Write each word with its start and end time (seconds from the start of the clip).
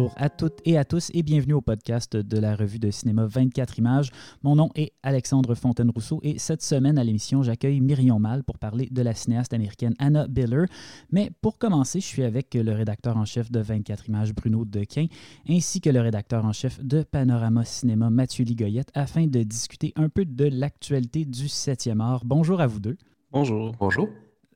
bonjour 0.00 0.14
à 0.16 0.30
toutes 0.30 0.60
et 0.64 0.78
à 0.78 0.86
tous 0.86 1.10
et 1.12 1.22
bienvenue 1.22 1.52
au 1.52 1.60
podcast 1.60 2.16
de 2.16 2.38
la 2.38 2.56
revue 2.56 2.78
de 2.78 2.90
cinéma 2.90 3.26
24 3.26 3.78
images. 3.78 4.10
Mon 4.42 4.56
nom 4.56 4.70
est 4.74 4.92
Alexandre 5.02 5.54
Fontaine-Rousseau 5.54 6.20
et 6.22 6.38
cette 6.38 6.62
semaine 6.62 6.96
à 6.96 7.04
l'émission, 7.04 7.42
j'accueille 7.42 7.80
Myrion 7.82 8.18
Mal 8.18 8.42
pour 8.42 8.56
parler 8.56 8.88
de 8.90 9.02
la 9.02 9.14
cinéaste 9.14 9.52
américaine 9.52 9.94
Anna 9.98 10.26
Biller. 10.26 10.64
Mais 11.12 11.30
pour 11.42 11.58
commencer, 11.58 12.00
je 12.00 12.06
suis 12.06 12.22
avec 12.22 12.54
le 12.54 12.72
rédacteur 12.72 13.18
en 13.18 13.26
chef 13.26 13.52
de 13.52 13.60
24 13.60 14.08
images 14.08 14.34
Bruno 14.34 14.64
Dequin 14.64 15.04
ainsi 15.46 15.82
que 15.82 15.90
le 15.90 16.00
rédacteur 16.00 16.46
en 16.46 16.54
chef 16.54 16.82
de 16.82 17.02
Panorama 17.02 17.66
Cinéma 17.66 18.08
Mathieu 18.08 18.46
Ligoyette 18.46 18.90
afin 18.94 19.26
de 19.26 19.42
discuter 19.42 19.92
un 19.96 20.08
peu 20.08 20.24
de 20.24 20.46
l'actualité 20.46 21.26
du 21.26 21.44
7e 21.44 22.00
art. 22.00 22.24
Bonjour 22.24 22.62
à 22.62 22.66
vous 22.66 22.80
deux. 22.80 22.96
Bonjour. 23.32 23.72
Bonjour. 23.78 24.08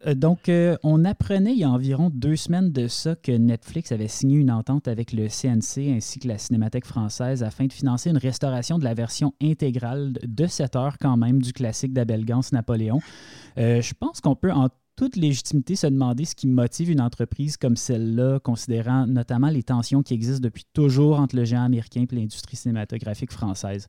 Euh, 0.07 0.15
donc, 0.15 0.49
euh, 0.49 0.77
on 0.83 1.05
apprenait 1.05 1.53
il 1.53 1.59
y 1.59 1.65
a 1.65 1.71
environ 1.71 2.11
deux 2.13 2.37
semaines 2.37 2.73
de 2.73 2.89
ça 2.89 3.15
que 3.17 3.33
Netflix 3.33 3.93
avait 3.93 4.09
signé 4.09 4.37
une 4.37 4.51
entente 4.51 4.89
avec 4.89 5.13
le 5.13 5.29
CNC 5.29 5.95
ainsi 5.95 6.19
que 6.19 6.29
la 6.29 6.39
Cinémathèque 6.39 6.87
française 6.87 7.43
afin 7.43 7.67
de 7.67 7.73
financer 7.73 8.11
une 8.11 8.19
restauration 8.19 8.79
de 8.79 8.85
la 8.85 8.95
version 8.95 9.35
intégrale 9.43 10.13
de 10.23 10.47
7 10.47 10.77
heures 10.77 10.99
quand 10.99 11.17
même 11.17 11.41
du 11.41 11.53
classique 11.53 11.93
d'Abel 11.93 12.25
Gance 12.25 12.53
Napoléon. 12.53 13.01
Euh, 13.59 13.81
je 13.81 13.95
pense 13.95 14.21
qu'on 14.21 14.37
peut 14.37 14.53
en 14.53 14.69
toute 14.97 15.17
légitimité 15.17 15.75
se 15.75 15.89
demander 15.89 16.25
ce 16.25 16.37
qui 16.37 16.47
motive 16.47 16.89
une 16.89 17.01
entreprise 17.01 17.57
comme 17.57 17.77
celle-là, 17.77 18.39
considérant 18.39 19.07
notamment 19.09 19.49
les 19.49 19.65
tensions 19.65 20.03
qui 20.03 20.15
existent 20.15 20.43
depuis 20.43 20.65
toujours 20.73 21.19
entre 21.19 21.35
le 21.35 21.45
géant 21.45 21.65
américain 21.65 22.05
et 22.09 22.15
l'industrie 22.15 22.57
cinématographique 22.57 23.33
française. 23.33 23.89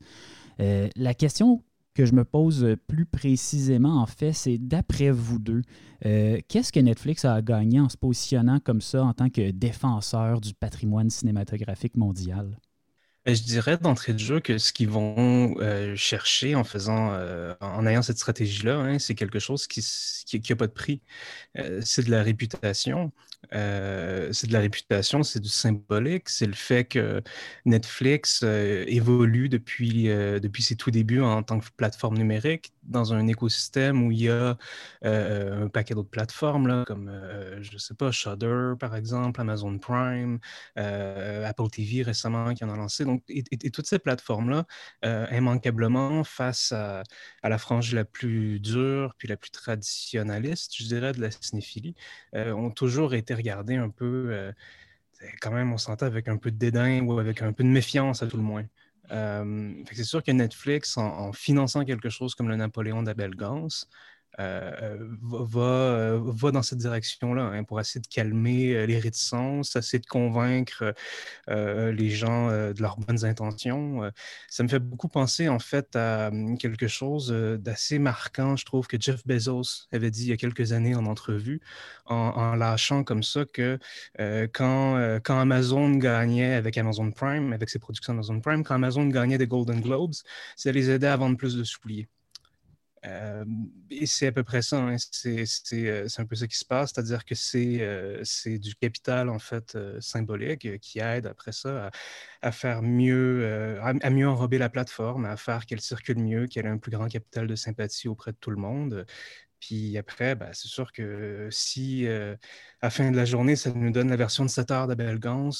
la 0.58 1.14
question 1.14 1.62
que 1.96 2.04
je 2.04 2.12
me 2.12 2.24
pose 2.24 2.76
plus 2.86 3.06
précisément, 3.06 4.02
en 4.02 4.06
fait, 4.06 4.34
c'est 4.34 4.58
d'après 4.58 5.10
vous 5.10 5.38
deux, 5.38 5.62
euh, 6.04 6.38
qu'est-ce 6.46 6.70
que 6.70 6.78
Netflix 6.78 7.24
a 7.24 7.40
gagné 7.40 7.80
en 7.80 7.88
se 7.88 7.96
positionnant 7.96 8.60
comme 8.60 8.82
ça 8.82 9.02
en 9.02 9.14
tant 9.14 9.30
que 9.30 9.50
défenseur 9.50 10.42
du 10.42 10.52
patrimoine 10.52 11.08
cinématographique 11.08 11.96
mondial? 11.96 12.58
Ben, 13.26 13.34
je 13.34 13.42
dirais 13.42 13.76
d'entrée 13.76 14.12
de 14.12 14.20
jeu 14.20 14.38
que 14.38 14.56
ce 14.56 14.72
qu'ils 14.72 14.88
vont 14.88 15.56
euh, 15.58 15.96
chercher 15.96 16.54
en 16.54 16.62
faisant, 16.62 17.12
euh, 17.12 17.54
en 17.60 17.84
ayant 17.84 18.00
cette 18.02 18.18
stratégie-là, 18.18 18.78
hein, 18.78 18.98
c'est 19.00 19.16
quelque 19.16 19.40
chose 19.40 19.66
qui 19.66 19.80
n'a 20.48 20.56
pas 20.56 20.68
de 20.68 20.72
prix. 20.72 21.02
c'est 21.82 22.04
de 22.06 22.10
la 22.12 22.22
réputation. 22.22 23.12
c'est 23.50 24.46
de 24.46 24.52
la 24.52 24.60
réputation, 24.60 25.24
c'est 25.24 25.40
du 25.40 25.48
symbolique. 25.48 26.28
C'est 26.28 26.46
le 26.46 26.52
fait 26.52 26.84
que 26.84 27.20
Netflix 27.64 28.44
évolue 28.44 29.48
depuis, 29.48 30.04
depuis 30.04 30.62
ses 30.62 30.76
tout 30.76 30.92
débuts 30.92 31.20
en 31.20 31.42
tant 31.42 31.58
que 31.58 31.66
plateforme 31.76 32.16
numérique 32.18 32.72
dans 32.88 33.12
un 33.12 33.26
écosystème 33.26 34.04
où 34.06 34.12
il 34.12 34.22
y 34.22 34.28
a 34.30 34.56
un 35.02 35.68
paquet 35.68 35.94
d'autres 35.94 36.10
plateformes, 36.10 36.66
là, 36.66 36.84
comme, 36.86 37.10
je 37.60 37.72
ne 37.72 37.78
sais 37.78 37.94
pas, 37.94 38.10
Shudder, 38.10 38.74
par 38.78 38.94
exemple, 38.96 39.40
Amazon 39.40 39.78
Prime, 39.78 40.38
Apple 40.76 41.68
TV 41.70 42.02
récemment 42.02 42.54
qui 42.54 42.64
en 42.64 42.70
a 42.70 42.76
lancé. 42.76 43.04
Donc, 43.04 43.22
et, 43.28 43.70
toutes 43.70 43.86
ces 43.86 43.98
plateformes-là, 43.98 44.66
immanquablement, 45.32 46.24
face 46.24 46.72
à, 46.72 47.02
la 47.42 47.58
frange 47.58 47.94
la 47.94 48.04
plus 48.04 48.60
dure 48.60 49.14
puis 49.18 49.28
la 49.28 49.36
plus 49.36 49.50
traditionnaliste, 49.50 50.74
je 50.76 50.84
dirais, 50.84 51.12
de 51.12 51.20
la 51.20 51.30
cinéphilie, 51.30 51.94
ont 52.34 52.70
toujours 52.70 53.14
été 53.14 53.34
regardées 53.34 53.76
un 53.76 53.90
peu, 53.90 54.52
quand 55.40 55.52
même, 55.52 55.72
on 55.72 55.78
s'entend 55.78 56.06
avec 56.06 56.28
un 56.28 56.36
peu 56.36 56.50
de 56.50 56.56
dédain 56.56 57.00
ou 57.02 57.18
avec 57.18 57.42
un 57.42 57.52
peu 57.52 57.64
de 57.64 57.68
méfiance 57.68 58.22
à 58.22 58.26
tout 58.26 58.36
le 58.36 58.42
moins 58.42 58.64
c'est 59.08 60.04
sûr 60.04 60.22
que 60.22 60.30
Netflix, 60.32 60.96
en, 60.96 61.32
finançant 61.32 61.84
quelque 61.84 62.08
chose 62.08 62.34
comme 62.34 62.48
le 62.48 62.56
Napoléon 62.56 63.02
d'Abel 63.02 63.34
Gans, 63.34 63.68
euh, 64.38 64.98
va, 65.22 65.60
euh, 65.60 66.20
va, 66.22 66.50
dans 66.50 66.62
cette 66.62 66.78
direction-là 66.78 67.42
hein, 67.42 67.64
pour 67.64 67.80
essayer 67.80 68.00
de 68.00 68.06
calmer 68.06 68.74
euh, 68.74 68.86
les 68.86 68.98
réticences, 68.98 69.76
essayer 69.76 69.98
de 69.98 70.06
convaincre 70.06 70.94
les 71.48 72.10
gens 72.10 72.48
de 72.48 72.80
leurs 72.80 72.98
bonnes 72.98 73.24
intentions. 73.24 74.10
ça 74.48 74.62
me 74.62 74.68
fait 74.68 74.78
beaucoup 74.78 75.08
penser 75.08 75.48
en 75.48 75.58
fait 75.58 75.96
à 75.96 76.28
hum, 76.28 76.58
quelque 76.58 76.88
chose 76.88 77.28
d'assez 77.60 77.98
marquant, 77.98 78.56
je 78.56 78.64
trouve, 78.64 78.86
que 78.86 78.96
Jeff 79.00 79.26
Bezos 79.26 79.86
avait 79.92 80.10
dit 80.10 80.24
il 80.24 80.28
y 80.28 80.32
a 80.32 80.36
quelques 80.36 80.72
années 80.72 80.94
en 80.94 81.06
entrevue, 81.06 81.60
en, 82.06 82.54
lâchant 82.56 83.04
comme 83.04 83.22
ça 83.22 83.44
que 83.44 83.78
quand, 84.52 85.20
quand 85.24 85.40
Amazon 85.40 85.90
gagnait 85.92 86.54
avec 86.54 86.78
Amazon 86.78 87.10
Prime, 87.10 87.52
avec 87.52 87.70
ses 87.70 87.78
productions 87.78 88.12
Amazon 88.12 88.40
Prime, 88.40 88.64
quand 88.64 88.74
Amazon 88.74 89.06
gagnait 89.06 89.38
des 89.38 89.46
Golden 89.46 89.80
Globes, 89.80 90.14
ça 90.56 90.72
les 90.72 90.90
aidait 90.90 91.06
à 91.08 91.16
vendre 91.16 91.36
plus 91.36 91.56
de 91.56 91.64
souliers. 91.64 92.08
Euh, 93.06 93.44
et 93.90 94.06
c'est 94.06 94.26
à 94.26 94.32
peu 94.32 94.42
près 94.42 94.62
ça, 94.62 94.78
hein. 94.78 94.96
euh, 95.26 95.44
c'est 95.46 96.20
un 96.20 96.26
peu 96.26 96.34
ça 96.34 96.46
qui 96.46 96.56
se 96.56 96.64
passe, 96.64 96.92
c'est-à-dire 96.92 97.24
que 97.24 97.34
c'est 97.34 97.78
euh, 97.80 98.22
du 98.44 98.74
capital 98.74 99.28
en 99.28 99.38
fait 99.38 99.78
symbolique 100.00 100.80
qui 100.80 100.98
aide 100.98 101.26
après 101.26 101.52
ça 101.52 101.90
à, 102.42 102.52
faire 102.52 102.82
mieux, 102.82 103.78
à, 103.80 104.10
mieux 104.10 104.28
enrober 104.28 104.58
la 104.58 104.68
plateforme, 104.68 105.24
à 105.24 105.36
faire 105.36 105.66
qu'elle 105.66 105.80
circule 105.80 106.18
mieux, 106.18 106.46
qu'elle 106.46 106.66
ait 106.66 106.70
un 106.70 106.78
plus 106.78 106.90
grand 106.90 107.08
capital 107.08 107.46
de 107.46 107.54
sympathie 107.54 108.08
auprès 108.08 108.32
de 108.32 108.36
tout 108.38 108.50
le 108.50 108.56
monde. 108.56 109.06
Puis 109.60 109.96
après, 109.98 110.34
ben, 110.34 110.50
c'est 110.52 110.68
sûr 110.68 110.92
que 110.92 111.48
si 111.50 112.06
à 112.08 112.36
la 112.82 112.90
fin 112.90 113.10
de 113.10 113.16
la 113.16 113.24
journée, 113.24 113.56
ça 113.56 113.72
nous 113.72 113.90
donne 113.92 114.10
la 114.10 114.16
version 114.16 114.44
de 114.44 114.50
7 114.50 114.70
heures 114.70 114.86
d'Abel 114.86 115.18
Gans, 115.18 115.50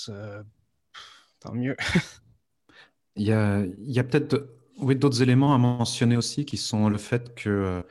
tant 1.41 1.53
mieux. 1.55 1.77
il 3.17 3.27
y 3.27 3.33
a 3.33 4.05
peut-être 4.05 4.57
oui, 4.77 4.97
d'autres 4.97 5.23
éléments 5.23 5.55
à 5.55 5.59
mentionner 5.59 6.17
aussi 6.17 6.45
qui 6.45 6.57
sont 6.57 6.89
le 6.89 6.99
fait 6.99 7.35
que 7.35 7.49
euh, 7.49 7.83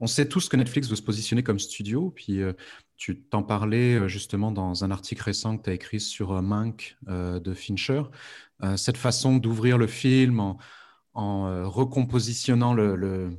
on 0.00 0.06
sait 0.06 0.28
tous 0.28 0.48
que 0.48 0.56
Netflix 0.56 0.88
veut 0.88 0.96
se 0.96 1.02
positionner 1.02 1.42
comme 1.42 1.58
studio. 1.58 2.10
Puis 2.10 2.42
euh, 2.42 2.52
tu 2.96 3.22
t'en 3.22 3.42
parlais 3.42 3.94
euh, 3.96 4.08
justement 4.08 4.52
dans 4.52 4.84
un 4.84 4.90
article 4.90 5.22
récent 5.22 5.56
que 5.58 5.64
tu 5.64 5.70
as 5.70 5.74
écrit 5.74 6.00
sur 6.00 6.42
Mank 6.42 6.96
de 7.06 7.54
Fincher. 7.54 8.02
cette 8.76 8.96
façon 8.96 9.36
d'ouvrir 9.36 9.78
le 9.78 9.86
film 9.86 10.40
en, 10.40 10.58
en 11.14 11.70
recompositionnant 11.70 12.74
le, 12.74 12.96
le 12.96 13.38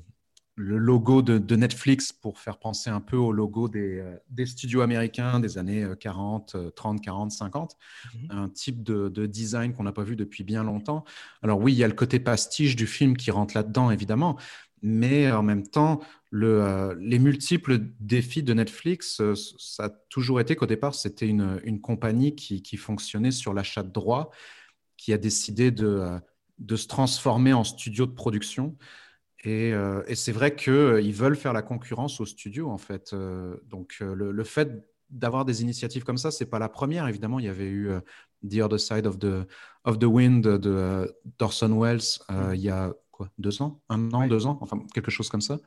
logo 0.58 1.22
de, 1.22 1.56
Netflix 1.56 2.12
pour 2.12 2.40
faire 2.40 2.58
penser 2.58 2.90
un 2.90 3.00
peu 3.00 3.16
au 3.16 3.32
logo 3.32 3.70
des, 3.70 4.00
euh, 4.00 4.46
studios 4.46 4.82
américains 4.82 5.40
des 5.40 5.58
années 5.58 5.86
40, 6.00 6.74
30, 6.76 7.02
40, 7.02 7.32
50. 7.32 7.78
Un 8.30 8.50
type 8.50 8.84
de, 8.84 9.26
design 9.28 9.74
qu'on 9.74 9.84
n'a 9.84 9.92
pas 9.92 10.04
vu 10.04 10.16
depuis 10.16 10.44
bien 10.44 10.64
longtemps. 10.64 11.06
Alors 11.44 11.60
oui, 11.60 11.74
il 11.74 11.78
y 11.78 11.84
a 11.84 11.88
le 11.88 11.94
côté 11.94 12.20
pastiche 12.20 12.76
du 12.76 12.88
film 12.88 13.16
qui 13.16 13.32
rentre 13.32 13.56
là-dedans, 13.56 13.92
évidemment. 13.92 14.38
Mais 14.82 15.32
en 15.32 15.44
même 15.44 15.66
temps, 15.68 16.02
euh, 16.34 16.96
les 17.00 17.20
multiples 17.20 17.80
défis 18.00 18.44
de 18.44 18.54
Netflix, 18.54 19.22
euh, 19.22 19.34
ça 19.36 19.86
a 19.86 19.90
toujours 20.10 20.40
été 20.40 20.56
qu'au 20.56 20.66
départ, 20.66 20.94
c'était 20.94 21.28
une, 21.28 21.82
compagnie 21.82 22.36
qui, 22.36 22.78
fonctionnait 22.78 23.32
sur 23.32 23.54
l'achat 23.54 23.84
de 23.84 23.92
droits, 23.92 24.30
qui 24.98 25.14
a 25.14 25.18
décidé 25.18 25.72
de, 25.72 26.20
de 26.60 26.76
se 26.76 26.88
transformer 26.88 27.54
en 27.54 27.64
studio 27.64 28.06
de 28.06 28.12
production. 28.12 28.76
Euh, 29.46 30.04
et, 30.08 30.16
c'est 30.16 30.32
vrai 30.32 30.56
qu'ils 30.56 30.74
euh, 30.74 31.12
veulent 31.14 31.36
faire 31.36 31.54
la 31.54 31.62
concurrence 31.62 32.20
aux 32.20 32.26
studios, 32.26 32.70
en 32.70 32.78
fait. 32.78 33.12
Euh, 33.14 33.56
donc, 33.66 33.98
le, 34.00 34.44
fait 34.44 34.70
d'avoir 35.10 35.46
des 35.46 35.62
initiatives 35.62 36.04
comme 36.04 36.18
ça, 36.18 36.32
c'est 36.32 36.48
pas 36.48 36.60
la 36.60 36.70
première. 36.70 37.08
Évidemment, 37.08 37.40
il 37.40 37.46
y 37.46 37.50
avait 37.50 37.70
eu 37.70 37.92
The 38.50 38.60
Other 38.62 38.80
Side 38.80 39.06
of 39.06 39.20
the, 39.20 39.48
of 39.86 40.00
the 40.00 40.06
Wind 40.06 40.44
de 40.44 41.16
Dorson 41.38 41.80
Wells 41.80 42.20
mm. 42.30 42.56
il 42.56 42.62
y 42.62 42.70
a 42.70 42.94
quoi, 43.12 43.30
deux 43.38 43.62
ans, 43.62 43.82
un 43.90 44.12
an, 44.12 44.28
deux 44.28 44.46
ans, 44.46 44.58
enfin 44.62 44.80
quelque 44.94 45.12
chose 45.12 45.30
comme 45.30 45.42
ça. 45.42 45.60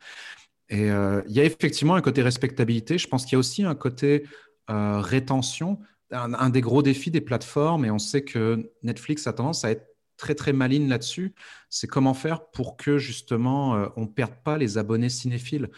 Et 0.68 0.88
il 0.88 1.32
y 1.32 1.40
a 1.40 1.44
effectivement 1.44 1.94
un 1.94 2.02
côté 2.02 2.22
respectabilité. 2.22 2.98
Je 2.98 3.08
pense 3.08 3.24
qu'il 3.24 3.32
y 3.32 3.36
a 3.36 3.38
aussi 3.38 3.64
un 3.64 3.74
côté 3.74 4.26
rétention. 4.68 5.78
un, 6.10 6.50
des 6.50 6.60
gros 6.60 6.82
défis 6.82 7.10
des 7.10 7.22
plateformes, 7.22 7.84
et 7.86 7.90
on 7.90 7.98
sait 7.98 8.22
que 8.22 8.70
Netflix 8.82 9.26
a 9.26 9.32
tendance 9.32 9.64
à 9.64 9.70
être 9.70 9.89
très 10.20 10.34
très 10.36 10.52
maligne 10.52 10.88
là-dessus, 10.88 11.34
c'est 11.70 11.88
comment 11.88 12.14
faire 12.14 12.46
pour 12.50 12.76
que 12.76 12.98
justement 12.98 13.74
euh, 13.74 13.88
on 13.96 14.02
ne 14.02 14.06
perde 14.06 14.34
pas 14.44 14.58
les 14.58 14.78
abonnés 14.78 15.08
cinéphiles. 15.08 15.70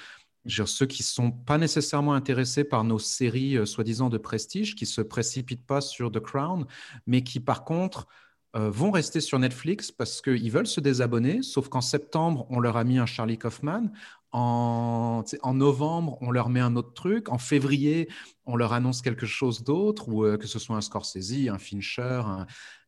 ceux 0.46 0.86
qui 0.86 1.02
ne 1.02 1.06
sont 1.06 1.30
pas 1.30 1.56
nécessairement 1.56 2.14
intéressés 2.14 2.64
par 2.64 2.84
nos 2.84 2.98
séries 2.98 3.56
euh, 3.56 3.64
soi-disant 3.64 4.10
de 4.10 4.18
prestige, 4.18 4.74
qui 4.74 4.84
ne 4.84 4.88
se 4.88 5.00
précipitent 5.00 5.64
pas 5.64 5.80
sur 5.80 6.10
The 6.10 6.20
Crown, 6.20 6.66
mais 7.06 7.22
qui 7.22 7.40
par 7.40 7.64
contre 7.64 8.08
euh, 8.56 8.68
vont 8.68 8.90
rester 8.90 9.20
sur 9.20 9.38
Netflix 9.38 9.90
parce 9.90 10.20
qu'ils 10.20 10.50
veulent 10.50 10.66
se 10.66 10.80
désabonner, 10.80 11.42
sauf 11.42 11.68
qu'en 11.68 11.80
septembre, 11.80 12.46
on 12.50 12.60
leur 12.60 12.76
a 12.76 12.84
mis 12.84 12.98
un 12.98 13.06
Charlie 13.06 13.38
Kaufman. 13.38 13.90
En, 14.32 15.24
en, 15.42 15.54
novembre, 15.54 16.16
on 16.22 16.30
leur 16.30 16.48
met 16.48 16.60
un 16.60 16.74
autre 16.74 16.94
truc. 16.94 17.28
En 17.28 17.36
février, 17.38 18.08
on 18.46 18.56
leur 18.56 18.72
annonce 18.72 19.02
quelque 19.02 19.26
chose 19.26 19.62
d'autre, 19.62 20.08
ou 20.08 20.22
que 20.38 20.46
ce 20.46 20.58
soit 20.58 20.74
un 20.74 20.80
Scorsese, 20.80 21.48
un 21.50 21.58
Fincher, 21.58 22.22
un, 22.24 22.46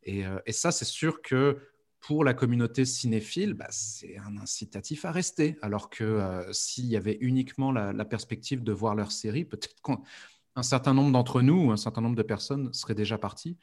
euh, 0.09 0.39
et, 0.47 0.53
ça, 0.53 0.73
c'est 0.73 0.85
sûr 0.85 1.23
que 1.23 1.59
pour 2.01 2.25
la 2.25 2.35
communauté 2.35 2.85
cinéphile, 2.85 3.55
bah, 3.55 3.69
c'est 3.71 4.19
un 4.19 4.37
incitatif 4.37 5.05
à 5.05 5.13
rester. 5.13 5.57
Alors 5.63 5.89
que 5.91 6.05
euh, 6.05 6.53
s'il 6.53 6.87
y 6.87 6.97
avait 6.97 7.19
uniquement 7.21 7.73
la, 7.73 8.05
perspective 8.05 8.63
de 8.63 8.73
voir 8.73 8.95
leur 8.95 9.13
série, 9.13 9.45
peut-être 9.45 9.77
qu'un 9.83 10.63
certain 10.63 10.95
nombre 10.95 11.13
d'entre 11.13 11.41
nous, 11.43 11.71
un 11.71 11.77
certain 11.77 12.03
nombre 12.03 12.17
de 12.17 12.23
personnes 12.23 12.73
seraient 12.73 12.95
déjà 12.95 13.19
partis. 13.19 13.59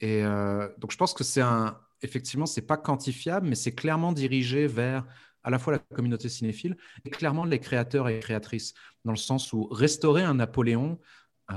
Et 0.00 0.24
euh, 0.24 0.68
donc, 0.78 0.92
je 0.92 0.96
pense 0.96 1.14
que 1.14 1.24
c'est 1.24 1.40
un, 1.40 1.78
effectivement, 2.02 2.46
c'est 2.46 2.66
pas 2.66 2.76
quantifiable, 2.76 3.48
mais 3.48 3.54
c'est 3.54 3.74
clairement 3.74 4.12
dirigé 4.12 4.66
vers 4.66 5.04
à 5.44 5.50
la 5.50 5.58
fois 5.58 5.72
la 5.72 5.78
communauté 5.80 6.28
cinéphile 6.28 6.76
et 7.04 7.10
clairement 7.10 7.44
les 7.44 7.58
créateurs 7.58 8.08
et 8.08 8.20
créatrices, 8.20 8.74
dans 9.04 9.10
le 9.10 9.18
sens 9.18 9.52
où 9.52 9.66
restaurer 9.66 10.22
un 10.22 10.34
Napoléon, 10.34 11.00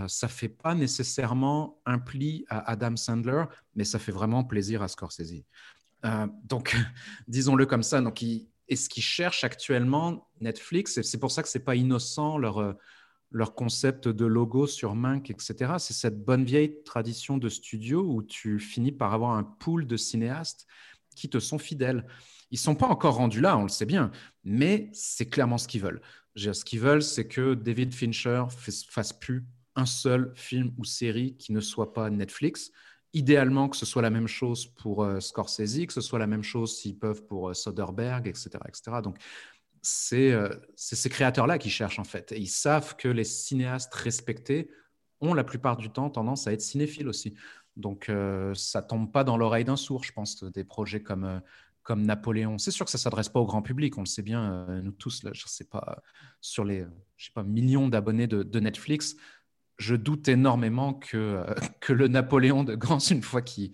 ça 0.08 0.28
fait 0.28 0.50
pas 0.50 0.76
nécessairement 0.76 1.80
un 1.86 2.00
pli 2.00 2.46
à 2.50 2.70
Adam 2.72 2.96
Sandler, 2.96 3.46
mais 3.76 3.86
ça 3.86 4.00
fait 4.00 4.12
vraiment 4.12 4.44
plaisir 4.44 4.82
à 4.82 4.88
Scorsese. 4.88 5.44
Euh, 6.06 6.28
donc, 6.44 6.76
disons-le 7.28 7.66
comme 7.66 7.84
ça. 7.84 8.02
Donc, 8.02 8.24
et 8.24 8.76
ce 8.76 8.90
qu'ils 8.90 9.04
cherchent 9.04 9.44
actuellement, 9.44 10.28
Netflix, 10.42 11.02
c'est 11.02 11.20
pour 11.20 11.32
ça 11.32 11.44
que 11.44 11.50
c'est 11.50 11.60
pas 11.60 11.76
innocent 11.76 12.38
leur, 12.38 12.60
euh, 12.60 12.74
concept 13.56 14.08
de 14.08 14.26
logo 14.26 14.66
sur 14.66 14.96
Mank, 14.96 15.30
etc. 15.30 15.74
C'est 15.78 15.94
cette 15.94 16.24
bonne 16.24 16.46
vieille 16.46 16.84
tradition 16.84 17.38
de 17.38 17.50
studio 17.50 18.02
où 18.02 18.24
tu 18.24 18.60
finis 18.60 18.92
par 18.94 19.14
avoir 19.14 19.32
un 19.32 19.44
pool 19.44 19.88
de 19.88 19.98
cinéastes 19.98 20.68
qui 21.16 21.30
te 21.30 21.40
sont 21.40 21.58
fidèles. 21.58 22.06
Ils 22.52 22.58
sont 22.58 22.76
pas 22.76 22.88
encore 22.88 23.16
rendus 23.16 23.42
là, 23.42 23.58
on 23.58 23.64
le 23.64 23.70
sait 23.70 23.86
bien, 23.86 24.12
mais 24.44 24.90
c'est 24.94 25.26
clairement 25.26 25.58
ce 25.58 25.68
qu'ils 25.68 25.82
veulent. 25.82 26.02
Ce 26.36 26.64
qu'ils 26.64 26.80
veulent, 26.80 27.04
c'est 27.04 27.28
que 27.28 27.56
David 27.56 27.94
Fincher 27.94 28.46
fasse 28.50 29.14
plus 29.14 29.46
un 29.76 29.86
seul 29.86 30.32
film 30.36 30.74
ou 30.78 30.86
série 30.86 31.36
qui 31.38 31.52
ne 31.52 31.60
soit 31.60 31.94
pas 31.94 32.10
Netflix. 32.10 32.72
Idéalement, 33.14 33.70
que 33.70 33.78
ce 33.78 33.86
soit 33.86 34.02
la 34.02 34.10
même 34.10 34.28
chose 34.28 34.66
pour 34.66 35.04
euh, 35.04 35.20
Scorsese, 35.20 35.86
que 35.88 35.94
ce 35.94 36.02
soit 36.02 36.20
la 36.20 36.28
même 36.28 36.44
chose 36.44 36.78
s'ils 36.78 36.98
peuvent 36.98 37.26
pour 37.26 37.50
euh, 37.50 37.54
Soderbergh, 37.54 38.28
etc. 38.28 38.50
etc. 38.68 38.98
Donc, 39.02 39.18
euh, 40.14 40.50
c'est 40.76 40.96
ces 40.96 41.10
créateurs-là 41.10 41.58
qui 41.58 41.70
cherchent 41.70 42.00
en 42.00 42.04
fait. 42.04 42.32
Et 42.32 42.40
ils 42.40 42.50
savent 42.50 42.96
que 42.96 43.08
les 43.08 43.24
cinéastes 43.24 43.94
respectés 43.94 44.70
ont 45.22 45.34
la 45.34 45.44
plupart 45.44 45.78
du 45.78 45.90
temps 45.90 46.10
tendance 46.10 46.48
à 46.48 46.54
être 46.54 46.62
cinéphiles 46.62 47.08
aussi. 47.08 47.36
Donc, 47.78 48.10
ça 48.54 48.82
tombe 48.82 49.12
pas 49.12 49.26
dans 49.26 49.36
l'oreille 49.36 49.66
d'un 49.66 49.76
sourd, 49.76 50.06
je 50.06 50.14
pense, 50.14 50.44
des 50.44 50.64
projets 50.64 51.02
comme, 51.02 51.42
comme 51.84 52.04
Napoléon. 52.04 52.58
C'est 52.58 52.72
sûr 52.72 52.86
que 52.86 52.92
ça 52.92 52.98
s'adresse 52.98 53.28
pas 53.28 53.42
au 53.42 53.46
grand 53.46 53.62
public, 53.62 53.98
on 53.98 54.02
le 54.02 54.06
sait 54.06 54.22
bien, 54.22 54.66
nous 54.82 54.94
tous, 54.94 55.24
là, 55.24 55.32
je 55.34 55.44
sais 55.46 55.66
pas, 55.66 56.02
sur 56.40 56.64
les 56.64 56.86
je 57.18 57.26
sais 57.26 57.32
pas, 57.34 57.44
millions 57.44 57.88
d'abonnés 57.88 58.28
de, 58.28 58.60
Netflix, 58.60 59.16
je 59.78 59.96
doute 59.96 60.28
énormément 60.28 60.94
que, 60.94 61.18
euh, 61.18 61.54
que 61.82 61.94
le 61.94 62.08
Napoléon 62.08 62.64
de 62.64 62.76
Gans, 62.76 63.00
une 63.00 63.22
fois 63.22 63.42
qu'il 63.42 63.74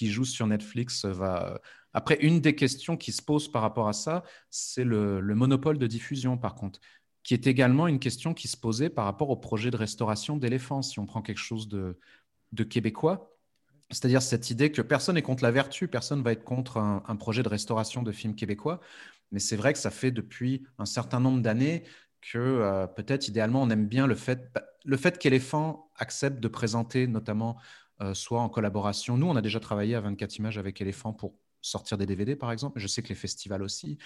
joue 0.00 0.24
sur 0.24 0.46
Netflix, 0.46 1.04
va. 1.04 1.60
Après, 1.94 2.18
une 2.20 2.40
des 2.40 2.54
questions 2.54 2.96
qui 2.96 3.12
se 3.12 3.22
pose 3.22 3.50
par 3.50 3.62
rapport 3.62 3.88
à 3.88 3.92
ça, 3.92 4.22
c'est 4.50 4.84
le, 4.84 5.20
monopole 5.34 5.78
de 5.78 5.86
diffusion, 5.86 6.36
par 6.36 6.54
contre, 6.54 6.80
qui 7.22 7.34
est 7.34 7.46
également 7.46 7.88
une 7.88 7.98
question 7.98 8.34
qui 8.34 8.46
se 8.48 8.56
posait 8.56 8.90
par 8.90 9.04
rapport 9.04 9.30
au 9.30 9.36
projet 9.36 9.70
de 9.70 9.76
restauration 9.76 10.36
d'éléphants. 10.36 10.82
Si 10.82 10.98
on 10.98 11.06
prend 11.06 11.22
quelque 11.22 11.38
chose 11.38 11.68
de, 11.68 11.98
de 12.52 12.64
québécois, 12.64 13.38
c'est-à-dire 13.90 14.22
cette 14.22 14.50
idée 14.50 14.70
que 14.70 14.82
personne 14.82 15.14
n'est 15.14 15.22
contre 15.22 15.42
la 15.42 15.50
vertu, 15.50 15.88
personne 15.88 16.22
va 16.22 16.32
être 16.32 16.44
contre 16.44 16.76
un, 16.76 17.16
projet 17.16 17.42
de 17.42 17.48
restauration 17.48 18.02
de 18.02 18.12
films 18.12 18.34
québécois. 18.34 18.80
Mais 19.32 19.40
c'est 19.40 19.56
vrai 19.56 19.72
que 19.72 19.78
ça 19.78 19.90
fait 19.90 20.10
depuis 20.10 20.64
un 20.78 20.84
certain 20.84 21.20
nombre 21.20 21.40
d'années 21.40 21.84
que 22.20 22.38
euh, 22.38 22.86
peut-être 22.86 23.28
idéalement 23.28 23.62
on 23.62 23.70
aime 23.70 23.86
bien 23.86 24.06
le 24.06 24.14
fait, 24.14 24.52
bah, 24.52 24.62
le 24.88 24.96
fait 24.96 25.18
qu'Elephant 25.18 25.90
accepte 25.96 26.40
de 26.40 26.48
présenter 26.48 27.06
notamment 27.06 27.60
euh, 28.00 28.14
soit 28.14 28.40
en 28.40 28.48
collaboration. 28.48 29.18
Nous, 29.18 29.26
on 29.26 29.36
a 29.36 29.42
déjà 29.42 29.60
travaillé 29.60 29.94
à 29.94 30.00
24 30.00 30.38
images 30.38 30.56
avec 30.56 30.80
Elephant 30.80 31.12
pour 31.12 31.34
sortir 31.60 31.98
des 31.98 32.06
DVD 32.06 32.36
par 32.36 32.52
exemple. 32.52 32.80
Je 32.80 32.86
sais 32.86 33.02
que 33.02 33.10
les 33.10 33.14
festivals 33.14 33.62
aussi. 33.62 33.98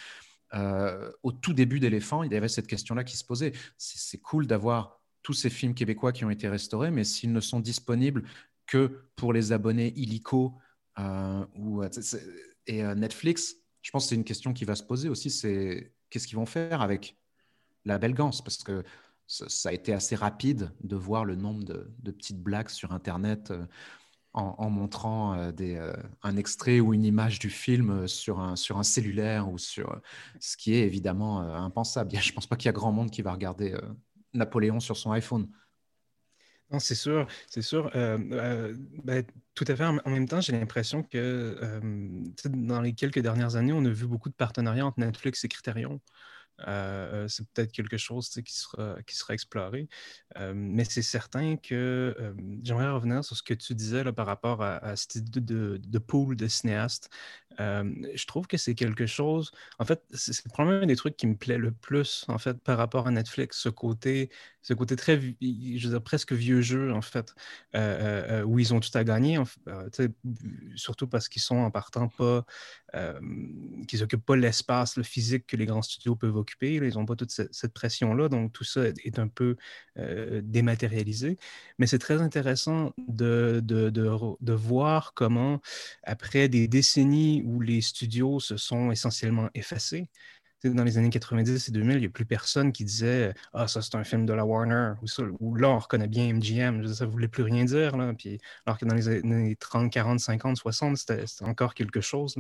Euh, 0.55 1.13
au 1.23 1.31
tout 1.31 1.53
début 1.53 1.79
d'Elephant, 1.79 2.25
il 2.25 2.33
y 2.33 2.37
avait 2.37 2.49
cette 2.49 2.67
question-là 2.67 3.05
qui 3.05 3.17
se 3.17 3.25
posait. 3.25 3.53
C'est 3.79 4.19
cool 4.19 4.49
d'avoir 4.49 5.01
tous 5.23 5.35
ces 5.35 5.51
films 5.51 5.75
québécois 5.75 6.11
qui 6.11 6.25
ont 6.25 6.31
été 6.31 6.49
restaurés, 6.49 6.91
mais 6.91 7.05
s'ils 7.05 7.33
ne 7.33 7.41
sont 7.41 7.61
disponibles 7.61 8.25
que 8.67 9.05
pour 9.15 9.33
les 9.33 9.53
abonnés 9.53 9.93
illico 9.95 10.59
ou, 11.55 11.85
et 12.67 12.83
Netflix, 12.83 13.55
je 13.83 13.91
pense 13.93 14.07
que 14.07 14.09
c'est 14.09 14.15
une 14.17 14.25
question 14.25 14.53
qui 14.53 14.65
va 14.65 14.75
se 14.75 14.83
poser 14.83 15.09
aussi, 15.09 15.31
c'est 15.31 15.95
qu'est-ce 16.11 16.27
qu'ils 16.27 16.37
vont 16.37 16.47
faire 16.47 16.83
avec 16.83 17.17
la 17.85 17.99
belle 17.99 18.15
ganse, 18.15 18.43
parce 18.43 18.65
que 18.65 18.83
ça, 19.27 19.69
a 19.69 19.73
été 19.73 19.93
assez 19.93 20.15
rapide 20.15 20.71
de 20.83 20.97
voir 20.97 21.25
le 21.25 21.37
nombre 21.37 21.65
de, 21.65 22.11
petites 22.11 22.41
blagues 22.41 22.69
sur 22.69 22.93
Internet 22.93 23.51
euh, 23.51 23.65
en, 24.35 24.71
montrant 24.71 25.35
euh, 25.35 25.53
euh, 25.61 25.93
un 26.23 26.37
extrait 26.37 26.81
ou 26.81 26.95
une 26.95 27.05
image 27.05 27.39
du 27.39 27.51
film 27.51 28.09
sur 28.09 28.41
un, 28.41 28.57
sur 28.57 28.79
un 28.79 28.83
cellulaire 28.83 29.51
ou 29.51 29.59
sur 29.59 30.01
ce 30.41 30.57
qui 30.57 30.75
est 30.75 30.83
évidemment 30.83 31.41
impensable. 31.41 32.11
Je 32.15 32.31
ne 32.31 32.35
pense 32.35 32.47
pas 32.47 32.57
qu'il 32.57 32.67
y 32.67 32.71
a 32.71 32.73
grand 32.73 32.93
monde 32.93 33.11
qui 33.11 33.23
va 33.23 33.33
regarder 33.33 33.77
Napoléon 34.33 34.81
sur 34.81 34.97
son 34.97 35.13
iPhone. 35.13 35.49
C'est 36.79 36.95
sûr, 36.95 37.27
c'est 37.49 37.61
sûr. 37.61 37.91
Ben, 37.93 39.27
tout 39.55 39.67
à 39.69 39.77
fait. 39.77 39.85
En, 39.85 40.01
même 40.07 40.27
temps, 40.27 40.41
j'ai 40.41 40.53
l'impression 40.53 41.03
que 41.03 41.83
dans 42.47 42.81
les 42.81 42.95
quelques 42.95 43.19
dernières 43.19 43.57
années, 43.57 43.75
on 43.75 43.85
a 43.85 43.91
vu 43.91 44.07
beaucoup 44.07 44.31
de 44.31 44.35
partenariats 44.35 44.87
entre 44.87 45.01
Netflix 45.01 45.45
et 45.45 45.49
Criterion. 45.49 46.01
Euh, 46.69 47.27
c'est 47.29 47.47
peut-être 47.49 47.73
quelque 47.73 47.97
chose 47.97 48.29
qui 48.29 48.55
sera, 48.55 49.35
exploré. 49.35 49.89
Euh, 50.39 50.53
mais 50.55 50.85
c'est 50.85 51.03
certain 51.03 51.57
que 51.57 52.15
euh, 52.19 52.35
j'aimerais 52.63 52.91
revenir 52.91 53.25
sur 53.25 53.37
ce 53.37 53.43
que 53.43 53.55
tu 53.55 53.75
disais 53.75 54.05
là, 54.05 54.13
par 54.13 54.27
rapport 54.27 54.63
à, 54.63 54.97
cette 54.97 55.17
idée 55.17 55.41
de, 55.41 55.81
de, 55.83 55.99
pool 55.99 56.37
de 56.37 56.47
cinéastes. 56.49 57.11
Je 57.59 58.27
trouve 58.27 58.47
que 58.47 58.57
c'est 58.57 58.75
quelque 58.75 59.07
chose. 59.07 59.53
En 59.79 59.85
fait, 59.85 60.03
c'est 60.13 60.47
probablement 60.49 60.85
un 60.85 60.87
des 60.87 60.97
trucs 60.97 61.17
qui 61.17 61.27
me 61.27 61.37
plaît 61.37 61.59
le 61.59 61.73
plus 61.73 62.25
en 62.29 62.39
fait 62.39 62.59
par 62.63 62.79
rapport 62.79 63.07
à 63.07 63.11
Netflix, 63.11 63.59
ce 63.59 63.69
côté, 63.69 64.31
ce 64.63 64.75
côté 64.75 64.97
très, 64.97 65.21
je 65.21 65.85
veux 65.85 65.91
dire, 65.91 66.03
presque 66.03 66.33
vieux 66.33 66.61
jeu 66.61 66.93
en 66.93 67.03
fait, 67.03 67.35
où 67.75 68.59
ils 68.59 68.75
ont 68.75 68.81
tout 68.81 68.97
à 68.97 69.05
gagner, 69.05 69.39
surtout 70.77 71.07
parce 71.07 71.29
qu'ils 71.29 71.43
sont 71.43 71.57
en 71.57 71.71
partant 71.71 72.09
pas, 72.09 72.45
qu'ils 73.89 74.01
n'occupent 74.01 74.27
pas 74.27 74.37
l'espace 74.37 74.97
le 74.97 75.03
physique 75.03 75.47
que 75.47 75.57
les 75.57 75.67
grands 75.67 75.83
studios 75.83 76.17
peuvent 76.17 76.37
occuper. 76.37 76.75
ils 76.75 76.95
n'ont 76.95 77.07
pas 77.07 77.17
toute 77.17 77.31
cette, 77.31 77.73
pression-là, 77.73 78.29
donc 78.29 78.53
tout 78.53 78.65
ça 78.65 78.85
est, 78.87 79.19
un 79.19 79.29
peu 79.29 79.57
euh, 79.99 80.41
dématérialisé. 80.45 81.39
Mais 81.79 81.87
c'est 81.87 81.99
très 81.99 82.21
intéressant 82.21 82.93
de, 83.09 83.61
de, 83.63 83.91
de, 83.91 84.53
voir 84.53 85.15
comment, 85.15 85.61
après 86.03 86.49
des 86.49 86.69
décennies 86.69 87.42
où 87.45 87.61
les 87.61 87.81
studios 87.81 88.41
se 88.41 88.57
sont 88.57 88.91
essentiellement 88.91 89.49
effacés, 89.55 90.09
dans 90.71 90.85
les 90.85 90.99
années 90.99 91.11
90 91.11 91.69
et 91.69 91.73
2000, 91.73 91.97
il 91.97 92.01
n'y 92.01 92.07
a 92.07 92.11
plus 92.11 92.25
personne 92.25 92.73
qui 92.73 92.85
disait 92.85 93.35
Ah, 93.53 93.67
ça, 93.69 93.83
c'est 93.83 93.95
un 93.97 94.05
film 94.05 94.27
de 94.27 94.33
la 94.33 94.45
Warner, 94.45 94.93
ou, 95.03 95.07
ça, 95.07 95.23
ou 95.41 95.55
là, 95.55 95.69
on 95.69 95.79
reconnaît 95.79 96.09
bien 96.09 96.33
MGM. 96.33 96.87
Ça 96.87 97.07
ne 97.07 97.11
voulait 97.11 97.29
plus 97.29 97.43
rien 97.43 97.65
dire. 97.65 97.97
Là. 97.97 98.13
Puis, 98.15 98.39
alors 98.67 98.79
que 98.79 98.85
dans 98.85 98.95
les 98.95 99.09
années 99.09 99.57
30, 99.57 99.93
40, 99.93 100.21
50, 100.21 100.57
60, 100.57 100.97
c'était 100.97 101.25
encore 101.43 101.75
quelque 101.75 102.01
chose. 102.01 102.37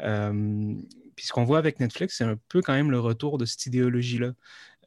Euh, 0.00 0.74
puis 1.16 1.26
ce 1.26 1.32
qu'on 1.32 1.44
voit 1.44 1.58
avec 1.58 1.80
Netflix, 1.80 2.16
c'est 2.18 2.24
un 2.24 2.38
peu 2.48 2.62
quand 2.62 2.74
même 2.74 2.90
le 2.90 3.00
retour 3.00 3.38
de 3.38 3.44
cette 3.44 3.66
idéologie-là. 3.66 4.32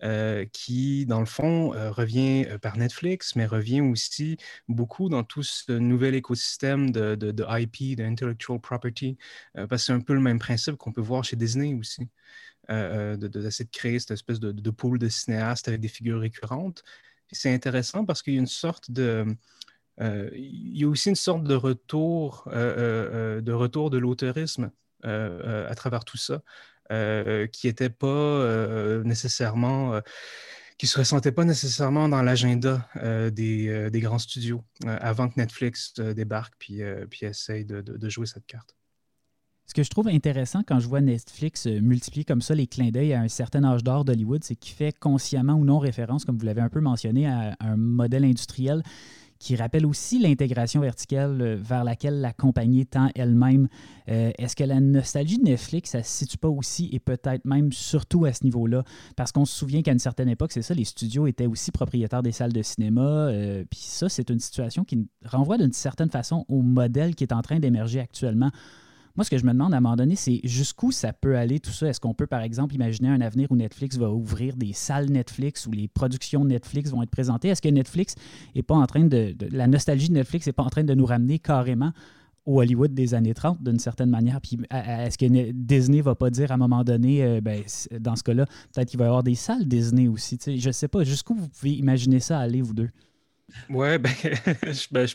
Euh, 0.04 0.46
qui, 0.52 1.06
dans 1.06 1.20
le 1.20 1.28
fond, 1.28 1.76
euh, 1.76 1.92
revient 1.92 2.48
par 2.64 2.76
Netflix, 2.76 3.36
mais 3.36 3.46
revient 3.46 3.82
aussi 3.82 4.38
beaucoup 4.68 5.10
dans 5.10 5.24
tout 5.24 5.44
ce 5.44 5.74
nouvel 5.74 6.16
écosystème 6.16 6.90
de, 6.90 7.14
de, 7.14 7.32
de 7.32 7.46
IP, 7.48 7.96
de 7.98 8.58
property, 8.58 9.18
parce 9.54 9.68
que 9.70 9.78
c'est 9.78 9.94
un 9.94 10.00
peu 10.00 10.14
le 10.16 10.20
même 10.20 10.40
principe 10.40 10.76
qu'on 10.78 10.92
peut 10.92 11.02
voir 11.02 11.24
chez 11.24 11.36
Disney 11.36 11.76
aussi. 11.76 12.10
Euh, 12.70 13.16
euh, 13.16 13.28
d'essayer 13.28 13.66
de, 13.66 13.72
créer 13.72 14.00
cette 14.00 14.12
espèce 14.12 14.40
de, 14.40 14.52
de, 14.52 14.70
pool 14.70 15.00
de 15.00 15.10
cinéastes 15.10 15.68
avec 15.68 15.82
des 15.82 15.88
figures 15.88 16.22
récurrentes. 16.22 16.84
C'est 17.32 17.54
intéressant 17.54 18.06
parce 18.06 18.22
qu'il 18.22 18.34
y 18.34 18.38
a 18.38 18.40
une 18.40 18.48
sorte 18.48 18.92
de... 18.92 19.26
Euh, 20.00 20.30
il 20.34 20.78
y 20.78 20.84
a 20.86 20.88
aussi 20.88 21.10
une 21.10 21.16
sorte 21.16 21.44
de 21.44 21.56
retour, 21.56 22.44
de, 22.48 23.52
retour 23.52 23.90
de 23.90 23.98
l'auteurisme 23.98 24.72
à 25.04 25.76
travers 25.76 26.06
tout 26.06 26.18
ça, 26.18 26.42
qui 27.52 27.68
n'était 27.68 27.90
pas 27.90 29.02
nécessairement 29.04 30.00
qui 30.78 30.88
ne 30.88 30.90
se 30.90 31.00
ressentait 31.00 31.32
pas 31.32 31.46
nécessairement 31.46 32.10
dans 32.10 32.22
l'agenda 32.22 32.88
des, 33.32 33.90
grands 33.96 34.20
studios 34.20 34.64
avant 34.86 35.30
que 35.30 35.40
Netflix 35.40 35.94
débarque 36.00 36.54
puis, 36.58 36.82
puis 37.10 37.26
essaye 37.26 37.66
de, 37.66 37.82
de, 37.82 38.10
jouer 38.10 38.26
cette 38.26 38.46
carte. 38.46 38.76
Ce 39.72 39.74
que 39.74 39.84
je 39.84 39.90
trouve 39.90 40.10
intéressant 40.10 40.64
quand 40.68 40.82
je 40.82 40.88
vois 40.90 41.00
Netflix 41.00 41.66
euh, 41.66 41.80
multiplier 41.80 42.26
comme 42.26 42.42
ça 42.42 42.54
les 42.54 42.68
clins 42.68 42.90
d'œil 42.90 43.14
à 43.14 43.22
un 43.22 43.30
certain 43.30 43.64
âge 43.64 43.86
d'or 43.86 44.04
d'Hollywood, 44.04 44.44
c'est 44.44 44.58
qu'il 44.58 44.76
fait 44.76 44.92
consciemment 45.00 45.54
ou 45.54 45.64
non 45.64 45.80
référence, 45.80 46.26
comme 46.26 46.38
vous 46.38 46.46
l'avez 46.46 46.60
un 46.60 46.68
peu 46.68 46.82
mentionné, 46.82 47.26
à 47.26 47.56
un 47.62 47.78
modèle 47.78 48.26
industriel 48.26 48.84
qui 49.42 49.56
rappelle 49.56 49.88
aussi 49.88 50.20
l'intégration 50.20 50.82
verticale 50.82 51.42
euh, 51.42 51.58
vers 51.60 51.84
laquelle 51.84 52.22
la 52.22 52.32
compagnie 52.32 52.86
tend 52.86 53.10
elle-même. 53.16 53.68
Euh, 54.08 54.30
est-ce 54.38 54.56
que 54.56 54.64
la 54.64 54.80
nostalgie 54.80 55.40
de 55.40 55.44
Netflix, 55.46 55.90
ça 55.90 55.98
ne 55.98 56.04
se 56.04 56.10
situe 56.12 56.38
pas 56.38 56.48
aussi 56.48 56.90
et 56.92 57.00
peut-être 57.00 57.44
même 57.44 57.72
surtout 57.72 58.26
à 58.26 58.34
ce 58.34 58.44
niveau-là? 58.44 58.84
Parce 59.16 59.32
qu'on 59.32 59.46
se 59.46 59.58
souvient 59.58 59.82
qu'à 59.82 59.94
une 59.94 60.00
certaine 60.00 60.30
époque, 60.30 60.52
c'est 60.52 60.62
ça, 60.62 60.76
les 60.76 60.86
studios 60.86 61.26
étaient 61.26 61.48
aussi 61.48 61.72
propriétaires 61.72 62.22
des 62.22 62.32
salles 62.32 62.54
de 62.54 62.62
cinéma. 62.62 63.32
Puis 63.70 63.80
ça, 63.80 64.10
c'est 64.10 64.30
une 64.30 64.40
situation 64.40 64.84
qui 64.84 65.08
renvoie 65.26 65.58
d'une 65.58 65.74
certaine 65.74 66.12
façon 66.12 66.46
au 66.48 66.62
modèle 66.62 67.16
qui 67.16 67.24
est 67.24 67.34
en 67.34 67.42
train 67.42 67.60
d'émerger 67.60 68.00
actuellement 68.00 68.52
moi, 69.16 69.26
ce 69.26 69.30
que 69.30 69.38
je 69.38 69.46
me 69.46 69.52
demande 69.52 69.74
à 69.74 69.78
un 69.78 69.82
moment 69.82 69.96
donné, 69.96 70.16
c'est 70.16 70.40
jusqu'où 70.44 70.92
ça 70.92 71.14
peut 71.14 71.38
aller 71.38 71.60
tout 71.60 71.72
ça? 71.72 71.88
Est-ce 71.88 72.00
qu'on 72.00 72.14
peut, 72.14 72.28
par 72.28 72.42
exemple, 72.42 72.76
imaginer 72.76 73.10
un 73.10 73.22
avenir 73.22 73.52
où 73.52 73.56
Netflix 73.56 73.98
va 73.98 74.10
ouvrir 74.10 74.56
des 74.56 74.74
salles 74.74 75.10
Netflix, 75.10 75.68
où 75.68 75.72
les 75.72 75.88
productions 75.88 76.46
Netflix 76.46 76.92
vont 76.92 77.04
être 77.04 77.10
présentées? 77.10 77.50
Est-ce 77.50 77.62
que 77.62 77.70
Netflix 77.70 78.16
est 78.56 78.64
pas 78.64 78.76
en 78.76 78.86
train 78.86 79.04
de, 79.04 79.36
La 79.52 79.68
nostalgie 79.68 80.10
de 80.10 80.14
Netflix 80.14 80.48
n'est 80.48 80.54
pas 80.54 80.64
en 80.64 80.70
train 80.70 80.84
de 80.84 80.94
nous 80.94 81.06
ramener 81.06 81.40
carrément 81.40 81.92
au 82.46 82.60
Hollywood 82.60 82.94
des 82.94 83.14
années 83.14 83.34
30 83.34 83.62
d'une 83.62 83.80
certaine 83.80 84.10
manière? 84.10 84.40
Puis 84.42 84.60
est-ce 84.72 85.18
que 85.18 85.52
Disney 85.52 86.02
va 86.02 86.16
pas 86.16 86.30
dire 86.30 86.52
à 86.52 86.56
un 86.56 86.58
moment 86.58 86.84
donné, 86.84 87.24
euh, 87.24 87.42
ben, 87.42 87.64
dans 88.00 88.16
ce 88.16 88.24
cas-là, 88.24 88.46
peut-être 88.74 88.90
qu'il 88.90 89.00
va 89.00 89.06
y 89.06 89.08
avoir 89.08 89.24
des 89.24 89.36
salles 89.36 89.68
Disney 89.68 90.08
aussi. 90.08 90.40
Je 90.46 90.68
ne 90.68 90.72
sais 90.72 90.88
pas, 90.88 91.04
jusqu'où 91.04 91.36
vous 91.36 91.50
pouvez 91.50 91.74
imaginer 91.74 92.20
ça 92.20 92.40
aller, 92.40 92.62
vous 92.62 92.74
deux? 92.74 92.90
Ouais, 93.70 94.00
ben, 94.00 94.12
ben 94.92 95.08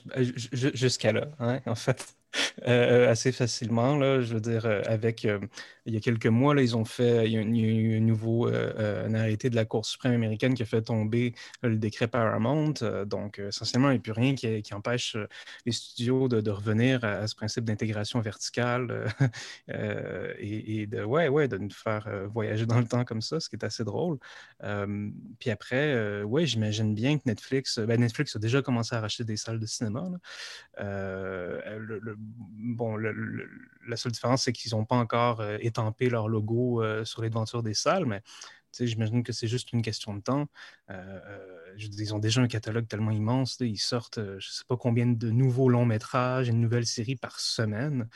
jusqu'à 0.52 1.12
là, 1.12 1.28
hein, 1.38 1.60
en 1.66 1.74
fait. 1.74 2.16
Euh, 2.66 3.10
assez 3.10 3.32
facilement. 3.32 3.96
Là, 3.96 4.20
je 4.20 4.34
veux 4.34 4.40
dire, 4.40 4.66
euh, 4.66 4.82
avec 4.86 5.24
euh, 5.24 5.38
il 5.84 5.94
y 5.94 5.96
a 5.96 6.00
quelques 6.00 6.26
mois, 6.26 6.54
là, 6.54 6.62
ils 6.62 6.76
ont 6.76 6.84
fait, 6.84 7.26
il 7.26 7.32
y 7.32 7.36
a, 7.38 7.42
eu 7.42 7.96
un 7.98 8.00
nouveau 8.00 8.48
un 8.48 9.14
arrêté 9.14 9.50
de 9.50 9.56
la 9.56 9.64
Cour 9.64 9.86
suprême 9.86 10.12
américaine 10.14 10.54
qui 10.54 10.62
a 10.62 10.66
fait 10.66 10.82
tomber 10.82 11.34
le 11.62 11.76
décret 11.76 12.08
Paramount. 12.08 12.74
donc, 13.06 13.38
essentiellement, 13.38 13.90
il 13.90 13.94
n'y 13.94 13.98
a 13.98 14.00
plus 14.00 14.12
rien 14.12 14.34
qui, 14.34 14.74
empêche 14.74 15.16
les 15.64 15.72
studios 15.72 16.28
de, 16.28 16.50
revenir 16.50 17.04
à, 17.04 17.26
ce 17.28 17.36
principe 17.36 17.64
d'intégration 17.64 18.20
verticale 18.20 19.06
et, 19.68 20.86
de, 20.88 21.04
ouais, 21.04 21.28
ouais, 21.28 21.46
de 21.46 21.56
nous 21.56 21.70
faire 21.70 22.08
voyager 22.32 22.66
dans 22.66 22.80
le 22.80 22.86
temps 22.86 23.04
comme 23.04 23.22
ça, 23.22 23.38
ce 23.38 23.48
qui 23.48 23.54
est 23.54 23.64
assez 23.64 23.84
drôle. 23.84 24.18
puis 25.38 25.50
après, 25.50 26.22
ouais, 26.24 26.46
j'imagine 26.46 26.94
bien 26.94 27.16
que 27.16 27.22
Netflix, 27.26 27.78
ben, 27.78 28.00
Netflix 28.00 28.34
a 28.34 28.40
déjà 28.40 28.60
commencé 28.60 28.96
à 28.96 29.00
racheter 29.00 29.22
des 29.22 29.36
salles 29.36 29.60
de 29.60 29.66
cinéma. 29.66 30.10
Bon, 32.26 32.96
la 32.96 33.96
seule 33.96 34.12
différence, 34.12 34.44
c'est 34.44 34.52
qu'ils 34.52 34.72
n'ont 34.72 34.84
pas 34.84 34.96
encore 34.96 35.40
euh, 35.40 35.58
étampé 35.60 36.08
leur 36.08 36.28
logo 36.28 36.82
euh, 36.82 37.04
sur 37.04 37.22
les 37.22 37.30
devantures 37.30 37.62
des 37.62 37.74
salles, 37.74 38.06
mais 38.06 38.22
j'imagine 38.78 39.22
que 39.22 39.32
c'est 39.32 39.48
juste 39.48 39.72
une 39.72 39.82
question 39.82 40.14
de 40.14 40.20
temps. 40.20 40.46
Euh, 40.90 41.20
ils 41.76 42.14
ont 42.14 42.18
déjà 42.18 42.42
un 42.42 42.48
catalogue 42.48 42.86
tellement 42.88 43.10
immense. 43.10 43.56
ils 43.60 43.78
sortent, 43.78 44.18
je 44.18 44.34
ne 44.34 44.40
sais 44.40 44.64
pas 44.68 44.76
combien 44.76 45.06
de 45.06 45.30
nouveaux 45.30 45.68
longs 45.68 45.86
métrages, 45.86 46.48
une 46.48 46.60
nouvelle 46.60 46.86
série 46.86 47.16
par 47.16 47.40
semaine. 47.40 48.08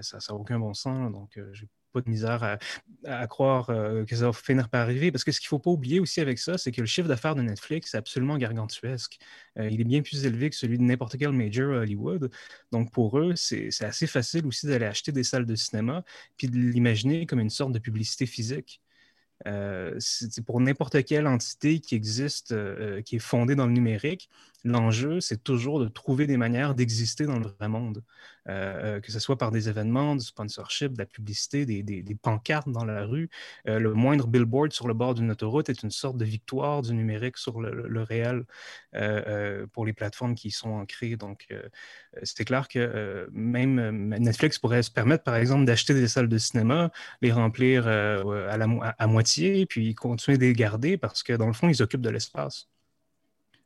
ça 0.00 0.18
n'a 0.18 0.34
aucun 0.34 0.60
bon 0.60 0.74
sens. 0.74 1.10
donc, 1.10 1.40
je 1.52 1.64
pas 1.90 2.00
de 2.00 2.08
misère 2.08 2.58
à, 3.04 3.26
croire 3.26 3.70
euh, 3.70 4.04
que 4.04 4.16
ça 4.16 4.26
va 4.26 4.32
finir 4.32 4.68
par 4.68 4.82
arriver. 4.82 5.10
Parce 5.10 5.24
que 5.24 5.32
ce 5.32 5.40
qu'il 5.40 5.46
ne 5.46 5.50
faut 5.50 5.58
pas 5.58 5.70
oublier 5.70 6.00
aussi 6.00 6.20
avec 6.20 6.38
ça, 6.38 6.58
c'est 6.58 6.72
que 6.72 6.80
le 6.80 6.86
chiffre 6.86 7.08
d'affaires 7.08 7.34
de 7.34 7.42
Netflix 7.42 7.94
est 7.94 7.98
absolument 7.98 8.38
gargantuesque. 8.38 9.18
Euh, 9.58 9.68
il 9.70 9.80
est 9.80 9.84
bien 9.84 10.02
plus 10.02 10.24
élevé 10.24 10.50
que 10.50 10.56
celui 10.56 10.78
de 10.78 10.82
n'importe 10.82 11.16
quel 11.18 11.32
major 11.32 11.74
à 11.74 11.80
Hollywood. 11.80 12.30
Donc 12.72 12.92
pour 12.92 13.18
eux, 13.18 13.34
c'est 13.36 13.68
assez 13.82 14.06
facile 14.06 14.46
aussi 14.46 14.66
d'aller 14.66 14.86
acheter 14.86 15.12
des 15.12 15.24
salles 15.24 15.46
de 15.46 15.54
cinéma 15.54 16.04
puis 16.36 16.48
de 16.48 16.56
l'imaginer 16.56 17.26
comme 17.26 17.40
une 17.40 17.50
sorte 17.50 17.72
de 17.72 17.78
publicité 17.78 18.26
physique. 18.26 18.80
Euh, 19.46 19.94
c'est 19.98 20.44
pour 20.44 20.60
n'importe 20.60 21.02
quelle 21.04 21.26
entité 21.26 21.80
qui 21.80 21.94
existe, 21.94 22.54
qui 23.04 23.16
est 23.16 23.20
fondée 23.20 23.54
dans 23.54 23.66
le 23.66 23.72
numérique, 23.72 24.28
l'enjeu, 24.64 25.20
c'est 25.20 25.42
toujours 25.42 25.80
de 25.80 25.88
trouver 25.88 26.26
des 26.26 26.36
manières 26.36 26.74
d'exister 26.74 27.26
dans 27.26 27.38
le 27.38 27.46
vrai 27.48 27.68
monde. 27.68 28.02
Euh, 28.48 28.96
euh, 28.96 29.00
que 29.00 29.12
ce 29.12 29.20
soit 29.20 29.36
par 29.36 29.50
des 29.50 29.68
événements, 29.68 30.16
du 30.16 30.24
sponsorship, 30.24 30.94
de 30.94 30.98
la 30.98 31.06
publicité, 31.06 31.66
des, 31.66 32.14
pancartes 32.22 32.68
dans 32.68 32.84
la 32.84 33.04
rue. 33.04 33.28
Euh, 33.68 33.78
le 33.78 33.92
moindre 33.94 34.26
billboard 34.26 34.72
sur 34.72 34.88
le 34.88 34.94
bord 34.94 35.14
d'une 35.14 35.30
autoroute 35.30 35.68
est 35.68 35.82
une 35.82 35.90
sorte 35.90 36.16
de 36.16 36.24
victoire 36.24 36.82
du 36.82 36.94
numérique 36.94 37.36
sur 37.36 37.60
le, 37.60 38.02
réel 38.02 38.44
pour 39.72 39.84
les 39.84 39.92
plateformes 39.92 40.34
qui 40.34 40.48
y 40.48 40.50
sont 40.50 40.70
ancrées. 40.70 41.16
Donc, 41.16 41.48
c'est 42.22 42.44
clair 42.44 42.68
que 42.68 43.28
même 43.32 44.08
Netflix 44.18 44.58
pourrait 44.58 44.82
se 44.82 44.90
permettre, 44.90 45.24
par 45.24 45.36
exemple, 45.36 45.64
d'acheter 45.64 45.94
des 45.94 46.08
salles 46.08 46.28
de 46.28 46.38
cinéma, 46.38 46.90
les 47.22 47.32
remplir 47.32 47.86
à, 47.86 48.54
à 48.98 49.06
moitié, 49.06 49.66
puis 49.66 49.94
continuer 49.94 50.38
de 50.38 50.44
les 50.44 50.52
garder 50.54 50.96
parce 50.96 51.22
que, 51.22 51.34
dans 51.34 51.46
le 51.46 51.52
fond, 51.52 51.68
ils 51.68 51.82
occupent 51.82 52.00
de 52.00 52.10
l'espace. 52.10 52.68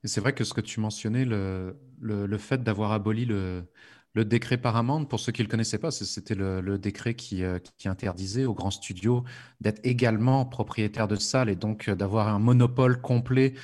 Et 0.05 0.09
c'est 0.09 0.21
vrai 0.21 0.35
que 0.35 0.45
ce 0.45 0.53
que 0.53 0.61
tu 0.61 0.81
mentionnais, 0.81 1.25
le, 1.25 1.79
le, 2.01 2.39
fait 2.39 2.63
d'avoir 2.63 2.93
aboli 2.93 3.25
le, 3.25 3.67
décret 4.15 4.59
Paramount, 4.59 5.07
pour 5.07 5.19
ceux 5.19 5.33
qui 5.33 5.41
ne 5.41 5.47
le 5.47 5.51
connaissaient 5.51 5.79
pas, 5.79 5.91
c'était 5.91 6.35
le, 6.35 6.79
décret 6.79 7.15
qui, 7.15 7.43
euh, 7.43 7.59
qui, 7.79 7.89
interdisait 7.89 8.45
aux 8.45 8.53
grands 8.53 8.71
studios 8.71 9.25
d'être 9.63 9.81
également 9.83 10.45
propriétaires 10.45 11.09
de 11.09 11.17
salles 11.17 11.49
et 11.49 11.57
donc 11.57 11.89
euh, 11.89 11.95
d'avoir 11.97 12.29
un 12.29 12.39
monopole 12.39 13.01
complet 13.01 13.55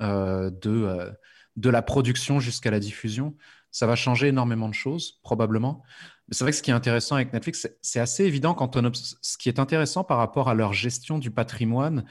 euh, 0.00 0.50
de, 0.50 1.12
de 1.56 1.70
la 1.70 1.82
production 1.82 2.40
jusqu'à 2.40 2.70
la 2.70 2.80
diffusion. 2.80 3.36
Ça 3.70 3.86
va 3.86 3.94
changer 3.94 4.28
énormément 4.28 4.70
de 4.70 4.74
choses, 4.74 5.20
probablement. 5.22 5.82
Mais 6.28 6.34
c'est 6.34 6.44
vrai 6.44 6.52
que 6.52 6.56
ce 6.56 6.62
qui 6.62 6.70
est 6.70 6.74
intéressant 6.74 7.16
avec 7.16 7.34
Netflix, 7.34 7.68
c'est 7.82 8.00
assez 8.00 8.24
évident 8.24 8.54
quand 8.54 8.76
on 8.76 8.90
ce 8.94 9.36
qui 9.36 9.50
est 9.50 9.58
intéressant 9.58 10.04
par 10.04 10.16
rapport 10.16 10.48
à 10.48 10.54
leur 10.54 10.72
gestion 10.72 11.18
du 11.18 11.30
patrimoine, 11.30 12.06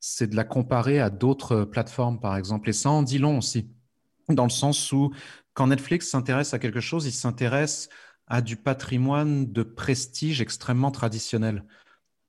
c'est 0.00 0.28
de 0.28 0.36
la 0.36 0.44
comparer 0.44 0.98
à 0.98 1.10
d'autres 1.10 1.64
plateformes, 1.64 2.18
par 2.18 2.36
exemple. 2.36 2.70
Et 2.70 2.72
ça 2.72 2.90
en 2.90 3.02
dit 3.02 3.18
long 3.18 3.38
aussi, 3.38 3.70
dans 4.28 4.44
le 4.44 4.50
sens 4.50 4.92
où 4.92 5.12
quand 5.54 5.68
Netflix 5.68 6.08
s'intéresse 6.08 6.54
à 6.54 6.58
quelque 6.58 6.80
chose, 6.80 7.06
il 7.06 7.12
s'intéresse 7.12 7.88
à 8.26 8.40
du 8.40 8.56
patrimoine 8.56 9.52
de 9.52 9.62
prestige 9.62 10.40
extrêmement 10.40 10.90
traditionnel. 10.90 11.64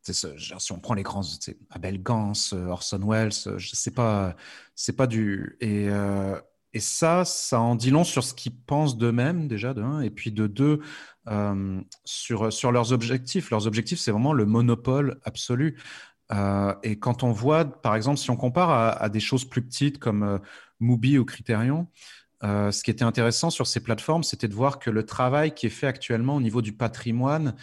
si 0.04 0.72
on 0.72 0.80
prend 0.80 0.96
les 0.96 1.04
grands, 1.04 1.22
Abel 1.70 2.02
Gans, 2.02 2.34
Orson 2.54 3.02
Welles, 3.08 3.32
sais 3.32 3.92
pas, 3.92 4.36
c'est 4.76 4.96
pas 4.96 5.08
du 5.08 5.58
et, 5.62 5.90
euh, 5.90 6.40
et 6.74 6.80
ça, 6.80 7.26
ça 7.26 7.60
en 7.60 7.76
dit 7.76 7.92
long 7.92 8.04
sur 8.04 8.24
ce 8.24 8.34
qu'ils 8.34 8.56
pensent 8.56 8.98
d'eux-mêmes 8.98 9.48
déjà 9.48 9.74
de 9.74 9.82
un, 9.82 10.02
et 10.02 10.10
puis 10.10 10.32
de 10.32 10.48
deux 10.48 10.80
euh, 11.28 11.82
sur 12.06 12.52
sur 12.52 12.72
leurs 12.72 12.94
objectifs. 12.94 13.50
Leurs 13.52 13.68
objectifs, 13.68 14.00
c'est 14.00 14.12
vraiment 14.12 14.34
le 14.34 14.46
monopole 14.46 15.20
absolu. 15.24 15.78
Euh, 16.34 16.74
et 16.84 16.98
quand 16.98 17.24
on 17.24 17.32
voit, 17.32 17.66
par 17.66 17.96
exemple, 17.96 18.18
si 18.18 18.30
on 18.30 18.38
compare 18.38 18.70
à, 19.02 19.10
des 19.10 19.20
choses 19.20 19.46
plus 19.46 19.62
petites 19.62 20.00
comme 20.00 20.24
euh, 20.24 20.38
Mubi 20.80 21.18
ou 21.18 21.26
Criterion, 21.26 21.88
euh, 22.44 22.72
ce 22.72 22.84
qui 22.84 22.92
était 22.92 23.04
intéressant 23.04 23.50
sur 23.50 23.68
ces 23.68 23.82
plateformes, 23.82 24.24
c'était 24.24 24.48
de 24.48 24.56
voir 24.56 24.80
que 24.80 24.90
le 24.90 25.06
travail 25.06 25.54
qui 25.54 25.68
est 25.68 25.72
fait 25.72 25.88
actuellement 25.88 26.36
au 26.36 26.42
niveau 26.42 26.62
du 26.62 26.74
patrimoine 26.74 27.56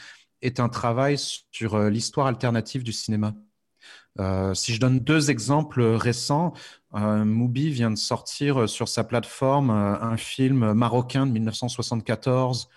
est 0.42 0.60
un 0.60 0.68
travail 0.68 1.16
sur 1.50 1.78
l'histoire 1.90 2.28
alternative 2.28 2.84
du 2.84 2.92
cinéma. 2.92 3.34
si 4.54 4.74
je 4.74 4.80
donne 4.80 5.00
deux 5.00 5.30
exemples 5.30 5.82
récents, 5.82 6.52
Mubi 6.94 7.70
vient 7.70 7.90
de 7.90 7.96
sortir 7.96 8.68
sur 8.68 8.88
sa 8.88 9.02
plateforme 9.02 9.70
un 9.70 10.16
film 10.16 10.74
marocain 10.74 11.26
de 11.26 11.32
1974 11.32 12.68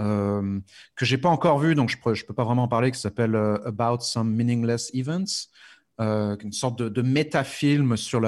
euh, 0.00 0.60
que 0.94 1.04
j'ai 1.04 1.18
pas 1.18 1.28
encore 1.28 1.58
vu, 1.58 1.74
donc 1.74 1.90
je 1.90 2.14
je 2.14 2.24
peux 2.24 2.34
pas 2.34 2.44
vraiment 2.44 2.64
en 2.64 2.68
parler, 2.68 2.90
qui 2.90 3.00
s'appelle 3.00 3.34
euh, 3.34 3.58
About 3.64 4.00
Some 4.00 4.32
Meaningless 4.32 4.90
Events, 4.94 5.48
euh, 6.00 6.36
une 6.42 6.52
sorte 6.52 6.78
de, 6.78 6.88
de 6.88 7.02
métafilm 7.02 7.96
sur 7.96 8.20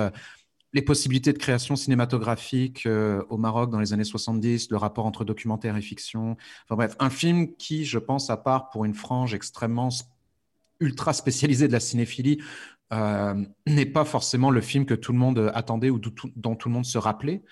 les 0.73 0.83
possibilités 0.83 1.33
de 1.33 1.39
création 1.39 1.77
cinématographique 1.77 2.87
euh, 2.87 3.23
au 3.29 3.37
Maroc 3.37 3.71
dans 3.71 3.81
les 3.81 3.93
années 3.93 4.05
70, 4.05 4.71
le 4.71 4.77
rapport 4.77 5.07
entre 5.07 5.25
documentaire 5.25 5.77
et 5.77 5.83
fiction. 5.83 6.37
Enfin 6.65 6.77
bref, 6.77 6.97
un 6.99 7.11
film 7.11 7.55
qui, 7.57 7.85
je 7.85 7.99
pense, 7.99 8.31
à 8.31 8.37
part 8.37 8.71
pour 8.71 8.85
une 8.85 8.95
frange 8.95 9.35
extrêmement 9.35 9.91
ultra 10.81 11.13
spécialisée 11.13 11.69
de 11.69 11.73
la 11.73 11.81
cinéphilie, 11.81 12.39
n'est 13.67 13.87
pas 13.87 14.07
forcément 14.07 14.51
le 14.51 14.63
film 14.63 14.87
que 14.87 14.95
tout 14.95 15.13
le 15.13 15.19
monde 15.19 15.51
attendait 15.55 15.91
ou 15.91 15.99
dont 15.99 16.55
tout 16.55 16.69
le 16.69 16.73
monde 16.75 16.87
se 16.87 16.97
rappelait. 16.97 17.43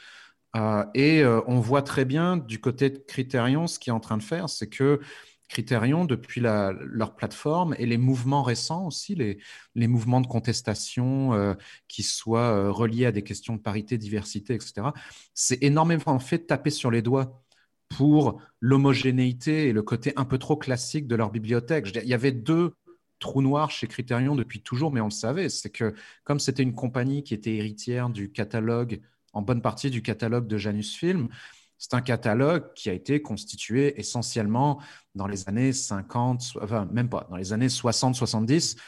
Euh, 0.56 0.84
et 0.94 1.22
euh, 1.22 1.40
on 1.46 1.60
voit 1.60 1.82
très 1.82 2.04
bien 2.04 2.36
du 2.36 2.60
côté 2.60 2.90
de 2.90 2.98
Criterion, 2.98 3.66
ce 3.66 3.78
qui 3.78 3.90
est 3.90 3.92
en 3.92 4.00
train 4.00 4.16
de 4.16 4.22
faire, 4.22 4.48
c'est 4.48 4.68
que 4.68 5.00
Criterion, 5.48 6.04
depuis 6.04 6.40
leur 6.40 7.14
plateforme 7.14 7.76
et 7.78 7.86
les 7.86 7.98
mouvements 7.98 8.42
récents 8.42 8.84
aussi, 8.86 9.14
les, 9.14 9.86
mouvements 9.86 10.20
de 10.20 10.26
contestation 10.26 11.34
euh, 11.34 11.54
qui 11.86 12.02
soient 12.02 12.70
reliés 12.72 13.06
à 13.06 13.12
des 13.12 13.22
questions 13.22 13.54
de 13.54 13.60
parité, 13.60 13.96
diversité, 13.96 14.54
etc., 14.54 14.88
c'est 15.34 15.62
énormément 15.62 16.18
fait 16.18 16.46
taper 16.46 16.70
sur 16.70 16.90
les 16.90 17.00
doigts 17.00 17.44
pour 17.88 18.40
l'homogénéité 18.60 19.68
et 19.68 19.72
le 19.72 19.82
côté 19.82 20.12
un 20.16 20.24
peu 20.24 20.38
trop 20.38 20.56
classique 20.56 21.06
de 21.06 21.14
leur 21.14 21.30
bibliothèque. 21.30 21.92
il 21.94 22.08
y 22.08 22.14
avait 22.14 22.32
deux 22.32 22.74
trous 23.20 23.42
noirs 23.42 23.70
chez 23.70 23.86
Criterion 23.86 24.34
depuis 24.34 24.62
toujours, 24.62 24.92
mais 24.92 25.00
on 25.00 25.06
le 25.06 25.10
savait. 25.10 25.48
C'est 25.48 25.70
que 25.70 25.94
comme 26.24 26.40
c'était 26.40 26.64
une 26.64 26.74
compagnie 26.74 27.22
qui 27.22 27.34
était 27.34 27.54
héritière 27.54 28.10
du 28.10 28.32
catalogue 28.32 29.00
en 29.36 29.42
bonne 29.42 29.60
partie 29.60 29.90
du 29.90 30.02
catalogue 30.02 30.46
de 30.46 30.56
Janus 30.56 30.96
Film. 30.96 31.28
C'est 31.76 31.92
un 31.92 32.00
catalogue 32.00 32.72
qui 32.74 32.88
a 32.88 32.94
été 32.94 33.20
constitué 33.20 34.00
essentiellement 34.00 34.80
dans 35.14 35.26
les 35.26 35.46
années 35.46 35.74
50, 35.74 36.54
enfin 36.62 36.88
même 36.90 37.10
pas, 37.10 37.26
dans 37.28 37.36
les 37.36 37.52
années 37.52 37.66
60-70, 37.66 38.78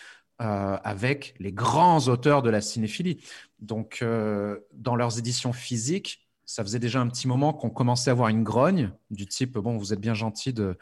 euh, 0.41 0.79
avec 0.83 1.35
les 1.39 1.53
grands 1.53 2.09
auteurs 2.09 2.41
de 2.41 2.49
la 2.49 2.63
cinéphilie. 2.63 3.23
Donc, 3.59 3.99
euh, 4.01 4.59
dans 4.73 4.97
leurs 4.97 5.19
éditions 5.19 5.53
physiques, 5.53 6.27
ça 6.47 6.65
faisait 6.65 6.79
déjà 6.79 6.99
un 6.99 7.09
petit 7.09 7.29
moment 7.29 7.53
qu'on 7.53 7.69
commençait 7.69 8.09
à 8.09 8.13
avoir 8.13 8.29
une 8.29 8.43
grogne 8.43 8.91
du 9.11 9.27
type 9.27 9.59
bon, 9.59 9.77
vous 9.77 9.93
êtes 9.93 10.01
bien 10.01 10.15
gentil 10.15 10.55
de, 10.55 10.79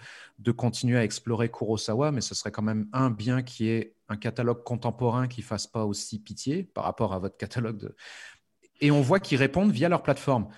continuer 0.56 0.96
à 0.96 1.02
explorer 1.02 1.50
Kurosawa, 1.50 2.12
mais 2.12 2.20
ce 2.20 2.36
serait 2.36 2.52
quand 2.52 2.62
même 2.62 2.86
un 2.92 3.10
bien 3.10 3.42
qui 3.42 3.68
est 3.68 3.96
un 4.08 4.16
catalogue 4.16 4.62
contemporain 4.62 5.26
qui 5.26 5.42
fasse 5.42 5.66
pas 5.66 5.84
aussi 5.84 6.20
pitié 6.20 6.62
par 6.62 6.84
rapport 6.84 7.12
à 7.12 7.18
votre 7.18 7.36
catalogue 7.36 7.78
de, 7.78 7.96
et 8.80 8.90
on 8.90 9.00
voit 9.00 9.20
qu'ils 9.20 9.38
répondent 9.38 9.70
via 9.70 9.88
leur 9.88 10.02
plateforme. 10.02 10.48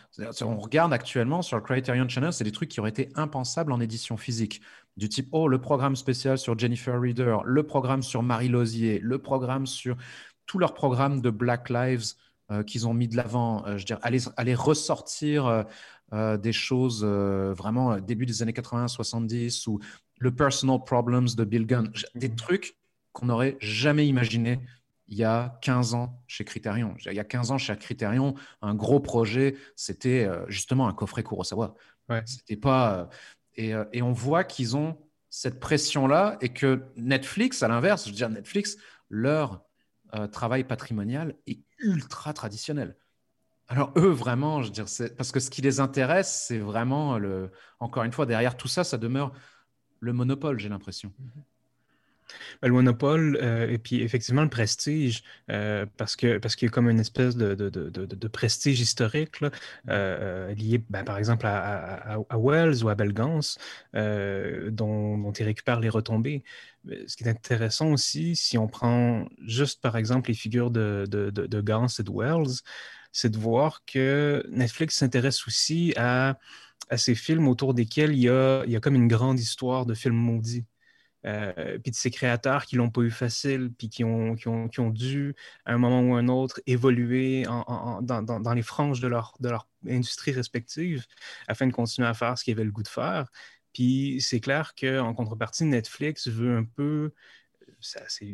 On 0.42 0.58
regarde 0.58 0.92
actuellement 0.92 1.42
sur 1.42 1.56
le 1.56 1.62
Criterion 1.62 2.08
Channel, 2.08 2.32
c'est 2.32 2.44
des 2.44 2.52
trucs 2.52 2.68
qui 2.68 2.80
auraient 2.80 2.90
été 2.90 3.10
impensables 3.14 3.72
en 3.72 3.80
édition 3.80 4.16
physique. 4.16 4.60
Du 4.96 5.08
type, 5.08 5.28
oh, 5.32 5.46
le 5.46 5.60
programme 5.60 5.94
spécial 5.94 6.38
sur 6.38 6.58
Jennifer 6.58 7.00
Reader, 7.00 7.38
le 7.44 7.62
programme 7.62 8.02
sur 8.02 8.22
Marie 8.22 8.48
Lozier, 8.48 8.98
le 9.00 9.18
programme 9.18 9.66
sur 9.66 9.96
tous 10.46 10.58
leurs 10.58 10.75
programmes 10.75 11.20
de 11.20 11.30
Black 11.30 11.70
Lives 11.70 12.14
euh, 12.50 12.62
qu'ils 12.62 12.88
ont 12.88 12.94
mis 12.94 13.06
de 13.06 13.16
l'avant. 13.16 13.64
Euh, 13.66 13.72
je 13.72 13.82
veux 13.82 13.84
dire, 13.84 13.98
aller, 14.02 14.20
aller 14.37 14.54
ressortir 14.54 15.64
euh, 16.12 16.37
des 16.38 16.52
choses 16.52 17.04
vraiment 17.04 17.98
début 17.98 18.25
des 18.25 18.42
années 18.42 18.52
80-70 18.52 19.68
ou 19.68 19.78
le 20.18 20.34
Personal 20.34 20.78
Problems 20.84 21.28
de 21.37 21.44
Bill 21.44 21.66
Gunn. 21.66 21.92
Des 22.14 22.34
trucs 22.34 22.76
qu'on 23.12 23.26
n'aurait 23.26 23.58
jamais 23.60 24.06
imaginé 24.06 24.60
il 25.09 25.17
y 25.17 25.25
a 25.25 25.59
15 25.62 25.95
ans 25.95 26.23
chez 26.27 26.45
Criterion. 26.45 26.95
Il 27.07 27.12
y 27.12 27.19
a 27.19 27.25
15 27.25 27.50
ans 27.50 27.59
chez 27.59 27.77
Criterion, 27.77 28.35
un 28.62 28.75
gros 28.75 29.00
projet, 29.00 29.57
c'était 29.75 30.25
euh, 30.25 30.45
justement 30.49 30.88
un 30.88 30.93
coffret 30.93 31.23
Kurosawa. 31.23 31.75
Ouais. 32.09 32.23
C'était 32.27 32.57
pas. 32.57 33.09
Et, 33.57 33.73
et, 33.93 34.03
on 34.03 34.12
voit 34.12 34.45
qu'ils 34.45 34.77
ont 34.77 34.97
cette 35.31 35.59
pression-là 35.61 36.38
et 36.41 36.50
que 36.50 36.85
Netflix, 36.97 37.62
à 37.62 37.69
l'inverse, 37.69 38.05
je 38.05 38.11
veux 38.11 38.17
dire, 38.17 38.31
Netflix, 38.31 38.77
leur 39.11 39.65
travail 40.33 40.65
patrimonial 40.65 41.35
est 41.47 41.61
ultra 41.81 42.33
traditionnel. 42.33 42.97
Alors 43.69 43.93
eux, 43.97 44.11
vraiment, 44.11 44.62
je 44.62 44.69
veux 44.69 44.73
dire, 44.73 44.87
parce 45.17 45.31
que 45.31 45.41
ce 45.41 45.50
qui 45.50 45.61
les 45.61 45.79
intéresse, 45.79 46.45
c'est 46.47 46.59
vraiment, 46.59 47.19
le... 47.19 47.53
encore 47.81 48.05
une 48.05 48.12
fois, 48.12 48.25
derrière 48.25 48.57
tout 48.57 48.69
ça, 48.69 48.83
ça 48.83 48.97
demeure 48.97 49.33
le 50.00 50.12
monopole, 50.15 50.59
j'ai 50.59 50.71
l'impression. 50.71 51.12
Mhm. 51.19 51.43
Ben, 52.62 52.68
le 52.68 52.75
monopole 52.75 53.38
euh, 53.42 53.68
et 53.70 53.78
puis 53.78 54.02
effectivement 54.02 54.42
le 54.42 54.49
prestige, 54.49 55.23
euh, 55.50 55.87
parce 55.97 56.16
qu'il 56.16 56.40
parce 56.40 56.56
qu'il 56.56 56.66
y 56.66 56.70
a 56.70 56.73
comme 56.73 56.88
une 56.90 57.00
espèce 57.00 57.37
de, 57.37 57.54
de, 57.54 57.68
de, 57.70 57.90
de 57.90 58.28
prestige 58.28 58.80
historique 58.80 59.37
euh, 59.88 60.54
lié 60.54 60.82
ben, 60.90 61.04
par 61.04 61.18
exemple 61.18 61.47
à, 61.47 62.18
à, 62.28 62.38
Wells 62.38 62.82
ou 62.85 62.88
à 62.88 62.94
Belgans, 62.94 63.40
dont, 63.94 65.18
dont 65.18 65.32
il 65.32 65.44
récupère 65.44 65.80
les 65.80 65.88
retombées. 65.88 66.44
Ce 67.06 67.16
qui 67.16 67.25
est 67.25 67.28
intéressant 67.28 67.92
aussi, 67.92 68.37
si 68.37 68.56
on 68.58 68.66
prend 68.68 69.26
juste 69.47 69.80
par 69.82 69.97
exemple 69.97 70.30
les 70.30 70.35
figures 70.35 70.70
de, 70.70 71.04
de, 71.08 71.61
Gans 71.61 71.87
et 71.99 72.02
de 72.02 72.11
Wells, 72.11 72.62
c'est 73.12 73.30
de 73.30 73.38
voir 73.38 73.85
que 73.87 74.44
Netflix 74.50 74.97
s'intéresse 74.97 75.47
aussi 75.47 75.92
à, 75.97 76.38
à, 76.90 76.97
ces 76.99 77.14
films 77.14 77.49
autour 77.49 77.75
desquels 77.75 78.12
il 78.12 78.20
y, 78.20 78.28
a, 78.28 78.64
il 78.64 78.73
y 78.73 78.76
a 78.76 78.80
comme 78.80 78.94
une 78.94 79.08
grande 79.08 79.40
histoire 79.40 79.87
de 79.87 79.94
films 79.94 80.16
maudits. 80.16 80.64
Euh, 81.26 81.78
puis 81.80 81.90
de 81.90 81.96
ces 81.96 82.10
créateurs 82.10 82.64
qui 82.64 82.76
l'ont 82.76 82.90
pas 82.90 83.00
eu 83.00 83.10
facile, 83.10 83.72
puis 83.76 83.88
qui 83.88 84.04
ont, 84.04 84.37
qui 84.37 84.48
ont, 84.48 84.68
qui 84.68 84.80
ont, 84.80 84.90
dû, 84.90 85.34
à 85.64 85.72
un 85.72 85.78
moment 85.78 86.00
ou 86.00 86.14
un 86.14 86.28
autre, 86.28 86.60
évoluer 86.66 87.42
dans, 87.42 88.22
dans, 88.22 88.54
les 88.54 88.62
franges 88.62 89.00
de 89.00 89.08
leur, 89.08 89.34
de 89.40 89.48
leur 89.48 89.68
industrie 89.88 90.32
respective 90.32 91.06
afin 91.48 91.66
de 91.66 91.72
continuer 91.72 92.06
à 92.08 92.14
faire 92.14 92.38
ce 92.38 92.44
qu'ils 92.44 92.54
avaient 92.54 92.64
le 92.64 92.70
goût 92.70 92.84
de 92.84 92.88
faire. 92.88 93.26
Puis 93.72 94.20
c'est 94.20 94.40
clair 94.40 94.75
qu'en 94.78 95.14
contrepartie, 95.14 95.64
Netflix 95.64 96.28
veut 96.28 96.56
un 96.56 96.64
peu 96.64 97.12
c'est 97.80 98.26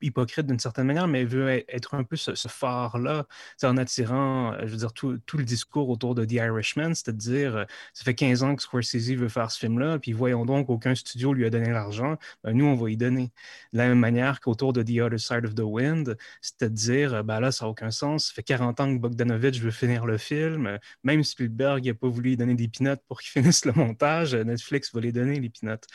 hypocrite 0.00 0.46
d'une 0.46 0.58
certaine 0.58 0.86
manière, 0.86 1.08
mais 1.08 1.24
veut 1.24 1.64
être 1.68 1.94
un 1.94 2.04
peu 2.04 2.16
ce, 2.16 2.32
phare-là, 2.48 3.26
en 3.62 3.76
attirant, 3.76 4.52
euh, 4.52 4.60
je 4.62 4.66
veux 4.66 4.76
dire, 4.78 4.92
tout, 4.92 5.18
le 5.34 5.44
discours 5.44 5.88
autour 5.88 6.14
de 6.14 6.24
The 6.24 6.32
Irishman, 6.32 6.94
c'est-à-dire, 6.94 7.56
euh, 7.56 7.64
ça 7.92 8.04
fait 8.04 8.14
15 8.14 8.42
ans 8.42 8.56
que 8.56 8.62
Scorsese 8.62 9.14
veut 9.14 9.28
faire 9.28 9.50
ce 9.50 9.58
film-là, 9.58 9.98
puis 9.98 10.12
voyons 10.12 10.44
donc, 10.44 10.70
aucun 10.70 10.94
studio 10.94 11.32
lui 11.32 11.44
a 11.44 11.50
donné 11.50 11.70
l'argent, 11.70 12.16
ben, 12.44 12.52
nous, 12.52 12.64
on 12.66 12.74
va 12.74 12.90
y 12.90 12.96
donner. 12.96 13.32
De 13.72 13.78
la 13.78 13.88
même 13.88 13.98
manière 13.98 14.40
qu'autour 14.40 14.72
de 14.72 14.82
The 14.82 15.00
Other 15.00 15.20
Side 15.20 15.44
of 15.44 15.54
the 15.54 15.60
Wind, 15.60 16.16
c'est-à-dire, 16.40 17.24
ben 17.24 17.40
là, 17.40 17.52
ça 17.52 17.64
n'a 17.64 17.70
aucun 17.70 17.90
sens, 17.90 18.28
ça 18.28 18.34
fait 18.34 18.42
40 18.42 18.80
ans 18.80 18.94
que 18.94 19.00
Bogdanovich 19.00 19.60
veut 19.60 19.70
finir 19.70 20.06
le 20.06 20.18
film, 20.18 20.78
même 21.04 21.24
Spielberg 21.24 21.84
n'a 21.86 21.94
pas 21.94 22.08
voulu 22.08 22.30
lui 22.30 22.36
donner 22.36 22.54
des 22.54 22.68
pinottes 22.68 23.02
pour 23.08 23.20
qu'il 23.20 23.30
finisse 23.42 23.64
le 23.64 23.72
montage, 23.72 24.34
Netflix 24.34 24.92
va 24.94 25.00
les 25.00 25.12
donner, 25.12 25.38
les 25.40 25.50
pinottes. 25.50 25.86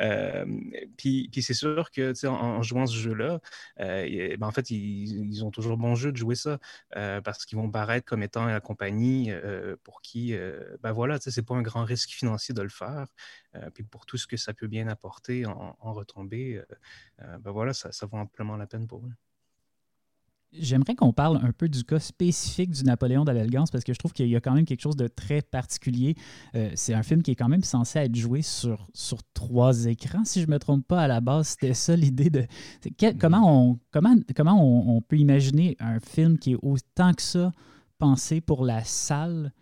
Euh, 0.00 0.44
puis 0.96 1.30
c'est 1.40 1.54
sûr 1.54 1.67
que 1.90 2.26
en, 2.26 2.62
jouant 2.62 2.86
ce 2.86 2.96
jeu-là, 2.96 3.40
euh, 3.80 4.36
ben, 4.36 4.46
en 4.46 4.50
fait, 4.52 4.70
ils, 4.70 5.44
ont 5.44 5.50
toujours 5.50 5.76
bon 5.76 5.94
jeu 5.94 6.12
de 6.12 6.16
jouer 6.16 6.34
ça 6.34 6.58
euh, 6.96 7.20
parce 7.20 7.44
qu'ils 7.46 7.58
vont 7.58 7.70
paraître 7.70 8.06
comme 8.06 8.22
étant 8.22 8.46
la 8.46 8.60
compagnie 8.60 9.30
euh, 9.30 9.76
pour 9.84 10.02
qui, 10.02 10.34
ben 10.82 10.92
voilà, 10.92 11.18
c'est 11.20 11.42
pas 11.42 11.54
un 11.54 11.62
grand 11.62 11.84
risque 11.84 12.10
financier 12.10 12.54
de 12.54 12.62
le 12.62 12.68
faire. 12.68 13.06
puis 13.74 13.84
pour 13.84 14.06
tout 14.06 14.16
ce 14.18 14.26
que 14.26 14.36
ça 14.36 14.52
peut 14.54 14.68
bien 14.68 14.88
apporter 14.88 15.46
en, 15.46 15.92
retombée, 15.92 16.62
ben 17.18 17.50
voilà, 17.50 17.72
ça, 17.74 17.92
ça 17.92 18.06
vaut 18.06 18.18
amplement 18.18 18.56
la 18.56 18.66
peine 18.66 18.86
pour 18.86 19.00
eux. 19.06 19.27
J'aimerais 20.52 20.94
qu'on 20.94 21.12
parle 21.12 21.38
un 21.42 21.52
peu 21.52 21.68
du 21.68 21.84
cas 21.84 21.98
spécifique 21.98 22.70
du 22.70 22.82
Napoléon 22.82 23.24
d'Allegance 23.24 23.70
parce 23.70 23.84
que 23.84 23.92
je 23.92 23.98
trouve 23.98 24.14
qu'il 24.14 24.28
y 24.28 24.36
a 24.36 24.40
quand 24.40 24.54
même 24.54 24.64
quelque 24.64 24.80
chose 24.80 24.96
de 24.96 25.06
très 25.06 25.42
particulier. 25.42 26.14
Euh, 26.54 26.70
c'est 26.74 26.94
un 26.94 27.02
film 27.02 27.22
qui 27.22 27.32
est 27.32 27.34
quand 27.34 27.50
même 27.50 27.62
censé 27.62 27.98
être 27.98 28.16
joué 28.16 28.40
sur, 28.40 28.88
sur 28.94 29.18
trois 29.34 29.84
écrans, 29.84 30.24
si 30.24 30.40
je 30.40 30.46
ne 30.46 30.52
me 30.52 30.58
trompe 30.58 30.86
pas. 30.86 31.02
À 31.02 31.06
la 31.06 31.20
base, 31.20 31.48
c'était 31.48 31.74
ça 31.74 31.94
l'idée 31.94 32.30
de. 32.30 32.46
comment, 33.20 33.42
on, 33.44 33.78
comment, 33.90 34.16
comment 34.34 34.94
on, 34.96 35.02
peut 35.02 35.18
imaginer 35.18 35.76
un 35.80 36.00
film 36.00 36.38
qui 36.38 36.52
est 36.52 36.58
autant 36.62 37.12
que 37.12 37.22
ça 37.22 37.52
pensé 37.98 38.40
pour 38.40 38.64
la 38.64 38.84
salle 38.84 39.52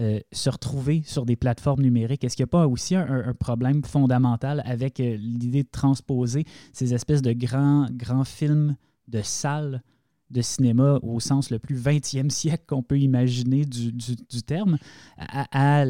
euh, 0.00 0.20
se 0.30 0.50
retrouver 0.50 1.02
sur 1.06 1.24
des 1.24 1.36
plateformes 1.36 1.80
numériques? 1.80 2.22
Est-ce 2.22 2.36
qu'il 2.36 2.44
n'y 2.44 2.50
a 2.50 2.52
pas 2.58 2.66
aussi 2.66 2.96
un, 2.96 3.32
problème 3.32 3.82
fondamental 3.82 4.62
avec 4.66 5.00
euh, 5.00 5.16
l'idée 5.16 5.62
de 5.62 5.70
transposer 5.70 6.44
ces 6.74 6.92
espèces 6.92 7.22
de 7.22 7.32
grands, 7.32 7.86
grands 7.90 8.24
films 8.24 8.76
de 9.08 9.22
salle 9.22 9.82
de 10.34 10.42
cinéma 10.42 10.98
au 11.02 11.20
sens 11.20 11.50
le 11.50 11.58
plus 11.58 11.76
20e 11.76 12.28
siècle 12.28 12.64
qu'on 12.66 12.82
peut 12.82 12.98
imaginer 12.98 13.64
du, 13.64 14.42
terme 14.42 14.76
à, 15.16 15.86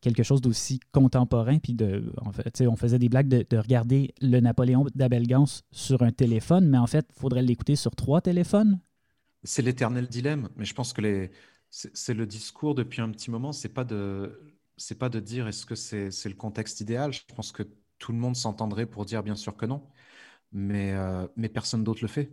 quelque 0.00 0.22
chose 0.22 0.40
d'aussi 0.40 0.78
contemporain. 0.92 1.58
Puis 1.58 1.74
de, 1.74 2.12
en 2.24 2.32
fait, 2.32 2.62
on 2.68 2.76
faisait 2.76 2.98
des 2.98 3.08
blagues 3.08 3.28
de, 3.28 3.56
regarder 3.56 4.14
le 4.20 4.40
Napoléon 4.40 4.86
d'Abel 4.94 5.26
Gans 5.26 5.62
sur 5.72 6.02
un 6.02 6.12
téléphone, 6.12 6.68
mais 6.68 6.78
en 6.78 6.86
fait, 6.86 7.06
il 7.10 7.20
faudrait 7.20 7.42
l'écouter 7.42 7.74
sur 7.74 7.96
trois 7.96 8.20
téléphones. 8.20 8.78
C'est 9.42 9.62
l'éternel 9.62 10.06
dilemme, 10.06 10.48
mais 10.56 10.64
je 10.64 10.74
pense 10.74 10.92
que 10.92 11.00
les... 11.00 11.30
c'est 11.70 12.14
le 12.14 12.26
discours 12.26 12.74
depuis 12.74 13.00
un 13.00 13.10
petit 13.10 13.30
moment, 13.30 13.52
c'est 13.52 13.68
pas 13.68 13.84
de 13.84 14.38
c'est 14.76 14.94
pas 14.96 15.08
de 15.08 15.18
dire 15.18 15.48
est-ce 15.48 15.66
que 15.66 15.74
c'est 15.74 16.28
le 16.28 16.34
contexte 16.34 16.80
idéal. 16.80 17.12
Je 17.12 17.22
pense 17.34 17.50
que 17.50 17.64
tout 17.98 18.12
le 18.12 18.18
monde 18.18 18.36
s'entendrait 18.36 18.86
pour 18.86 19.04
dire 19.04 19.22
bien 19.24 19.34
sûr 19.34 19.56
que 19.56 19.66
non, 19.66 19.82
mais, 20.52 20.92
euh, 20.92 21.26
mais 21.36 21.48
personne 21.48 21.84
d'autre 21.84 22.00
le 22.02 22.08
fait. 22.08 22.32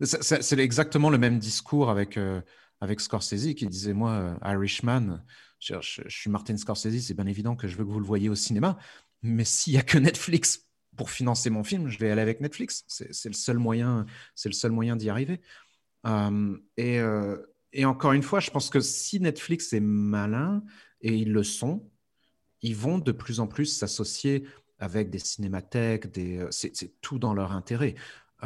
C'est 0.00 0.58
exactement 0.58 1.10
le 1.10 1.18
même 1.18 1.38
discours 1.38 1.90
avec, 1.90 2.16
euh, 2.16 2.40
avec 2.80 3.00
Scorsese 3.00 3.54
qui 3.54 3.66
disait 3.66 3.94
Moi, 3.94 4.10
euh, 4.10 4.34
Irishman, 4.44 5.22
je, 5.58 5.74
suis 6.08 6.30
Martin 6.30 6.56
Scorsese, 6.56 7.00
c'est 7.00 7.14
bien 7.14 7.26
évident 7.26 7.56
que 7.56 7.66
je 7.66 7.76
veux 7.76 7.84
que 7.84 7.90
vous 7.90 8.00
le 8.00 8.06
voyez 8.06 8.28
au 8.28 8.34
cinéma, 8.34 8.78
mais 9.22 9.44
s'il 9.44 9.72
n'y 9.72 9.78
a 9.78 9.82
que 9.82 9.98
Netflix 9.98 10.66
pour 10.96 11.10
financer 11.10 11.50
mon 11.50 11.64
film, 11.64 11.88
je 11.88 11.98
vais 11.98 12.10
aller 12.10 12.22
avec 12.22 12.40
Netflix. 12.40 12.84
C'est 12.88 13.28
le 13.28 13.34
seul 13.34 13.58
moyen, 13.58 14.06
moyen 14.70 14.96
d'y 14.96 15.10
arriver. 15.10 15.40
Euh, 16.06 16.56
et, 16.76 17.00
et, 17.72 17.84
encore 17.84 18.12
une 18.12 18.22
fois, 18.22 18.40
je 18.40 18.50
pense 18.50 18.70
que 18.70 18.80
si 18.80 19.20
Netflix 19.20 19.72
est 19.72 19.80
malin, 19.80 20.62
et 21.02 21.14
ils 21.14 21.32
le 21.32 21.42
sont, 21.42 21.90
ils 22.62 22.76
vont 22.76 22.98
de 22.98 23.12
plus 23.12 23.40
en 23.40 23.46
plus 23.46 23.66
s'associer 23.66 24.46
avec 24.78 25.10
des 25.10 25.18
cinémathèques, 25.18 26.10
des... 26.12 26.46
c'est 26.50 27.00
tout 27.00 27.18
dans 27.18 27.34
leur 27.34 27.52
intérêt. 27.52 27.94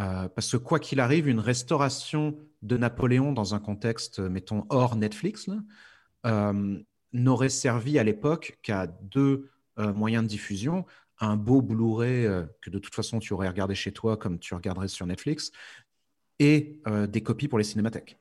Euh, 0.01 0.29
parce 0.29 0.51
que 0.51 0.57
quoi 0.57 0.79
qu'il 0.79 1.01
arrive, 1.01 1.29
une 1.29 1.41
restauration 1.41 2.37
de 2.63 2.77
Napoléon 2.77 3.33
dans 3.33 3.55
un 3.55 3.59
contexte, 3.61 4.19
mettons, 4.19 4.65
hors 4.71 4.97
Netflix, 4.97 5.49
euh, 6.27 6.79
n'aurait 7.13 7.49
servi 7.51 7.99
à 7.99 8.05
l'époque 8.05 8.59
qu'à 8.63 8.87
deux 8.87 9.51
euh, 9.79 9.93
moyens 9.93 10.25
de 10.25 10.29
diffusion. 10.29 10.87
Un 11.19 11.37
beau 11.37 11.61
Blu-ray 11.61 12.27
que 12.63 12.71
de 12.71 12.79
toute 12.79 12.95
façon 12.95 13.19
tu 13.19 13.35
aurais 13.35 13.49
regardé 13.49 13.75
chez 13.75 13.93
toi 13.93 14.17
comme 14.17 14.39
tu 14.39 14.55
regarderais 14.55 14.89
sur 14.89 15.07
Netflix, 15.07 15.53
et 16.39 16.81
des 17.09 17.23
copies 17.23 17.47
pour 17.47 17.59
les 17.59 17.65
cinémathèques. 17.65 18.19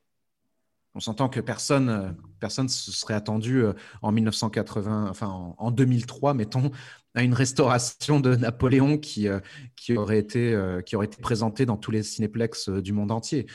On 0.99 1.01
s'entend 1.01 1.29
que 1.29 1.39
personne 1.39 2.17
personne 2.41 2.67
se 2.67 2.91
serait 2.91 3.13
attendu 3.13 3.63
en 4.01 4.11
1980, 4.11 5.07
enfin 5.09 5.55
en 5.57 5.71
2003, 5.71 6.33
mettons, 6.33 6.71
à 7.15 7.23
une 7.23 7.33
restauration 7.33 8.19
de 8.19 8.35
Napoléon 8.35 8.97
qui, 8.97 9.29
euh, 9.29 9.39
qui, 9.77 9.95
aurait 9.95 10.19
été, 10.19 10.53
euh, 10.53 10.81
qui 10.81 10.97
aurait 10.97 11.05
été 11.05 11.21
présentée 11.21 11.65
dans 11.65 11.77
tous 11.77 11.91
les 11.91 12.03
cinéplexes 12.03 12.67
euh, 12.67 12.81
du 12.81 12.91
monde 12.91 13.11
entier. 13.11 13.47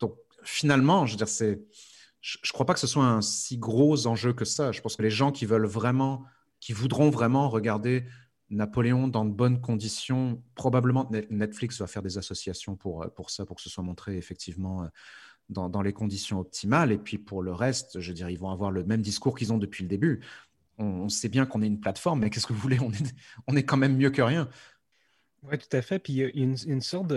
Donc 0.00 0.16
finalement, 0.42 1.06
je 1.06 1.12
veux 1.12 1.16
dire, 1.16 1.28
je 1.28 2.38
ne 2.38 2.52
crois 2.52 2.66
pas 2.66 2.74
que 2.74 2.80
ce 2.80 2.88
soit 2.88 3.04
un 3.04 3.22
si 3.22 3.56
gros 3.56 4.08
enjeu 4.08 4.32
que 4.32 4.44
ça. 4.44 4.72
Je 4.72 4.80
pense 4.80 4.96
que 4.96 5.02
les 5.02 5.10
gens 5.10 5.30
qui 5.30 5.46
veulent 5.46 5.66
vraiment, 5.66 6.24
qui 6.58 6.72
voudront 6.72 7.08
vraiment 7.08 7.48
regarder 7.48 8.04
Napoléon 8.50 9.06
dans 9.06 9.24
de 9.24 9.32
bonnes 9.32 9.60
conditions, 9.60 10.42
probablement 10.56 11.08
Netflix 11.30 11.78
va 11.78 11.86
faire 11.86 12.02
des 12.02 12.18
associations 12.18 12.74
pour, 12.74 13.06
pour 13.14 13.30
ça, 13.30 13.46
pour 13.46 13.54
que 13.54 13.62
ce 13.62 13.70
soit 13.70 13.84
montré 13.84 14.16
effectivement 14.16 14.88
dans, 15.50 15.82
les 15.82 15.92
conditions 15.92 16.40
optimales. 16.40 16.92
Et 16.92 16.98
puis 16.98 17.18
pour 17.18 17.42
le 17.42 17.52
reste, 17.52 18.00
je 18.00 18.12
dire, 18.12 18.30
ils 18.30 18.38
vont 18.38 18.50
avoir 18.50 18.70
le 18.70 18.84
même 18.84 19.02
discours 19.02 19.36
qu'ils 19.36 19.52
ont 19.52 19.58
depuis 19.58 19.82
le 19.82 19.88
début 19.88 20.20
on, 20.80 21.08
sait 21.08 21.28
bien 21.28 21.46
qu'on 21.46 21.62
est 21.62 21.66
une 21.66 21.80
plateforme, 21.80 22.20
mais 22.20 22.30
qu'est-ce 22.30 22.46
que 22.46 22.52
vous 22.52 22.60
voulez? 22.60 22.78
On 23.46 23.56
est, 23.56 23.62
quand 23.64 23.76
même 23.76 23.96
mieux 23.96 24.10
que 24.10 24.22
rien. 24.22 24.48
Oui, 25.42 25.58
tout 25.58 25.76
à 25.76 25.82
fait. 25.82 25.98
Puis 25.98 26.14
il 26.14 26.16
y 26.16 26.24
a 26.24 26.28
une, 26.34 26.80
sorte. 26.80 27.12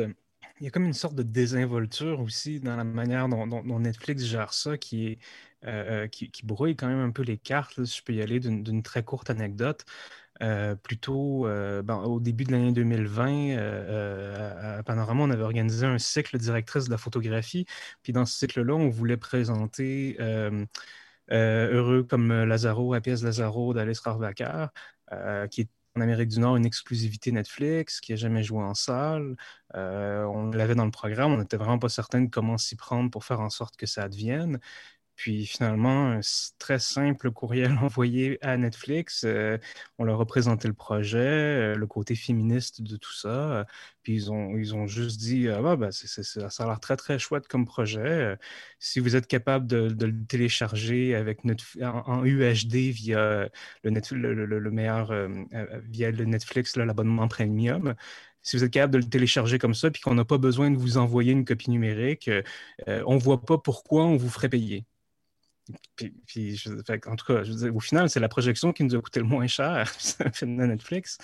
Il 0.60 0.66
y 0.66 0.68
a 0.68 0.70
comme 0.70 0.86
une 0.86 0.94
sorte 0.94 1.16
de 1.16 1.24
désinvolture 1.24 2.20
aussi 2.20 2.60
dans 2.60 2.76
la 2.76 2.84
manière 2.84 3.28
dont, 3.30 3.80
Netflix 3.80 4.24
gère 4.24 4.54
ça 4.54 4.72
euh, 4.72 5.16
euh, 5.66 6.08
qui, 6.08 6.32
brouille 6.44 6.76
quand 6.76 6.88
même 6.88 7.00
un 7.00 7.12
peu 7.12 7.24
les 7.24 7.38
cartes. 7.38 7.84
si 7.84 7.98
je 7.98 8.04
peux 8.04 8.14
y 8.14 8.22
aller 8.22 8.40
d'une 8.40 8.84
très 8.84 9.04
courte 9.04 9.30
anecdote. 9.30 9.86
Euh, 10.42 10.76
plutôt 10.76 11.44
ben, 11.84 11.98
au 12.04 12.20
début 12.20 12.44
de 12.44 12.52
l'année 12.52 12.72
2020, 12.72 13.58
à 14.80 14.84
Panorama, 14.84 15.24
on 15.24 15.30
avait 15.30 15.44
organisé 15.44 15.86
un 15.86 16.00
cycle 16.00 16.38
directrice 16.38 16.86
de 16.86 16.92
la 16.92 16.98
photographie. 16.98 17.66
Puis 18.02 18.14
dans 18.14 18.26
ce 18.26 18.38
cycle-là, 18.38 18.74
on 18.74 18.90
voulait 18.90 19.18
présenter 19.18 20.18
euh, 21.32 21.72
heureux 21.74 22.04
comme 22.04 22.44
Lazaro, 22.44 23.00
pièce 23.02 23.24
Lazaro 23.24 23.74
d'Alice 23.74 24.00
Rarvacar, 24.00 24.72
euh, 25.12 25.48
qui 25.48 25.62
est 25.62 25.70
en 25.96 26.02
Amérique 26.02 26.30
du 26.30 26.40
Nord 26.40 26.58
une 26.58 26.66
exclusivité 26.66 27.32
Netflix, 27.32 28.02
qui 28.02 28.12
n'a 28.14 28.16
jamais 28.18 28.44
joué 28.44 28.64
en 28.64 28.74
salle. 28.74 29.36
on 29.74 30.50
l'avait 30.52 30.76
dans 30.76 30.86
le 30.86 30.92
programme, 30.92 31.34
on 31.34 31.38
n'était 31.38 31.58
vraiment 31.58 31.80
pas 31.80 31.90
certain 31.90 32.22
de 32.22 32.30
comment 32.30 32.58
s'y 32.58 32.76
prendre 32.76 33.12
pour 33.12 33.26
faire 33.26 33.42
en 33.42 33.50
sorte 33.50 33.78
que 33.78 33.86
ça 33.86 34.04
advienne. 34.04 34.60
Puis 35.16 35.46
finalement, 35.46 36.12
un 36.12 36.20
très 36.58 36.80
simple 36.80 37.32
courriel 37.32 37.78
envoyé 37.82 38.44
à 38.44 38.58
Netflix, 38.58 39.24
euh, 39.26 39.58
on 40.00 40.06
leur 40.06 40.20
a 40.20 40.26
présenté 40.26 40.68
le 40.68 40.74
projet, 40.74 41.18
euh, 41.20 41.76
le 41.76 41.88
côté 41.88 42.16
féministe 42.16 42.82
de 42.82 42.98
tout 42.98 43.14
ça. 43.14 43.30
Euh, 43.30 43.64
puis 44.02 44.16
ils 44.16 44.32
ont, 44.32 44.58
ils 44.58 44.76
ont 44.76 44.88
juste 44.88 45.20
dit 45.20 45.48
ah, 45.50 45.62
bah, 45.62 45.76
bah 45.76 45.92
ça 45.92 46.64
a 46.64 46.68
l'air 46.68 46.80
très, 46.80 46.98
très 46.98 47.20
chouette 47.20 47.48
comme 47.48 47.66
projet. 47.66 48.38
si 48.80 49.00
vous 49.00 49.16
êtes 49.16 49.28
capable 49.28 49.68
de, 49.68 50.06
le 50.06 50.26
télécharger 50.26 51.16
avec 51.16 51.42
en, 51.82 52.26
UHD 52.26 52.76
via 52.92 53.50
le, 53.84 54.46
le, 54.46 54.72
meilleur, 54.72 55.14
via 55.90 56.12
le 56.12 56.26
Netflix, 56.26 56.76
l'abonnement 56.76 57.28
premium, 57.28 57.96
si 58.42 58.58
vous 58.58 58.64
êtes 58.64 58.72
capable 58.72 58.94
de 58.94 58.98
le 59.00 59.10
télécharger 59.10 59.58
comme 59.60 59.74
ça, 59.74 59.90
puis 59.92 60.02
qu'on 60.02 60.16
n'a 60.16 60.26
pas 60.26 60.38
besoin 60.38 60.72
de 60.72 60.78
vous 60.78 60.98
envoyer 60.98 61.32
une 61.32 61.46
copie 61.46 61.72
numérique, 61.72 62.30
on 62.88 63.16
ne 63.16 63.20
voit 63.20 63.42
pas 63.46 63.58
pourquoi 63.58 64.06
on 64.06 64.18
vous 64.18 64.30
ferait 64.30 64.50
payer. 64.50 64.86
Puis, 66.26 66.62
en 67.08 67.16
tout 67.16 67.26
cas, 67.26 67.44
au 67.74 67.80
final, 67.80 68.10
c'est 68.10 68.20
la 68.20 68.28
projection 68.28 68.74
qui 68.74 68.84
nous 68.84 68.96
a 68.96 69.02
coûté 69.02 69.20
le 69.20 69.26
moins 69.26 69.48
cher, 69.48 69.90
Netflix, 70.44 71.18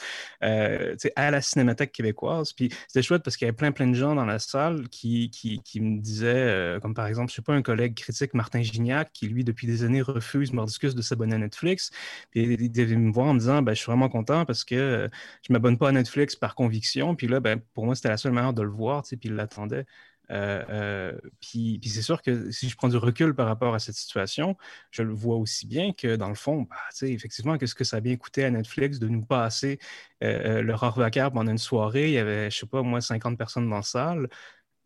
euh, 0.44 0.96
à 1.16 1.32
la 1.32 1.42
Cinémathèque 1.42 1.92
québécoise. 1.92 2.54
Puis 2.54 2.70
c'était 2.88 3.02
chouette 3.02 3.24
parce 3.24 3.36
qu'il 3.36 3.46
y 3.46 3.50
avait 3.50 3.56
plein, 3.56 3.72
plein 3.72 3.88
de 3.88 3.94
gens 3.94 4.16
dans 4.16 4.26
la 4.26 4.40
salle 4.40 4.88
qui, 4.90 5.30
qui, 5.30 5.62
qui 5.64 5.82
me 5.82 6.00
disaient, 6.00 6.28
euh, 6.34 6.80
comme 6.80 6.94
par 6.94 7.08
exemple, 7.08 7.32
je 7.32 7.36
sais 7.36 7.42
pas, 7.42 7.54
un 7.54 7.62
collègue 7.62 7.96
critique, 7.96 8.34
Martin 8.34 8.62
Gignac, 8.62 9.12
qui 9.12 9.28
lui, 9.28 9.44
depuis 9.44 9.68
des 9.68 9.84
années, 9.84 10.02
refuse 10.02 10.54
mordicus 10.54 10.96
de 10.96 11.02
s'abonner 11.02 11.36
à 11.36 11.40
Netflix. 11.40 11.92
Puis 12.32 12.44
il 12.44 12.72
devait 12.72 12.96
me 12.96 13.12
voir 13.12 13.28
en 13.28 13.34
me 13.34 13.40
disant, 13.40 13.62
ben, 13.62 13.74
je 13.74 13.80
suis 13.80 13.88
vraiment 13.88 14.10
content 14.10 14.46
parce 14.46 14.64
que 14.64 14.76
euh, 14.76 15.08
je 15.48 15.52
m'abonne 15.54 15.78
pas 15.78 15.90
à 15.90 15.92
Netflix 15.92 16.36
par 16.36 16.56
conviction. 16.56 17.16
Puis 17.16 17.28
là, 17.28 17.40
ben, 17.40 17.60
pour 17.74 17.86
moi, 17.86 17.96
c'était 17.96 18.10
la 18.10 18.18
seule 18.18 18.32
manière 18.32 18.54
de 18.54 18.62
le 18.62 18.70
voir, 18.70 19.04
puis 19.04 19.20
il 19.24 19.36
l'attendait. 19.36 19.86
Euh, 20.32 20.64
euh, 20.70 21.20
puis, 21.40 21.80
c'est 21.86 22.02
sûr 22.02 22.22
que 22.22 22.52
si 22.52 22.70
je 22.70 22.76
prends 22.76 22.90
du 22.90 22.98
recul 22.98 23.34
par 23.34 23.48
rapport 23.48 23.74
à 23.74 23.80
cette 23.80 23.96
situation, 23.96 24.58
je 24.92 25.04
le 25.04 25.14
vois 25.14 25.38
aussi 25.38 25.68
bien 25.68 25.94
que 25.94 26.16
dans 26.16 26.30
le 26.30 26.36
fond, 26.36 26.64
bah, 26.64 26.78
effectivement, 27.02 27.58
qu'est-ce 27.58 27.76
que 27.76 27.84
ça 27.84 27.98
a 27.98 28.00
bien 28.00 28.16
coûté 28.18 28.44
à 28.46 28.52
Netflix 28.52 29.00
de 29.00 29.08
nous 29.08 29.26
passer 29.26 29.80
euh, 30.24 30.62
le 30.62 30.74
vacaire 30.76 31.32
pendant 31.32 31.52
une 31.52 31.58
soirée? 31.58 32.08
Il 32.10 32.14
y 32.14 32.18
avait, 32.20 32.52
je 32.52 32.60
sais 32.60 32.68
pas, 32.68 32.82
moins 32.84 33.02
50 33.02 33.38
personnes 33.38 33.70
dans 33.70 33.78
la 33.78 33.82
salle. 33.82 34.30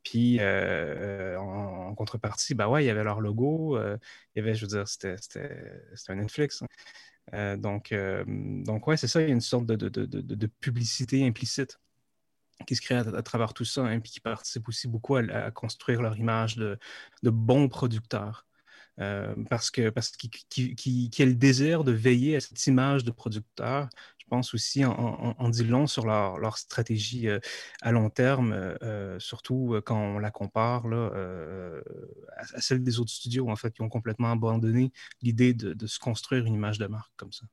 Puis 0.03 0.39
en, 0.41 1.95
contrepartie, 1.95 2.55
bah 2.55 2.67
ouais, 2.69 2.83
il 2.83 2.87
y 2.87 2.89
avait 2.89 3.03
leur 3.03 3.21
logo. 3.21 3.77
il 3.79 3.99
y 4.35 4.39
avait, 4.39 4.53
je 4.55 4.65
veux 4.65 4.67
dire, 4.67 4.87
c'était 4.87 5.15
un 6.09 6.15
Netflix. 6.15 6.63
Hein. 7.31 7.57
donc, 7.57 7.93
donc, 8.27 8.87
ouais, 8.87 8.97
c'est 8.97 9.07
ça, 9.07 9.21
il 9.21 9.27
y 9.29 9.31
a 9.31 9.33
une 9.33 9.41
sorte 9.41 9.65
de, 9.65 9.75
de 9.77 10.47
publicité 10.59 11.25
implicite 11.25 11.79
qui 12.67 12.75
se 12.75 12.81
créent 12.81 12.95
à, 12.95 13.21
travers 13.23 13.53
tout 13.53 13.65
ça, 13.65 13.81
et 13.91 13.95
hein, 13.95 13.99
puis 13.99 14.11
qui 14.11 14.19
participent 14.19 14.67
aussi 14.67 14.87
beaucoup 14.87 15.15
à, 15.15 15.51
construire 15.51 16.01
leur 16.01 16.17
image 16.17 16.55
de, 16.57 16.77
bons 17.23 17.69
producteurs. 17.69 18.45
Euh, 18.99 19.33
parce 19.49 19.71
que 19.71 19.89
parce 19.89 20.11
qu'ils 20.11 21.09
a 21.19 21.25
le 21.25 21.33
désir 21.33 21.83
de 21.83 21.91
veiller 21.91 22.35
à 22.35 22.39
cette 22.39 22.65
image 22.67 23.03
de 23.03 23.09
producteur, 23.09 23.89
je 24.19 24.25
pense 24.29 24.53
aussi 24.53 24.85
en, 24.85 25.49
dit 25.49 25.63
long 25.63 25.87
sur 25.87 26.05
leur, 26.05 26.57
stratégie 26.59 27.27
euh, 27.27 27.39
à 27.81 27.91
long 27.91 28.11
terme, 28.11 28.53
euh, 28.53 29.19
surtout 29.19 29.81
quand 29.85 29.97
on 29.97 30.19
la 30.19 30.29
compare 30.29 30.87
là, 30.87 31.11
à, 32.37 32.61
celle 32.61 32.83
des 32.83 32.99
autres 32.99 33.11
studios 33.11 33.49
en 33.49 33.55
fait 33.55 33.73
qui 33.73 33.81
ont 33.81 33.89
complètement 33.89 34.31
abandonné 34.31 34.91
l'idée 35.23 35.53
de 35.55 35.87
se 35.87 35.99
construire 35.99 36.45
une 36.45 36.53
image 36.53 36.77
de 36.77 36.85
marque 36.85 37.11
comme 37.17 37.31
ça. 37.31 37.45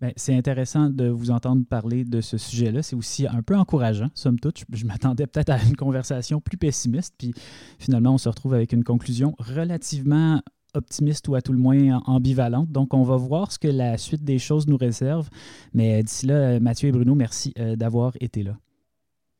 Ben, 0.00 0.12
c'est 0.16 0.34
intéressant 0.34 0.88
de 0.88 1.08
vous 1.08 1.30
entendre 1.30 1.64
parler 1.66 2.04
de 2.04 2.22
ce 2.22 2.38
sujet-là. 2.38 2.82
C'est 2.82 2.96
aussi 2.96 3.26
un 3.26 3.42
peu 3.42 3.54
encourageant, 3.54 4.08
somme 4.14 4.40
toute. 4.40 4.64
Je, 4.72 4.86
m'attendais 4.86 5.26
peut-être 5.26 5.50
à 5.50 5.62
une 5.62 5.76
conversation 5.76 6.40
plus 6.40 6.56
pessimiste, 6.56 7.14
puis 7.18 7.34
finalement, 7.78 8.14
on 8.14 8.18
se 8.18 8.28
retrouve 8.28 8.54
avec 8.54 8.72
une 8.72 8.82
conclusion 8.82 9.34
relativement 9.38 10.40
optimiste 10.72 11.28
ou 11.28 11.34
à 11.34 11.42
tout 11.42 11.52
le 11.52 11.58
moins 11.58 12.00
ambivalente. 12.06 12.70
Donc, 12.70 12.94
on 12.94 13.02
va 13.02 13.16
voir 13.16 13.52
ce 13.52 13.58
que 13.58 13.68
la 13.68 13.98
suite 13.98 14.24
des 14.24 14.38
choses 14.38 14.66
nous 14.68 14.76
réserve. 14.76 15.28
Mais 15.74 16.02
d'ici 16.02 16.26
là, 16.26 16.60
Mathieu 16.60 16.88
et 16.88 16.92
Bruno, 16.92 17.14
merci 17.14 17.52
euh, 17.58 17.76
d'avoir 17.76 18.14
été 18.20 18.42
là. 18.42 18.56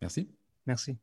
Merci. 0.03 0.29
Merci. 0.67 0.99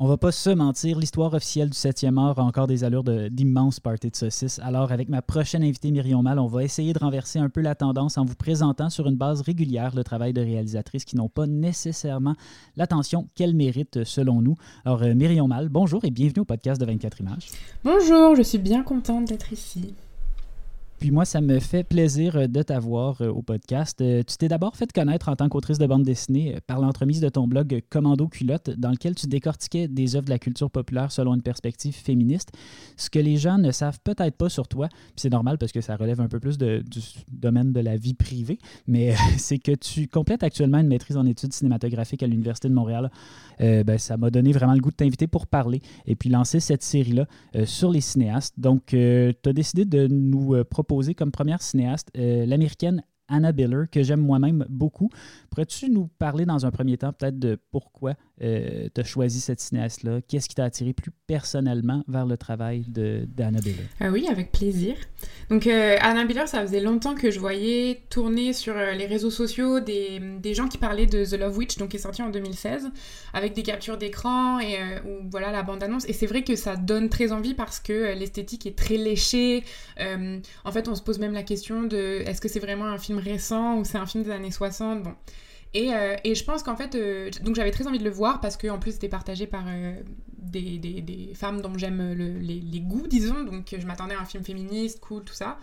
On 0.00 0.06
va 0.06 0.16
pas 0.16 0.30
se 0.30 0.50
mentir, 0.50 0.96
l'histoire 0.96 1.34
officielle 1.34 1.70
du 1.70 1.76
7e 1.76 2.20
art 2.20 2.38
a 2.38 2.44
encore 2.44 2.68
des 2.68 2.84
allures 2.84 3.02
d'immenses 3.02 3.80
parties 3.80 4.10
de 4.10 4.14
saucisses. 4.14 4.60
Alors, 4.60 4.92
avec 4.92 5.08
ma 5.08 5.22
prochaine 5.22 5.64
invitée 5.64 5.90
Myrion 5.90 6.22
Mal, 6.22 6.38
on 6.38 6.46
va 6.46 6.62
essayer 6.62 6.92
de 6.92 7.00
renverser 7.00 7.40
un 7.40 7.48
peu 7.48 7.60
la 7.60 7.74
tendance 7.74 8.16
en 8.16 8.24
vous 8.24 8.36
présentant 8.36 8.90
sur 8.90 9.08
une 9.08 9.16
base 9.16 9.40
régulière 9.40 9.96
le 9.96 10.04
travail 10.04 10.32
de 10.32 10.40
réalisatrices 10.40 11.04
qui 11.04 11.16
n'ont 11.16 11.28
pas 11.28 11.48
nécessairement 11.48 12.36
l'attention 12.76 13.26
qu'elles 13.34 13.56
méritent 13.56 14.04
selon 14.04 14.40
nous. 14.40 14.54
Alors, 14.84 15.02
euh, 15.02 15.14
Myrion 15.14 15.48
Mal, 15.48 15.68
bonjour 15.68 16.04
et 16.04 16.12
bienvenue 16.12 16.42
au 16.42 16.44
podcast 16.44 16.80
de 16.80 16.86
24 16.86 17.20
images. 17.20 17.48
Bonjour, 17.82 18.36
je 18.36 18.42
suis 18.42 18.58
bien 18.58 18.84
contente 18.84 19.24
d'être 19.24 19.52
ici. 19.52 19.94
Puis 20.98 21.12
moi, 21.12 21.24
ça 21.24 21.40
me 21.40 21.60
fait 21.60 21.84
plaisir 21.84 22.36
euh, 22.36 22.46
de 22.48 22.60
t'avoir 22.60 23.22
euh, 23.22 23.28
au 23.28 23.40
podcast. 23.40 24.00
Euh, 24.00 24.24
tu 24.26 24.36
t'es 24.36 24.48
d'abord 24.48 24.76
fait 24.76 24.92
connaître 24.92 25.28
en 25.28 25.36
tant 25.36 25.48
qu'autrice 25.48 25.78
de 25.78 25.86
bande 25.86 26.02
dessinée 26.02 26.58
par 26.66 26.80
l'entremise 26.80 27.20
de 27.20 27.28
ton 27.28 27.46
blog 27.46 27.82
Commando 27.88 28.26
Culotte, 28.26 28.70
dans 28.70 28.90
lequel 28.90 29.14
tu 29.14 29.28
décortiquais 29.28 29.86
des 29.86 30.16
œuvres 30.16 30.24
de 30.24 30.30
la 30.30 30.40
culture 30.40 30.70
populaire 30.70 31.12
selon 31.12 31.34
une 31.34 31.42
perspective 31.42 31.94
féministe. 31.94 32.50
Ce 32.96 33.10
que 33.10 33.20
les 33.20 33.36
gens 33.36 33.58
ne 33.58 33.70
savent 33.70 34.00
peut-être 34.02 34.36
pas 34.36 34.48
sur 34.48 34.66
toi, 34.66 34.88
puis 34.88 35.14
c'est 35.16 35.30
normal 35.30 35.56
parce 35.58 35.70
que 35.70 35.80
ça 35.80 35.94
relève 35.94 36.20
un 36.20 36.28
peu 36.28 36.40
plus 36.40 36.58
du 36.58 36.82
domaine 37.30 37.72
de 37.72 37.80
la 37.80 37.96
vie 37.96 38.14
privée, 38.14 38.58
mais 38.88 39.14
c'est 39.38 39.58
que 39.58 39.72
tu 39.72 40.08
complètes 40.08 40.42
actuellement 40.42 40.78
une 40.78 40.88
maîtrise 40.88 41.16
en 41.16 41.26
études 41.26 41.52
cinématographiques 41.52 42.24
à 42.24 42.26
l'Université 42.26 42.68
de 42.68 42.74
Montréal. 42.74 43.10
ben, 43.60 43.98
ça 43.98 44.16
m'a 44.16 44.30
donné 44.30 44.50
vraiment 44.52 44.74
le 44.74 44.80
goût 44.80 44.90
de 44.90 44.96
t'inviter 44.96 45.28
pour 45.28 45.46
parler 45.46 45.80
et 46.06 46.16
puis 46.16 46.28
lancer 46.28 46.58
cette 46.58 46.82
série-là 46.82 47.26
sur 47.64 47.90
les 47.90 48.00
cinéastes. 48.00 48.54
Donc, 48.58 48.86
tu 48.86 48.96
as 49.44 49.52
décidé 49.52 49.84
de 49.84 50.08
nous 50.08 50.64
proposer 50.64 50.87
comme 51.16 51.30
première 51.30 51.62
cinéaste 51.62 52.10
euh, 52.16 52.46
l'américaine 52.46 53.02
Anna 53.28 53.52
Biller, 53.52 53.84
que 53.92 54.02
j'aime 54.02 54.20
moi-même 54.20 54.64
beaucoup. 54.70 55.10
Pourrais-tu 55.50 55.90
nous 55.90 56.08
parler 56.18 56.46
dans 56.46 56.64
un 56.64 56.70
premier 56.70 56.96
temps 56.96 57.12
peut-être 57.12 57.38
de 57.38 57.58
pourquoi 57.70 58.14
euh, 58.42 58.88
tu 58.94 59.00
as 59.00 59.04
choisi 59.04 59.40
cette 59.40 59.60
cinéaste-là? 59.60 60.20
Qu'est-ce 60.26 60.48
qui 60.48 60.54
t'a 60.54 60.64
attiré 60.64 60.92
plus 60.92 61.10
personnellement 61.26 62.04
vers 62.08 62.26
le 62.26 62.36
travail 62.36 62.84
d'Anna 62.88 63.60
Biller? 63.60 63.84
Ah 64.00 64.10
oui, 64.10 64.26
avec 64.30 64.52
plaisir. 64.52 64.96
Donc 65.50 65.66
euh, 65.66 65.96
Anna 66.00 66.24
Biller, 66.24 66.46
ça 66.46 66.60
faisait 66.62 66.80
longtemps 66.80 67.14
que 67.14 67.30
je 67.30 67.40
voyais 67.40 68.02
tourner 68.10 68.52
sur 68.52 68.76
euh, 68.76 68.92
les 68.92 69.06
réseaux 69.06 69.30
sociaux 69.30 69.80
des, 69.80 70.20
des, 70.20 70.54
gens 70.54 70.68
qui 70.68 70.78
parlaient 70.78 71.06
de 71.06 71.24
The 71.24 71.38
Love 71.38 71.58
Witch, 71.58 71.78
donc 71.78 71.90
qui 71.90 71.96
est 71.96 72.00
sorti 72.00 72.22
en 72.22 72.30
2016, 72.30 72.90
avec 73.32 73.54
des 73.54 73.62
captures 73.62 73.98
d'écran 73.98 74.60
et 74.60 74.76
où, 75.04 75.28
voilà 75.30 75.50
la 75.50 75.62
bande-annonce. 75.62 76.08
Et 76.08 76.12
c'est 76.12 76.26
vrai 76.26 76.44
que 76.44 76.54
ça 76.54 76.76
donne 76.76 77.08
très 77.08 77.32
envie 77.32 77.54
parce 77.54 77.80
que 77.80 78.14
l'esthétique 78.14 78.66
est 78.66 78.76
très 78.76 78.96
léchée. 78.96 79.64
en 79.98 80.72
fait, 80.72 80.88
on 80.88 80.94
se 80.94 81.02
pose 81.02 81.18
même 81.18 81.32
la 81.32 81.42
question 81.42 81.82
de 81.82 82.22
est-ce 82.26 82.40
que 82.40 82.48
c'est 82.48 82.60
vraiment 82.60 82.86
un 82.86 82.98
film 82.98 83.18
récent 83.18 83.78
ou 83.78 83.84
c'est 83.84 83.98
un 83.98 84.06
film 84.06 84.24
des 84.24 84.30
années 84.30 84.50
60 84.50 85.02
Bon. 85.02 85.14
Et, 85.74 85.92
euh, 85.92 86.16
et, 86.24 86.34
je 86.34 86.44
pense 86.44 86.62
qu'en 86.62 86.76
fait, 86.76 86.94
euh, 86.94 87.30
donc 87.42 87.56
j'avais 87.56 87.70
très 87.70 87.86
envie 87.86 87.98
de 87.98 88.04
le 88.04 88.10
voir 88.10 88.40
parce 88.40 88.56
qu'en 88.56 88.78
plus 88.78 88.92
c'était 88.92 89.08
partagé 89.08 89.46
par 89.46 89.64
euh, 89.68 89.94
des, 90.38 91.32
femmes 91.34 91.60
dont 91.60 91.76
j'aime 91.76 92.14
les, 92.40 92.80
goûts, 92.80 93.06
disons. 93.06 93.42
Donc 93.44 93.74
je 93.78 93.86
m'attendais 93.86 94.14
à 94.14 94.20
un 94.20 94.24
film 94.24 94.44
féministe, 94.44 95.00
cool, 95.00 95.24
tout 95.24 95.34
ça. 95.34 95.58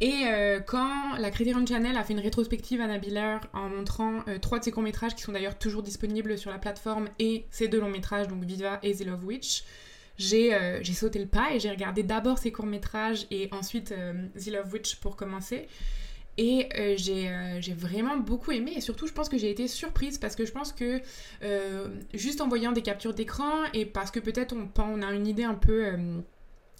Et 0.00 0.24
quand 0.66 1.16
la 1.18 1.30
Criterion 1.30 1.64
Channel 1.64 1.96
a 1.96 2.02
fait 2.02 2.14
une 2.14 2.20
rétrospective 2.20 2.80
à 2.80 2.98
Biller 2.98 3.38
en 3.52 3.68
montrant 3.68 4.24
trois 4.42 4.58
de 4.58 4.64
ses 4.64 4.72
courts-métrages 4.72 5.14
qui 5.14 5.22
sont 5.22 5.32
d'ailleurs 5.32 5.56
toujours 5.56 5.82
disponibles 5.82 6.36
sur 6.36 6.50
la 6.50 6.58
plateforme 6.58 7.08
et 7.20 7.46
ses 7.50 7.68
deux 7.68 7.80
longs-métrages, 7.80 8.26
donc 8.26 8.42
Viva 8.42 8.80
et 8.82 8.94
The 8.94 9.06
Love 9.06 9.24
Witch, 9.24 9.62
j'ai 10.18 10.52
sauté 10.94 11.20
le 11.20 11.26
pas 11.26 11.54
et 11.54 11.60
j'ai 11.60 11.70
regardé 11.70 12.02
d'abord 12.02 12.38
ses 12.38 12.50
courts-métrages 12.50 13.26
et 13.30 13.48
ensuite 13.52 13.94
The 14.36 14.50
Love 14.50 14.72
Witch 14.72 14.96
pour 14.96 15.14
commencer. 15.16 15.68
Et 16.36 16.68
euh, 16.78 16.96
euh, 17.08 17.58
j'ai 17.60 17.74
vraiment 17.74 18.16
beaucoup 18.16 18.50
aimé 18.50 18.72
et 18.76 18.80
surtout 18.80 19.06
je 19.06 19.12
pense 19.12 19.28
que 19.28 19.38
j'ai 19.38 19.50
été 19.50 19.68
surprise 19.68 20.18
parce 20.18 20.34
que 20.34 20.44
je 20.44 20.52
pense 20.52 20.72
que 20.72 21.00
euh, 21.44 21.88
juste 22.12 22.40
en 22.40 22.48
voyant 22.48 22.72
des 22.72 22.82
captures 22.82 23.14
d'écran 23.14 23.64
et 23.72 23.86
parce 23.86 24.10
que 24.10 24.18
peut-être 24.18 24.54
on, 24.54 24.68
on, 24.82 25.02
a 25.02 25.12
une 25.12 25.28
idée 25.28 25.44
un 25.44 25.54
peu 25.54 25.92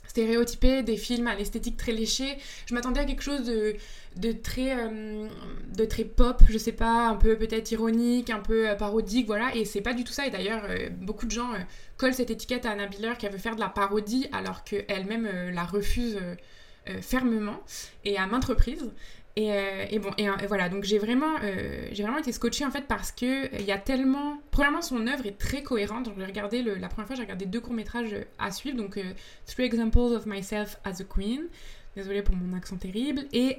stéréotypée 0.08 0.82
des 0.82 0.96
films 0.96 1.28
à 1.28 1.36
l'esthétique 1.36 1.76
très 1.76 1.92
léchée, 1.92 2.36
je 2.66 2.74
m'attendais 2.74 3.00
à 3.00 3.04
quelque 3.04 3.22
chose 3.22 3.46
de, 3.46 4.32
très 4.32 6.04
pop, 6.04 6.42
je 6.48 6.58
sais 6.58 6.72
pas, 6.72 7.08
un 7.08 7.16
peu 7.16 7.36
peut-être 7.36 7.70
ironique, 7.72 8.30
un 8.30 8.40
peu 8.40 8.66
parodique, 8.76 9.26
voilà, 9.26 9.54
et 9.54 9.64
c'est 9.64 9.80
pas 9.80 9.94
du 9.94 10.04
tout 10.04 10.12
ça 10.12 10.26
et 10.26 10.30
d'ailleurs 10.30 10.62
beaucoup 11.00 11.26
de 11.26 11.30
gens 11.30 11.50
collent 11.96 12.14
cette 12.14 12.30
étiquette 12.30 12.66
à 12.66 12.72
Anna 12.72 12.86
Biller 12.86 13.14
qui 13.18 13.28
veut 13.28 13.38
faire 13.38 13.54
de 13.54 13.60
la 13.60 13.68
parodie 13.68 14.26
alors 14.32 14.64
qu'elle-même 14.64 15.28
la 15.52 15.64
refuse 15.64 16.18
fermement 17.00 17.60
et 18.04 18.18
à 18.18 18.26
maintes 18.26 18.44
reprises. 18.44 18.90
Euh, 19.36 19.86
et, 19.90 19.98
bon, 19.98 20.10
et, 20.16 20.28
voilà, 20.46 20.68
donc 20.68 20.84
j'ai 20.84 20.98
vraiment, 20.98 21.36
euh, 21.42 21.88
vraiment 21.92 22.18
été 22.18 22.30
scotchée 22.30 22.64
en 22.64 22.70
fait 22.70 22.84
parce 22.86 23.10
que 23.10 23.52
il 23.58 23.64
y 23.64 23.72
a 23.72 23.78
tellement. 23.78 24.40
Premièrement, 24.52 24.82
son 24.82 25.06
œuvre 25.06 25.26
est 25.26 25.38
très 25.38 25.62
cohérente. 25.62 26.04
Donc, 26.04 26.14
j'ai 26.18 26.24
regardé 26.24 26.62
la 26.62 26.88
première 26.88 27.06
fois, 27.06 27.16
j'ai 27.16 27.22
regardé 27.22 27.46
deux 27.46 27.60
courts-métrages 27.60 28.14
à 28.38 28.50
suivre. 28.52 28.76
Donc, 28.76 28.96
euh, 28.96 29.02
Three 29.46 29.64
Examples 29.64 29.98
of 29.98 30.26
Myself 30.26 30.78
as 30.84 31.00
a 31.00 31.04
Queen. 31.04 31.42
Désolée 31.96 32.22
pour 32.22 32.34
mon 32.36 32.56
accent 32.56 32.76
terrible. 32.76 33.24
Et 33.32 33.56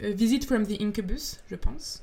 Visit 0.00 0.44
from 0.44 0.66
the 0.66 0.80
Incubus, 0.80 1.38
je 1.48 1.56
pense. 1.56 2.02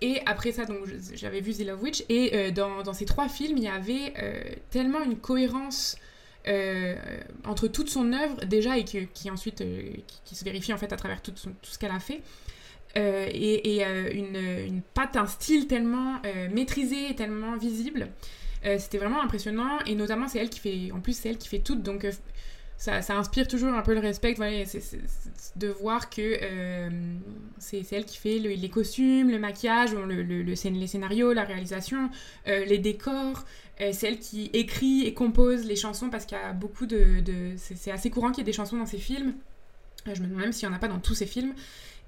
Et 0.00 0.20
après 0.26 0.52
ça, 0.52 0.64
donc 0.64 0.86
j'avais 1.14 1.40
vu 1.40 1.52
The 1.52 1.66
Love 1.66 1.82
Witch. 1.82 2.04
Et 2.08 2.52
dans, 2.52 2.92
ces 2.92 3.04
trois 3.04 3.28
films, 3.28 3.56
il 3.56 3.64
y 3.64 3.68
avait 3.68 4.14
tellement 4.70 5.02
une 5.02 5.16
cohérence 5.16 5.96
entre 7.44 7.68
toute 7.68 7.90
son 7.90 8.12
œuvre 8.12 8.44
déjà 8.46 8.78
et 8.78 8.84
qui 8.84 9.30
ensuite 9.30 9.62
qui, 10.24 10.34
se 10.34 10.44
vérifie 10.44 10.72
en 10.72 10.78
fait 10.78 10.92
à 10.92 10.96
travers 10.96 11.20
tout, 11.20 11.32
ce 11.62 11.78
qu'elle 11.78 11.90
a 11.90 12.00
fait. 12.00 12.22
Euh, 12.96 13.28
et, 13.32 13.84
euh, 13.84 14.10
une, 14.12 14.36
une, 14.66 14.82
patte, 14.82 15.16
un 15.16 15.26
style 15.26 15.66
tellement 15.66 16.20
euh, 16.24 16.48
maîtrisé, 16.50 17.14
tellement 17.14 17.56
visible. 17.56 18.08
C'était 18.78 18.98
vraiment 18.98 19.22
impressionnant 19.22 19.78
et 19.86 19.94
notamment 19.94 20.26
c'est 20.26 20.40
elle 20.40 20.50
qui 20.50 20.58
fait, 20.58 20.90
en 20.92 20.98
plus 20.98 21.16
c'est 21.16 21.28
elle 21.28 21.38
qui 21.38 21.48
fait 21.48 21.60
tout, 21.60 21.76
donc 21.76 22.04
ça, 22.78 23.02
ça, 23.02 23.16
inspire 23.16 23.46
toujours 23.46 23.74
un 23.74 23.82
peu 23.82 23.92
le 23.92 24.00
respect 24.00 24.34
voilà, 24.34 24.64
de 25.56 25.68
voir 25.68 26.08
que 26.08 26.38
c'est 27.58 27.84
elle 27.92 28.04
qui 28.04 28.16
fait 28.16 28.38
les 28.38 28.68
costumes, 28.70 29.30
le 29.30 29.38
maquillage, 29.38 29.92
le, 29.94 30.22
le, 30.22 30.42
les 30.42 30.86
scénarios, 30.86 31.32
la 31.32 31.44
réalisation, 31.44 32.08
les 32.46 32.78
décors. 32.78 33.44
c'est 33.78 34.04
elle 34.04 34.18
qui 34.18 34.50
écrit 34.52 35.04
et 35.04 35.12
compose 35.12 35.64
les 35.64 35.76
chansons 35.76 36.08
parce 36.08 36.24
qu'il 36.24 36.38
y 36.38 36.40
a 36.40 36.52
beaucoup 36.52 36.86
de... 36.86 37.20
de 37.20 37.54
c'est 37.56 37.90
assez 37.90 38.10
courant 38.10 38.30
qu'il 38.30 38.38
y 38.38 38.42
ait 38.42 38.44
des 38.44 38.52
chansons 38.52 38.76
dans 38.78 38.86
ses 38.86 38.98
films. 38.98 39.34
je 40.06 40.22
me 40.22 40.28
demande 40.28 40.42
même 40.42 40.52
s'il 40.52 40.68
n'y 40.68 40.74
en 40.74 40.76
a 40.76 40.80
pas 40.80 40.88
dans 40.88 41.00
tous 41.00 41.14
ses 41.14 41.26
films. 41.26 41.54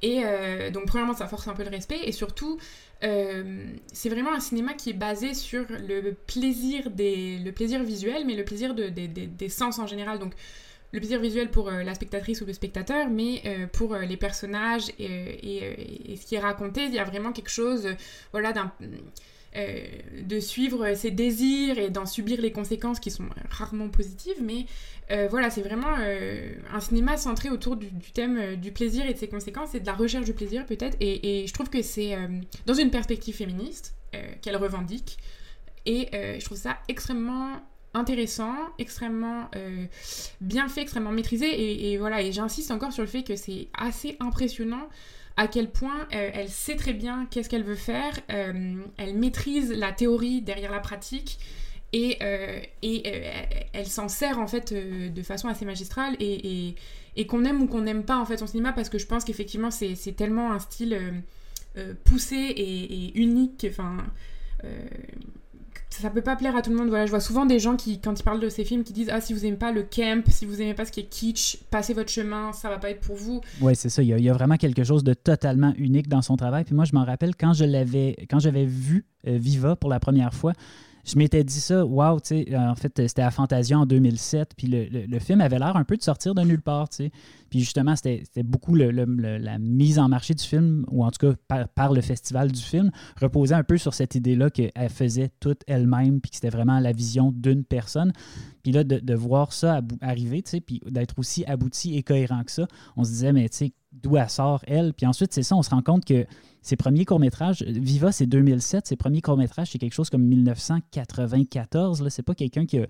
Et 0.02 0.22
euh, 0.24 0.70
donc, 0.70 0.86
premièrement, 0.86 1.14
ça 1.14 1.26
force 1.26 1.48
un 1.48 1.54
peu 1.54 1.62
le 1.62 1.70
respect. 1.70 2.00
Et 2.04 2.12
surtout, 2.12 2.58
euh, 3.04 3.64
c'est 3.92 4.08
vraiment 4.08 4.32
un 4.32 4.40
cinéma 4.40 4.74
qui 4.74 4.90
est 4.90 4.94
basé 4.94 5.34
sur 5.34 5.66
le 5.68 6.12
plaisir, 6.12 6.90
des, 6.90 7.38
le 7.38 7.52
plaisir 7.52 7.82
visuel, 7.82 8.24
mais 8.26 8.34
le 8.34 8.44
plaisir 8.44 8.74
de, 8.74 8.88
des 8.88 9.48
sens 9.48 9.78
en 9.78 9.86
général. 9.86 10.18
Donc, 10.18 10.32
le 10.92 10.98
plaisir 10.98 11.20
visuel 11.20 11.50
pour 11.50 11.68
euh, 11.68 11.82
la 11.84 11.94
spectatrice 11.94 12.40
ou 12.40 12.46
le 12.46 12.52
spectateur, 12.52 13.08
mais 13.08 13.42
pour 13.72 13.94
les 13.96 14.16
personnages 14.16 14.90
et, 14.98 16.12
et, 16.12 16.16
ce 16.16 16.26
qui 16.26 16.34
est 16.34 16.40
raconté, 16.40 16.84
il 16.84 16.94
y 16.94 16.98
a 16.98 17.04
vraiment 17.04 17.32
quelque 17.32 17.50
chose 17.50 17.88
voilà, 18.32 18.52
d'un 18.52 18.72
euh, 19.56 19.84
de 20.22 20.38
suivre 20.38 20.94
ses 20.94 21.10
désirs 21.10 21.76
et 21.76 21.90
d'en 21.90 22.06
subir 22.06 22.40
les 22.40 22.52
conséquences 22.52 23.00
qui 23.00 23.10
sont 23.10 23.28
rarement 23.50 23.88
positives, 23.88 24.40
mais 24.40 24.66
euh, 25.10 25.26
voilà, 25.28 25.50
c'est 25.50 25.62
vraiment 25.62 25.96
euh, 25.98 26.52
un 26.72 26.78
cinéma 26.78 27.16
centré 27.16 27.50
autour 27.50 27.74
du, 27.74 27.88
thème 28.14 28.54
du 28.54 28.70
plaisir 28.70 29.06
et 29.06 29.12
de 29.12 29.18
ses 29.18 29.26
conséquences 29.26 29.74
et 29.74 29.80
de 29.80 29.86
la 29.86 29.94
recherche 29.94 30.24
du 30.24 30.34
plaisir 30.34 30.64
peut-être, 30.66 30.96
et, 31.00 31.44
je 31.48 31.52
trouve 31.52 31.68
que 31.68 31.82
c'est 31.82 32.16
dans 32.66 32.74
une 32.74 32.92
perspective 32.92 33.34
féministe 33.34 33.96
qu'elle 34.40 34.56
revendique, 34.56 35.18
et 35.84 36.08
je 36.12 36.44
trouve 36.44 36.58
ça 36.58 36.78
extrêmement 36.86 37.60
intéressant, 37.92 38.54
extrêmement 38.78 39.50
bien 40.40 40.68
fait, 40.68 40.82
extrêmement 40.82 41.10
maîtrisé, 41.10 41.46
et, 41.46 41.92
et 41.92 41.98
voilà, 41.98 42.22
et 42.22 42.30
j'insiste 42.30 42.70
encore 42.70 42.92
sur 42.92 43.02
le 43.02 43.08
fait 43.08 43.24
que 43.24 43.34
c'est 43.34 43.66
assez 43.76 44.16
impressionnant 44.20 44.88
à 45.40 45.48
quel 45.48 45.70
point 45.70 46.06
euh, 46.14 46.30
elle 46.34 46.50
sait 46.50 46.76
très 46.76 46.92
bien 46.92 47.26
qu'est-ce 47.30 47.48
qu'elle 47.48 47.64
veut 47.64 47.74
faire, 47.74 48.12
euh, 48.30 48.74
elle 48.98 49.14
maîtrise 49.14 49.72
la 49.72 49.90
théorie 49.90 50.42
derrière 50.42 50.70
la 50.70 50.80
pratique 50.80 51.38
et, 51.94 52.18
euh, 52.20 52.60
et 52.82 53.02
elle 53.72 53.86
s'en 53.86 54.08
sert 54.08 54.38
en 54.38 54.46
fait 54.46 54.74
de 54.74 55.22
façon 55.22 55.48
assez 55.48 55.64
magistrale 55.64 56.14
et, 56.20 56.74
et 57.16 57.26
qu'on 57.26 57.46
aime 57.46 57.62
ou 57.62 57.66
qu'on 57.68 57.80
n'aime 57.80 58.04
pas 58.04 58.18
en 58.18 58.26
fait 58.26 58.36
son 58.36 58.46
cinéma 58.46 58.74
parce 58.74 58.90
que 58.90 58.98
je 58.98 59.06
pense 59.06 59.24
qu'effectivement 59.24 59.70
c'est 59.70 60.14
tellement 60.14 60.52
un 60.52 60.58
style 60.58 61.00
poussé 62.04 62.36
et, 62.36 63.18
unique, 63.18 63.66
enfin 63.70 63.96
ça 65.90 66.10
peut 66.10 66.22
pas 66.22 66.36
plaire 66.36 66.56
à 66.56 66.62
tout 66.62 66.70
le 66.70 66.76
monde. 66.76 66.88
Voilà, 66.88 67.06
je 67.06 67.10
vois 67.10 67.20
souvent 67.20 67.46
des 67.46 67.58
gens 67.58 67.76
qui, 67.76 68.00
quand 68.00 68.18
ils 68.18 68.22
parlent 68.22 68.40
de 68.40 68.48
ces 68.48 68.64
films, 68.64 68.84
qui 68.84 68.92
disent 68.92 69.10
Ah, 69.12 69.20
si 69.20 69.32
vous 69.32 69.44
aimez 69.44 69.56
pas 69.56 69.72
le 69.72 69.82
camp, 69.82 70.22
si 70.28 70.46
vous 70.46 70.62
aimez 70.62 70.74
pas 70.74 70.84
ce 70.84 70.92
qui 70.92 71.00
est 71.00 71.08
kitsch, 71.08 71.58
passez 71.70 71.94
votre 71.94 72.10
chemin, 72.10 72.52
ça 72.52 72.68
va 72.68 72.78
pas 72.78 72.90
être 72.90 73.00
pour 73.00 73.16
vous. 73.16 73.40
Ouais, 73.60 73.74
c'est 73.74 73.88
ça. 73.88 74.02
Il 74.02 74.08
y, 74.08 74.28
a, 74.28 74.32
vraiment 74.32 74.56
quelque 74.56 74.84
chose 74.84 75.04
de 75.04 75.14
totalement 75.14 75.74
unique 75.76 76.08
dans 76.08 76.22
son 76.22 76.36
travail. 76.36 76.64
Puis 76.64 76.74
moi, 76.74 76.84
je 76.84 76.94
m'en 76.94 77.04
rappelle 77.04 77.34
quand 77.36 77.52
je 77.52 77.64
l'avais, 77.64 78.16
quand 78.30 78.38
j'avais 78.38 78.64
vu 78.64 79.04
euh, 79.26 79.36
Viva 79.36 79.76
pour 79.76 79.90
la 79.90 80.00
première 80.00 80.32
fois 80.32 80.52
je 81.04 81.16
m'étais 81.16 81.44
dit 81.44 81.60
ça, 81.60 81.84
waouh, 81.84 82.20
tu 82.20 82.44
sais, 82.44 82.56
en 82.56 82.74
fait, 82.74 82.92
c'était 83.08 83.22
à 83.22 83.30
Fantasia 83.30 83.78
en 83.78 83.86
2007, 83.86 84.52
puis 84.56 84.66
le, 84.68 85.18
film 85.18 85.40
avait 85.40 85.58
l'air 85.58 85.76
un 85.76 85.84
peu 85.84 85.96
de 85.96 86.02
sortir 86.02 86.34
de 86.34 86.42
nulle 86.42 86.62
part, 86.62 86.88
tu 86.88 86.96
sais. 86.96 87.12
Puis 87.48 87.60
justement, 87.60 87.96
c'était 87.96 88.42
beaucoup 88.42 88.74
la 88.74 89.58
mise 89.58 89.98
en 89.98 90.08
marché 90.08 90.34
du 90.34 90.44
film, 90.44 90.84
ou 90.90 91.04
en 91.04 91.10
tout 91.10 91.32
cas 91.32 91.66
par, 91.74 91.92
le 91.92 92.00
festival 92.00 92.52
du 92.52 92.60
film, 92.60 92.90
reposait 93.20 93.54
un 93.54 93.64
peu 93.64 93.76
sur 93.76 93.94
cette 93.94 94.14
idée-là 94.14 94.50
qu'elle 94.50 94.72
faisait 94.88 95.30
toute 95.40 95.62
elle-même, 95.66 96.20
puis 96.20 96.30
que 96.30 96.36
c'était 96.36 96.50
vraiment 96.50 96.78
la 96.78 96.92
vision 96.92 97.32
d'une 97.32 97.64
personne. 97.64 98.12
Puis 98.62 98.72
là, 98.72 98.84
de, 98.84 99.14
voir 99.14 99.52
ça 99.52 99.80
arriver, 100.00 100.42
tu 100.42 100.50
sais, 100.50 100.60
puis 100.60 100.80
d'être 100.86 101.18
aussi 101.18 101.44
abouti 101.46 101.96
et 101.96 102.02
cohérent 102.02 102.44
que 102.44 102.52
ça, 102.52 102.66
on 102.96 103.04
se 103.04 103.10
disait, 103.10 103.32
mais 103.32 103.48
tu 103.48 103.56
sais, 103.56 103.72
d'où 103.92 104.16
elle 104.16 104.30
sort, 104.30 104.62
elle? 104.66 104.94
Puis 104.94 105.06
ensuite, 105.06 105.32
c'est 105.32 105.42
ça, 105.42 105.56
on 105.56 105.62
se 105.62 105.70
rend 105.70 105.82
compte 105.82 106.04
que 106.04 106.26
ses 106.62 106.76
premiers 106.76 107.04
courts-métrages, 107.04 107.62
Viva, 107.62 108.12
c'est 108.12 108.26
2007, 108.26 108.86
ses 108.86 108.96
premiers 108.96 109.22
courts-métrages, 109.22 109.70
c'est 109.70 109.78
quelque 109.78 109.94
chose 109.94 110.10
comme 110.10 110.24
1994. 110.24 111.98
Ce 111.98 112.02
n'est 112.04 112.24
pas 112.24 112.34
quelqu'un 112.34 112.66
qui, 112.66 112.80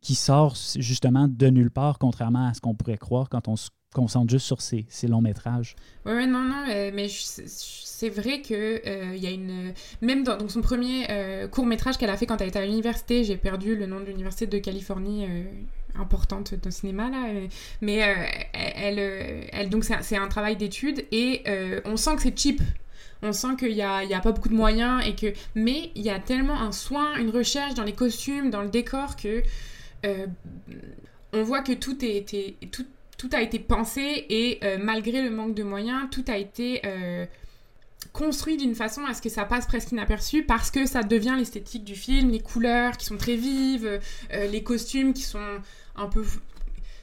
qui 0.00 0.14
sort 0.14 0.56
justement 0.76 1.28
de 1.28 1.46
nulle 1.48 1.70
part, 1.70 1.98
contrairement 1.98 2.46
à 2.46 2.54
ce 2.54 2.60
qu'on 2.60 2.74
pourrait 2.74 2.98
croire 2.98 3.28
quand 3.28 3.48
on 3.48 3.56
se 3.56 3.70
concentre 3.94 4.30
juste 4.30 4.46
sur 4.46 4.60
ses, 4.60 4.86
longs-métrages. 5.08 5.74
Oui, 6.06 6.26
non, 6.26 6.42
non, 6.42 6.64
euh, 6.70 6.90
mais 6.94 7.08
c'est 7.08 8.08
vrai 8.08 8.40
que 8.40 8.54
euh, 8.86 9.16
y 9.16 9.26
a 9.26 9.30
une... 9.30 9.72
Même 10.00 10.22
dans 10.22 10.48
son 10.48 10.60
premier 10.60 11.06
euh, 11.10 11.48
court-métrage 11.48 11.98
qu'elle 11.98 12.10
a 12.10 12.16
fait 12.16 12.26
quand 12.26 12.40
elle 12.40 12.48
était 12.48 12.60
à 12.60 12.66
l'université, 12.66 13.24
j'ai 13.24 13.36
perdu 13.36 13.74
le 13.76 13.86
nom 13.86 14.00
de 14.00 14.06
l'université 14.06 14.46
de 14.46 14.58
Californie 14.58 15.26
importante 15.96 16.54
de 16.54 16.70
cinéma 16.70 17.10
là 17.10 17.26
mais 17.80 17.96
elle, 18.54 18.98
elle, 19.52 19.68
donc 19.68 19.84
c'est 19.84 20.16
un 20.16 20.28
travail 20.28 20.56
d'étude 20.56 21.04
et 21.10 21.42
on 21.84 21.96
sent 21.96 22.14
que 22.14 22.22
c'est 22.22 22.38
cheap 22.38 22.62
on 23.22 23.32
sent 23.32 23.56
qu'il 23.58 23.74
n'y 23.74 23.82
a, 23.82 23.96
a, 23.98 24.20
pas 24.20 24.32
beaucoup 24.32 24.48
de 24.48 24.54
moyens, 24.54 25.06
et 25.06 25.14
que... 25.14 25.32
mais 25.54 25.90
il 25.94 26.02
y 26.02 26.10
a 26.10 26.18
tellement 26.18 26.60
un 26.60 26.72
soin, 26.72 27.16
une 27.16 27.30
recherche 27.30 27.74
dans 27.74 27.84
les 27.84 27.92
costumes, 27.92 28.50
dans 28.50 28.62
le 28.62 28.68
décor, 28.68 29.16
que 29.16 29.42
euh, 30.04 30.26
on 31.32 31.42
voit 31.42 31.62
que 31.62 31.72
tout, 31.72 31.96
tout, 31.96 33.30
a 33.32 33.42
été 33.42 33.58
pensé 33.58 34.26
et 34.28 34.58
euh, 34.64 34.78
malgré 34.82 35.22
le 35.22 35.30
manque 35.30 35.54
de 35.54 35.62
moyens, 35.62 36.08
tout 36.10 36.24
a 36.28 36.36
été 36.36 36.80
euh, 36.84 37.26
construit 38.12 38.56
d'une 38.56 38.74
façon 38.74 39.04
à 39.04 39.14
ce 39.14 39.22
que 39.22 39.28
ça 39.28 39.44
passe 39.44 39.66
presque 39.66 39.92
inaperçu 39.92 40.42
parce 40.42 40.70
que 40.70 40.86
ça 40.86 41.02
devient 41.02 41.34
l'esthétique 41.38 41.84
du 41.84 41.94
film, 41.94 42.30
les 42.30 42.40
couleurs 42.40 42.96
qui 42.96 43.06
sont 43.06 43.16
très 43.16 43.36
vives, 43.36 44.00
les 44.32 44.62
costumes 44.62 45.12
qui 45.12 45.22
sont 45.22 45.60
un 45.94 46.06
peu 46.06 46.24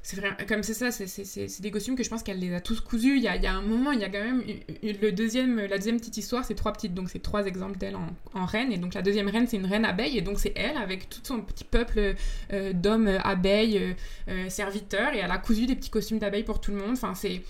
c'est 0.08 0.46
comme 0.48 0.64
c'est 0.64 0.74
ça, 0.74 0.90
c'est 0.90 1.62
des 1.62 1.70
costumes 1.70 1.98
que 1.98 2.04
je 2.04 2.10
pense 2.10 2.24
qu'elle 2.24 2.40
les 2.40 2.54
a 2.54 2.62
tous 2.62 2.80
cousus. 2.80 3.18
Il 3.18 3.24
y 3.24 3.28
a, 3.28 3.36
y 3.36 3.46
a 3.46 3.54
un 3.54 3.62
moment, 3.62 3.92
il 3.92 4.00
y 4.00 4.06
a 4.06 4.10
quand 4.10 4.24
même 4.24 4.42
le 4.82 5.12
deuxième, 5.12 5.60
la 5.60 5.78
deuxième 5.78 5.98
petite 5.98 6.16
histoire, 6.16 6.46
c'est 6.46 6.56
trois 6.56 6.72
petites, 6.72 6.94
donc 6.94 7.10
c'est 7.10 7.22
trois 7.22 7.46
exemples 7.46 7.78
d'elle 7.78 7.98
en, 8.34 8.46
reine. 8.46 8.72
Et 8.72 8.78
donc 8.78 8.94
la 8.94 9.02
deuxième 9.02 9.28
reine, 9.28 9.48
c'est 9.48 9.58
une 9.58 9.66
reine 9.66 9.84
abeille, 9.84 10.18
et 10.18 10.22
donc 10.22 10.40
c'est 10.40 10.54
elle 10.56 10.78
avec 10.78 11.10
tout 11.10 11.20
son 11.24 11.42
petit 11.42 11.66
peuple 11.66 12.16
euh, 12.54 12.72
d'hommes 12.72 13.20
abeilles, 13.22 13.80
euh, 13.80 13.94
euh, 14.30 14.50
serviteurs, 14.50 15.14
et 15.14 15.18
elle 15.18 15.32
a 15.32 15.40
cousu 15.40 15.66
des 15.66 15.76
petits 15.76 15.90
costumes 15.90 16.20
d'abeilles 16.20 16.46
pour 16.46 16.62
tout 16.62 16.72
le 16.72 16.78
monde. 16.78 16.94
Enfin, 16.94 17.14
c'est 17.14 17.42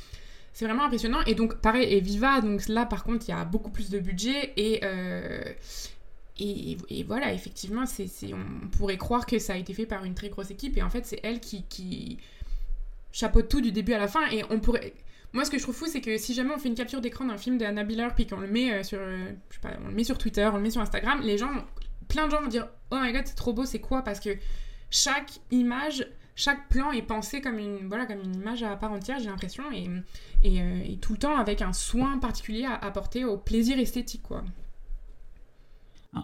c'est 0.52 0.65
vraiment 0.65 0.86
impressionnant. 0.86 1.22
Et 1.28 1.36
donc, 1.36 1.58
pareil, 1.58 1.93
et 1.93 2.02
Viva, 2.02 2.41
donc 2.41 2.67
là, 2.67 2.88
par 2.88 3.04
contre, 3.04 3.26
il 3.28 3.32
y 3.34 3.36
a 3.36 3.46
beaucoup 3.46 3.70
plus 3.70 3.91
de 3.91 4.00
budget 4.00 4.54
et. 4.58 4.82
Et, 6.39 7.04
voilà, 7.08 7.34
effectivement, 7.34 7.84
on 7.84 8.67
pourrait 8.67 8.98
croire 8.98 9.26
que 9.26 9.39
ça 9.39 9.54
a 9.54 9.58
été 9.58 9.74
fait 9.74 9.88
par 9.88 10.06
une 10.06 10.13
très 10.13 10.30
grosse 10.30 10.52
équipe, 10.52 10.78
et 10.78 10.84
en 10.84 10.89
fait, 10.89 11.04
c'est 11.04 11.20
elle 11.24 11.39
qui, 11.39 12.20
chapeaute 13.12 13.50
tout 13.50 13.62
du 13.62 13.72
début 13.72 13.93
à 13.93 14.00
la 14.00 14.08
fin. 14.08 14.28
Et 14.32 14.43
on 14.50 14.60
pourrait. 14.60 14.93
Moi, 15.34 15.46
ce 15.46 15.52
que 15.52 15.58
je 15.58 15.63
trouve 15.63 15.76
fou, 15.76 15.88
c'est 15.88 16.02
que 16.02 16.17
si 16.17 16.34
jamais 16.34 16.54
on 16.54 16.58
fait 16.58 16.70
une 16.70 16.76
capture 16.76 17.02
d'écran 17.02 17.26
d'un 17.26 17.38
film 17.38 17.58
d'Anna 17.58 17.84
Biller, 17.84 18.08
puis 18.15 18.28
qu'on 18.28 18.39
le 18.39 18.48
met 18.48 18.72
euh, 18.72 18.84
sur, 18.84 19.00
euh, 19.00 19.32
le 19.63 19.91
met 19.91 20.04
sur 20.04 20.17
Twitter, 20.17 20.50
on 20.52 20.58
le 20.58 20.63
met 20.63 20.70
sur 20.70 20.82
Instagram, 20.82 21.22
les 21.22 21.38
gens, 21.38 21.52
plein 22.08 22.28
de 22.28 22.32
gens 22.32 22.41
vont 22.41 22.48
dire, 22.48 22.67
oh 22.91 22.98
my 23.00 23.12
god, 23.12 23.24
c'est 23.26 23.36
trop 23.36 23.54
beau, 23.54 23.65
c'est 23.65 23.80
quoi? 23.80 24.04
Parce 24.04 24.20
que 24.20 24.30
chaque 24.89 25.39
image, 25.52 26.08
chaque 26.36 26.70
plan 26.70 26.91
est 26.91 27.02
pensé 27.02 27.41
comme 27.41 27.60
une, 27.60 27.88
voilà, 27.88 28.06
comme 28.06 28.22
une 28.22 28.36
image 28.36 28.63
à 28.63 28.76
part 28.78 28.91
entière, 28.91 29.20
j'ai 29.20 29.26
l'impression, 29.26 29.63
et, 29.74 29.89
et, 30.43 30.62
euh, 30.62 30.82
et, 30.86 30.98
tout 30.98 31.13
le 31.13 31.20
temps 31.20 31.38
avec 31.38 31.62
un 31.62 31.74
soin 31.74 32.17
particulier 32.20 32.65
à 32.65 32.76
apporter 32.76 33.26
au 33.26 33.38
plaisir 33.38 33.78
esthétique, 33.80 34.24
quoi. 34.24 34.43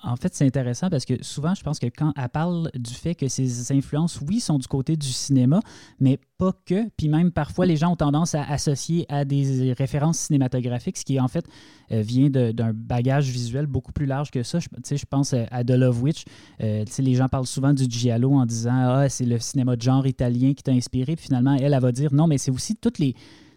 En 0.03 0.15
fait, 0.15 0.33
c'est 0.33 0.45
intéressant 0.45 0.89
parce 0.89 1.05
que 1.05 1.21
souvent, 1.23 1.53
je 1.53 1.63
pense 1.63 1.79
que 1.79 1.87
quand 1.87 2.13
elle 2.15 2.29
parle 2.29 2.69
du 2.75 2.93
fait 2.93 3.15
que 3.15 3.27
ses 3.27 3.71
influences, 3.71 4.19
oui, 4.27 4.39
sont 4.39 4.57
du 4.57 4.67
côté 4.67 4.95
du 4.95 5.07
cinéma, 5.07 5.59
mais 5.99 6.19
pas 6.37 6.53
que. 6.65 6.89
Puis 6.97 7.09
même 7.09 7.31
parfois, 7.31 7.65
les 7.65 7.77
gens 7.77 7.91
ont 7.91 7.95
tendance 7.95 8.35
à 8.35 8.43
associer 8.43 9.05
à 9.09 9.25
des 9.25 9.73
références 9.73 10.19
cinématographiques, 10.19 10.97
ce 10.97 11.05
qui 11.05 11.19
en 11.19 11.27
fait 11.27 11.45
euh, 11.91 12.01
vient 12.01 12.29
d'un 12.29 12.73
bagage 12.73 13.29
visuel 13.29 13.67
beaucoup 13.67 13.91
plus 13.91 14.05
large 14.05 14.31
que 14.31 14.43
ça. 14.43 14.59
Je, 14.59 14.67
je 14.95 15.05
pense 15.09 15.33
à 15.33 15.63
The 15.63 15.71
Love 15.71 16.01
Witch. 16.01 16.23
Euh, 16.61 16.85
les 16.99 17.15
gens 17.15 17.29
parlent 17.29 17.47
souvent 17.47 17.73
du 17.73 17.85
Giallo 17.89 18.33
en 18.33 18.45
disant 18.45 18.71
Ah, 18.73 19.09
c'est 19.09 19.25
le 19.25 19.39
cinéma 19.39 19.75
de 19.75 19.81
genre 19.81 20.05
italien 20.07 20.53
qui 20.53 20.63
t'a 20.63 20.71
inspiré. 20.71 21.15
Puis 21.15 21.25
finalement, 21.25 21.55
elle, 21.55 21.73
elle 21.73 21.81
va 21.81 21.91
dire 21.91 22.13
Non, 22.13 22.27
mais 22.27 22.37
c'est 22.37 22.51
aussi 22.51 22.75
toutes 22.75 22.99
les 22.99 23.15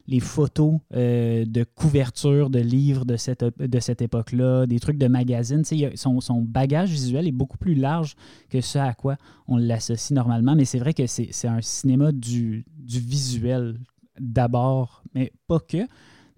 les 0.09 0.21
photos 0.21 0.79
euh, 0.95 1.45
de 1.45 1.65
couverture 1.65 2.51
de 2.51 2.61
livres 2.61 3.05
de 3.05 3.17
cette, 3.17 3.45
de 3.45 3.81
cette 3.81 4.03
époque-là, 4.03 4.67
des 4.67 4.81
trucs 4.81 4.99
de 4.99 5.09
magazines. 5.09 5.63
Son, 5.95 6.21
son 6.21 6.43
bagage 6.43 6.91
visuel 6.91 7.27
est 7.27 7.33
beaucoup 7.33 7.59
plus 7.59 7.75
large 7.75 8.15
que 8.49 8.61
ce 8.61 8.79
à 8.79 8.95
quoi 8.95 9.17
on 9.49 9.57
l'associe 9.57 10.15
normalement. 10.15 10.55
Mais 10.55 10.65
c'est 10.65 10.79
vrai 10.79 10.95
que 10.95 11.07
c'est 11.07 11.49
un 11.49 11.61
cinéma 11.61 12.13
du, 12.13 12.65
du 12.79 13.01
visuel 13.01 13.79
d'abord, 14.19 15.03
mais 15.15 15.33
pas 15.47 15.61
que. 15.61 15.87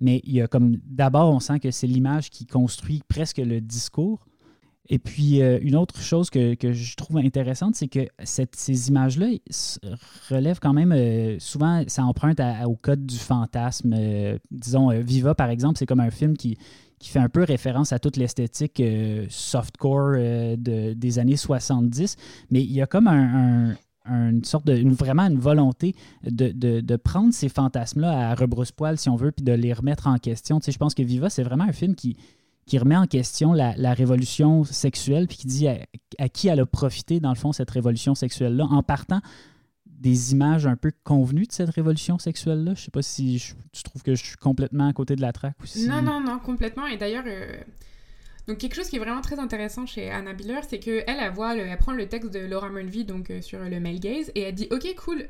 Mais 0.01 0.21
il 0.25 0.35
y 0.35 0.41
a 0.41 0.47
comme 0.47 0.79
d'abord, 0.85 1.33
on 1.33 1.41
sent 1.41 1.59
que 1.61 1.71
c'est 1.71 1.87
l'image 1.87 2.31
qui 2.31 2.47
construit 2.47 3.03
presque 3.09 3.39
le 3.39 3.61
discours. 3.61 4.28
Et 4.91 4.99
puis, 4.99 5.43
euh, 5.43 5.59
une 5.61 5.77
autre 5.77 6.01
chose 6.01 6.31
que, 6.31 6.55
que, 6.55 6.73
je 6.73 6.97
trouve 6.97 7.19
intéressante, 7.19 7.75
c'est 7.75 7.89
que 7.89 8.07
ces 8.25 8.89
images-là 8.89 9.27
relèvent 10.31 10.61
quand 10.61 10.73
même 10.73 10.93
euh, 10.93 11.39
souvent, 11.39 11.83
ça 11.87 12.05
emprunte 12.05 12.41
au 12.65 12.75
code 12.75 13.05
du 13.05 13.17
fantasme. 13.17 13.95
Euh, 13.97 14.39
disons, 14.51 14.89
Viva, 15.01 15.35
par 15.35 15.51
exemple, 15.51 15.79
c'est 15.79 15.87
comme 15.87 16.01
un 16.01 16.11
film 16.11 16.37
qui, 16.37 16.57
qui 16.99 17.11
fait 17.11 17.19
un 17.19 17.29
peu 17.29 17.45
référence 17.45 17.93
à 17.93 17.99
toute 17.99 18.17
l'esthétique 18.17 18.83
softcore 19.29 20.13
de, 20.13 20.95
des 20.95 21.19
années 21.19 21.37
70. 21.37 22.17
Mais 22.51 22.63
il 22.63 22.73
y 22.73 22.81
a 22.81 22.87
comme 22.87 23.09
un, 23.09 23.75
une 24.07 24.45
sorte 24.45 24.67
de 24.67 24.89
vraiment 24.95 25.25
une 25.25 25.39
volonté 25.39 25.95
de, 26.25 26.51
de, 26.51 26.81
de 26.81 26.97
prendre 26.97 27.35
ces 27.35 27.51
fantasmes-là 27.51 28.31
à 28.31 28.35
rebrousse-poil, 28.35 28.99
si 28.99 29.11
on 29.11 29.17
veut, 29.17 29.33
puis 29.33 29.45
de 29.45 29.53
les 29.53 29.73
remettre 29.75 30.07
en 30.07 30.17
question. 30.17 30.61
Je 30.67 30.77
pense 30.79 30.95
que 30.95 31.03
Viva, 31.03 31.29
c'est 31.29 31.43
vraiment 31.43 31.65
un 31.65 31.73
film 31.73 31.95
qui, 31.95 32.17
qui 32.69 32.79
remet 32.79 32.97
en 32.97 33.07
question 33.07 33.53
la, 33.53 33.95
révolution 33.95 34.63
sexuelle, 34.63 35.27
puis 35.27 35.39
qui 35.39 35.47
dit 35.47 35.69
à, 35.69 36.29
qui 36.29 36.49
elle 36.49 36.61
a 36.61 36.67
profité, 36.67 37.19
dans 37.19 37.31
le 37.31 37.37
fond, 37.37 37.53
cette 37.53 37.71
révolution 37.71 38.15
sexuelle-là, 38.15 38.65
en 38.71 38.83
partant 38.83 39.21
des 39.87 40.33
images 40.33 40.67
un 40.67 40.77
peu 40.77 40.93
convenues 41.03 41.47
de 41.47 41.53
cette 41.53 41.71
révolution 41.71 42.19
sexuelle-là? 42.19 42.75
Je 42.77 42.83
sais 42.83 42.91
pas 42.91 43.03
si 43.03 43.43
tu 43.73 43.83
trouves 43.83 44.03
que 44.03 44.15
je 44.15 44.25
suis 44.25 44.37
complètement 44.37 44.87
à 44.87 44.93
côté 44.93 45.17
de 45.17 45.23
la 45.23 45.33
traque. 45.33 45.57
Non, 45.89 46.03
non, 46.03 46.21
non, 46.21 46.39
complètement. 46.39 46.87
Et 46.87 46.99
d'ailleurs, 46.99 47.25
euh, 47.27 47.57
donc 48.47 48.59
quelque 48.59 48.75
chose 48.75 48.89
qui 48.89 48.97
est 48.97 49.01
vraiment 49.01 49.23
très 49.23 49.39
intéressant 49.39 49.87
chez 49.87 50.11
Anna 50.11 50.35
Biller, 50.35 50.61
c'est 50.69 50.79
qu'elle, 50.79 51.05
elle, 51.07 51.33
voit 51.33 51.57
elle 51.57 51.79
prend 51.79 51.93
le 51.93 52.07
texte 52.07 52.33
de 52.33 52.41
Laura 52.41 52.69
Mulvey, 52.69 53.05
donc 53.05 53.31
euh, 53.31 53.41
sur 53.41 53.59
le 53.61 53.81
male 53.81 53.99
gaze, 53.99 54.31
et 54.35 54.43
elle 54.43 54.55
dit, 54.55 54.69
ok, 54.71 54.95
cool, 54.97 55.27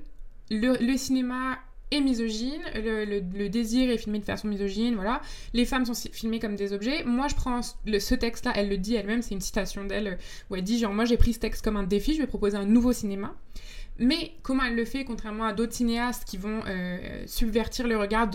le 0.51 0.97
cinéma 0.97 1.59
est 1.91 2.01
misogyne, 2.01 2.63
le, 2.75 3.49
désir 3.49 3.91
est 3.91 3.99
filmé 3.99 4.19
de 4.19 4.25
façon 4.25 4.49
misogyne, 4.49 4.95
voilà. 4.95 5.21
Les 5.55 5.65
femmes 5.65 5.85
sont 5.85 5.95
filmées 5.95 6.39
comme 6.39 6.57
des 6.57 6.73
objets. 6.73 7.05
Moi, 7.05 7.29
je 7.29 7.35
prends 7.35 7.61
ce 7.63 8.15
texte-là, 8.15 8.53
elle 8.55 8.69
le 8.69 8.79
dit 8.79 8.95
elle-même, 8.95 9.23
c'est 9.23 9.35
une 9.35 9.41
citation 9.41 9.85
d'elle, 9.85 10.19
où 10.51 10.57
elle 10.57 10.63
dit 10.63 10.79
genre, 10.79 10.93
moi 10.93 11.05
j'ai 11.05 11.17
pris 11.17 11.33
ce 11.33 11.39
texte 11.39 11.65
comme 11.65 11.77
un 11.77 11.85
défi, 11.85 12.15
je 12.15 12.21
vais 12.21 12.27
proposer 12.27 12.57
un 12.57 12.67
nouveau 12.67 12.93
cinéma. 12.93 13.35
Mais 13.99 14.35
comment 14.43 14.63
elle 14.65 14.77
le 14.77 14.85
fait, 14.85 15.05
contrairement 15.05 15.45
à 15.45 15.53
d'autres 15.53 15.73
cinéastes 15.73 16.25
qui 16.25 16.37
vont 16.37 16.61
euh, 16.67 17.25
subvertir 17.27 17.89
le 17.89 17.97
regard 17.97 18.31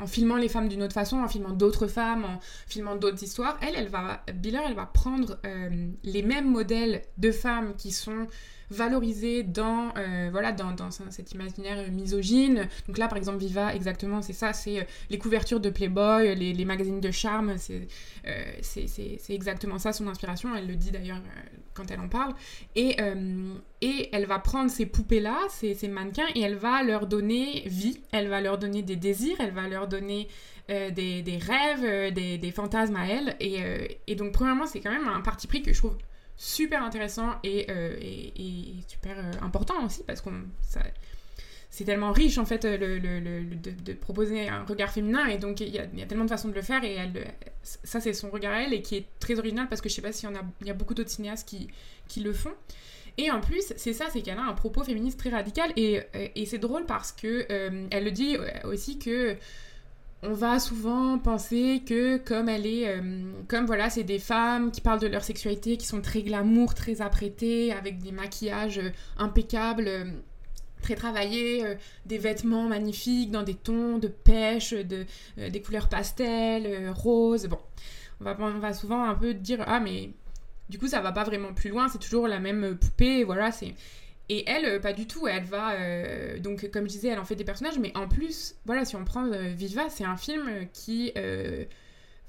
en 0.00 0.06
filmant 0.06 0.36
les 0.36 0.48
femmes 0.48 0.68
d'une 0.68 0.82
autre 0.82 0.94
façon, 0.94 1.18
en 1.18 1.28
filmant 1.28 1.52
d'autres 1.52 1.86
femmes, 1.86 2.24
en 2.24 2.40
filmant 2.66 2.96
d'autres 2.96 3.22
histoires, 3.22 3.56
elle, 3.62 3.74
elle 3.76 3.86
va, 3.86 4.24
Biller, 4.34 4.60
elle 4.66 4.74
va 4.74 4.86
prendre 4.86 5.38
euh, 5.46 5.88
les 6.02 6.22
mêmes 6.22 6.50
modèles 6.50 7.02
de 7.18 7.30
femmes 7.30 7.74
qui 7.76 7.92
sont 7.92 8.26
valorisé 8.74 9.42
dans, 9.42 9.92
euh, 9.96 10.28
voilà, 10.30 10.52
dans, 10.52 10.72
dans, 10.72 10.90
cet 10.90 11.32
imaginaire 11.32 11.90
misogyne. 11.90 12.68
Donc 12.86 12.98
là, 12.98 13.08
par 13.08 13.16
exemple, 13.18 13.38
Viva, 13.38 13.74
exactement, 13.74 14.22
c'est 14.22 14.32
ça, 14.32 14.52
c'est 14.52 14.80
euh, 14.80 14.84
les 15.10 15.18
couvertures 15.18 15.60
de 15.60 15.70
Playboy, 15.70 16.34
les, 16.34 16.64
magazines 16.64 17.00
de 17.00 17.10
charme, 17.10 17.56
euh, 17.70 18.42
c'est 18.62 18.86
c'est 18.88 19.34
exactement 19.34 19.78
ça 19.78 19.92
son 19.92 20.08
inspiration. 20.08 20.54
Elle 20.54 20.66
le 20.66 20.76
dit 20.76 20.90
d'ailleurs 20.90 21.20
quand 21.74 21.90
elle 21.90 22.00
en 22.00 22.08
parle. 22.08 22.34
Et, 22.74 22.96
et 23.80 24.08
elle 24.12 24.26
va 24.26 24.38
prendre 24.38 24.70
ces 24.70 24.86
poupées-là, 24.86 25.36
ces, 25.50 25.74
ces, 25.74 25.88
mannequins, 25.88 26.26
et 26.34 26.40
elle 26.40 26.54
va 26.54 26.82
leur 26.82 27.06
donner 27.06 27.64
vie, 27.66 28.00
elle 28.12 28.28
va 28.28 28.40
leur 28.40 28.58
donner 28.58 28.82
des 28.82 28.96
désirs, 28.96 29.36
elle 29.40 29.52
va 29.52 29.68
leur 29.68 29.88
donner... 29.88 30.28
des, 30.68 31.22
des, 31.22 31.38
rêves, 31.38 32.14
des, 32.14 32.38
des, 32.38 32.50
fantasmes 32.50 32.96
à 32.96 33.06
elle. 33.06 33.36
Et, 33.40 33.60
et 34.06 34.14
donc, 34.14 34.32
premièrement, 34.32 34.66
c'est 34.66 34.80
quand 34.80 34.92
même 34.92 35.08
un 35.08 35.20
parti 35.20 35.46
pris 35.46 35.62
que 35.62 35.72
je 35.72 35.78
trouve 35.78 35.96
super 36.36 36.82
intéressant 36.82 37.36
et, 37.42 37.66
euh, 37.70 37.96
et, 38.00 38.74
super 38.88 39.18
euh, 39.18 39.30
important 39.42 39.84
aussi 39.84 40.02
parce 40.04 40.20
qu'on 40.20 40.32
c'est 41.70 41.84
tellement 41.84 42.12
riche 42.12 42.38
en 42.38 42.44
fait 42.44 42.64
le, 42.64 42.98
le, 42.98 43.44
de, 43.44 43.92
proposer 43.94 44.48
un 44.48 44.64
regard 44.64 44.92
féminin 44.92 45.26
et 45.26 45.38
donc 45.38 45.60
il 45.60 45.68
y, 45.68 45.72
y, 45.72 46.02
a, 46.02 46.06
tellement 46.06 46.24
de 46.24 46.30
façons 46.30 46.48
de 46.48 46.54
le 46.54 46.62
faire 46.62 46.84
et 46.84 46.94
elle, 46.94 47.34
ça 47.62 48.00
c'est 48.00 48.12
son 48.12 48.30
regard 48.30 48.54
elle 48.54 48.72
et 48.72 48.80
qui 48.80 48.96
est 48.96 49.06
très 49.18 49.38
original 49.38 49.68
parce 49.68 49.80
que 49.80 49.88
je 49.88 49.94
sais 49.94 50.02
pas 50.02 50.12
s'il 50.12 50.28
y 50.28 50.32
en 50.32 50.36
a, 50.36 50.42
y 50.64 50.70
a 50.70 50.74
beaucoup 50.74 50.94
d'autres 50.94 51.10
cinéastes 51.10 51.48
qui, 51.48 51.68
qui 52.08 52.20
le 52.20 52.32
font. 52.32 52.54
Et 53.16 53.30
en 53.30 53.40
plus, 53.40 53.72
c'est 53.76 53.92
ça, 53.92 54.06
c'est 54.12 54.22
qu'elle 54.22 54.38
a 54.38 54.42
un 54.42 54.54
propos 54.54 54.82
féministe 54.82 55.20
très 55.20 55.30
radical 55.30 55.72
et, 55.76 56.00
et 56.14 56.46
c'est 56.46 56.58
drôle 56.58 56.84
parce 56.84 57.12
que 57.12 57.46
euh, 57.50 57.86
elle 57.92 58.04
le 58.04 58.10
dit 58.10 58.36
aussi 58.64 58.98
que 58.98 59.36
on 60.26 60.32
va 60.32 60.58
souvent 60.58 61.18
penser 61.18 61.82
que 61.86 62.16
comme 62.16 62.48
elle 62.48 62.66
est, 62.66 62.88
euh, 62.88 63.00
comme 63.48 63.66
voilà, 63.66 63.90
c'est 63.90 64.04
des 64.04 64.18
femmes 64.18 64.70
qui 64.70 64.80
parlent 64.80 65.00
de 65.00 65.06
leur 65.06 65.22
sexualité, 65.22 65.76
qui 65.76 65.86
sont 65.86 66.00
très 66.00 66.22
glamour, 66.22 66.74
très 66.74 67.02
apprêtées, 67.02 67.72
avec 67.72 67.98
des 67.98 68.12
maquillages 68.12 68.78
euh, 68.78 68.90
impeccables, 69.18 69.86
euh, 69.86 70.04
très 70.82 70.94
travaillés, 70.94 71.64
des 72.04 72.18
vêtements 72.18 72.68
magnifiques 72.68 73.30
dans 73.30 73.42
des 73.42 73.54
tons 73.54 73.96
de 73.96 74.08
pêche, 74.08 74.74
de, 74.74 75.06
des 75.38 75.62
couleurs 75.62 75.88
pastel, 75.88 76.90
roses. 76.90 77.46
Bon, 77.46 77.58
on 78.20 78.24
va, 78.24 78.36
on 78.38 78.58
va 78.58 78.74
souvent 78.74 79.02
un 79.02 79.14
peu 79.14 79.32
dire 79.32 79.64
ah 79.66 79.80
mais 79.80 80.10
du 80.68 80.78
coup 80.78 80.86
ça 80.86 81.00
va 81.00 81.10
pas 81.10 81.24
vraiment 81.24 81.54
plus 81.54 81.70
loin, 81.70 81.88
c'est 81.88 81.98
toujours 81.98 82.28
la 82.28 82.38
même 82.38 82.76
poupée, 82.76 83.24
voilà, 83.24 83.50
c'est 83.50 83.74
et 84.28 84.48
elle, 84.48 84.64
euh, 84.64 84.80
pas 84.80 84.92
du 84.92 85.06
tout. 85.06 85.26
Elle 85.26 85.44
va. 85.44 85.74
Euh, 85.74 86.38
donc, 86.38 86.70
comme 86.70 86.84
je 86.84 86.92
disais, 86.92 87.08
elle 87.08 87.18
en 87.18 87.24
fait 87.24 87.36
des 87.36 87.44
personnages, 87.44 87.78
mais 87.78 87.92
en 87.96 88.08
plus, 88.08 88.54
voilà, 88.64 88.84
si 88.84 88.96
on 88.96 89.04
prend 89.04 89.26
euh, 89.26 89.48
Viva, 89.48 89.88
c'est 89.90 90.04
un 90.04 90.16
film 90.16 90.48
qui 90.72 91.12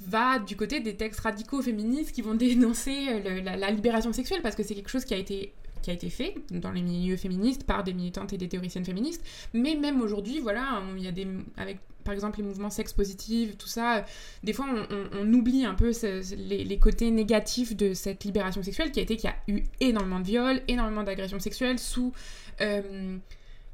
va 0.02 0.40
du 0.40 0.58
côté 0.58 0.82
des 0.82 0.98
textes 0.98 1.22
radicaux 1.22 1.62
féministes 1.62 2.14
qui 2.14 2.22
vont 2.22 2.34
dénoncer 2.36 3.22
la, 3.42 3.72
libération 3.72 4.12
sexuelle, 4.12 4.42
parce 4.42 4.56
que 4.56 4.64
c'est 4.64 4.76
quelque 4.76 4.90
chose 4.90 5.06
qui 5.06 5.14
a 5.14 5.18
été 5.18 5.54
qui 5.82 5.92
a 5.92 5.94
été 5.94 6.10
fait 6.10 6.34
dans 6.50 6.72
les 6.72 6.82
milieux 6.82 7.16
féministes 7.16 7.64
par 7.64 7.84
des 7.84 7.94
militantes 7.94 8.34
et 8.34 8.40
des 8.40 8.50
théoriciennes 8.50 8.86
féministes. 8.86 9.24
Mais 9.54 9.76
même 9.76 10.02
aujourd'hui, 10.02 10.40
voilà, 10.40 10.82
il 10.98 11.04
y 11.04 11.08
a 11.08 11.12
des. 11.12 11.28
Avec 11.58 11.78
par 12.06 12.14
exemple 12.14 12.38
les 12.38 12.44
mouvements 12.44 12.70
sex 12.70 12.94
positifs, 12.94 13.58
tout 13.58 13.68
ça, 13.68 14.06
des 14.44 14.54
fois 14.54 14.68
on, 15.12 15.34
oublie 15.34 15.66
un 15.66 15.74
peu 15.74 15.92
les, 16.38 16.80
côtés 16.80 17.12
négatifs 17.12 17.76
de 17.76 17.94
cette 17.94 18.24
libération 18.24 18.64
sexuelle 18.64 18.92
qui 18.92 19.00
a 19.00 19.04
été 19.04 19.18
qu'il 19.18 19.30
y 19.30 19.34
a 19.34 19.54
eu 19.54 19.64
énormément 19.82 20.20
de 20.20 20.26
viols, 20.26 20.62
énormément 20.68 21.04
d'agressions 21.04 21.40
sexuelles 21.40 21.80
sous 21.80 22.14
euh, 22.62 23.18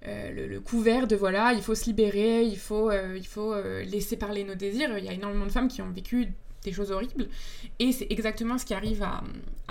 euh, 0.08 0.48
le, 0.48 0.60
couvert 0.60 1.06
de 1.06 1.16
voilà, 1.16 1.54
il 1.54 1.62
faut 1.62 1.76
se 1.76 1.86
libérer, 1.86 2.44
il 2.44 2.58
faut, 2.58 2.90
euh, 2.90 3.16
il 3.16 3.28
faut 3.28 3.54
laisser 3.86 4.18
parler 4.18 4.44
nos 4.44 4.56
désirs. 4.56 4.98
Il 4.98 5.06
y 5.06 5.10
a 5.10 5.14
énormément 5.14 5.46
de 5.46 5.52
femmes 5.52 5.68
qui 5.68 5.82
ont 5.82 5.92
vécu 5.92 6.30
des 6.64 6.72
choses 6.72 6.92
horribles. 6.92 7.28
Et 7.80 7.92
c'est 7.92 8.08
exactement 8.10 8.58
ce 8.58 8.66
qui 8.66 8.74
arrive 8.74 9.04
à, 9.04 9.24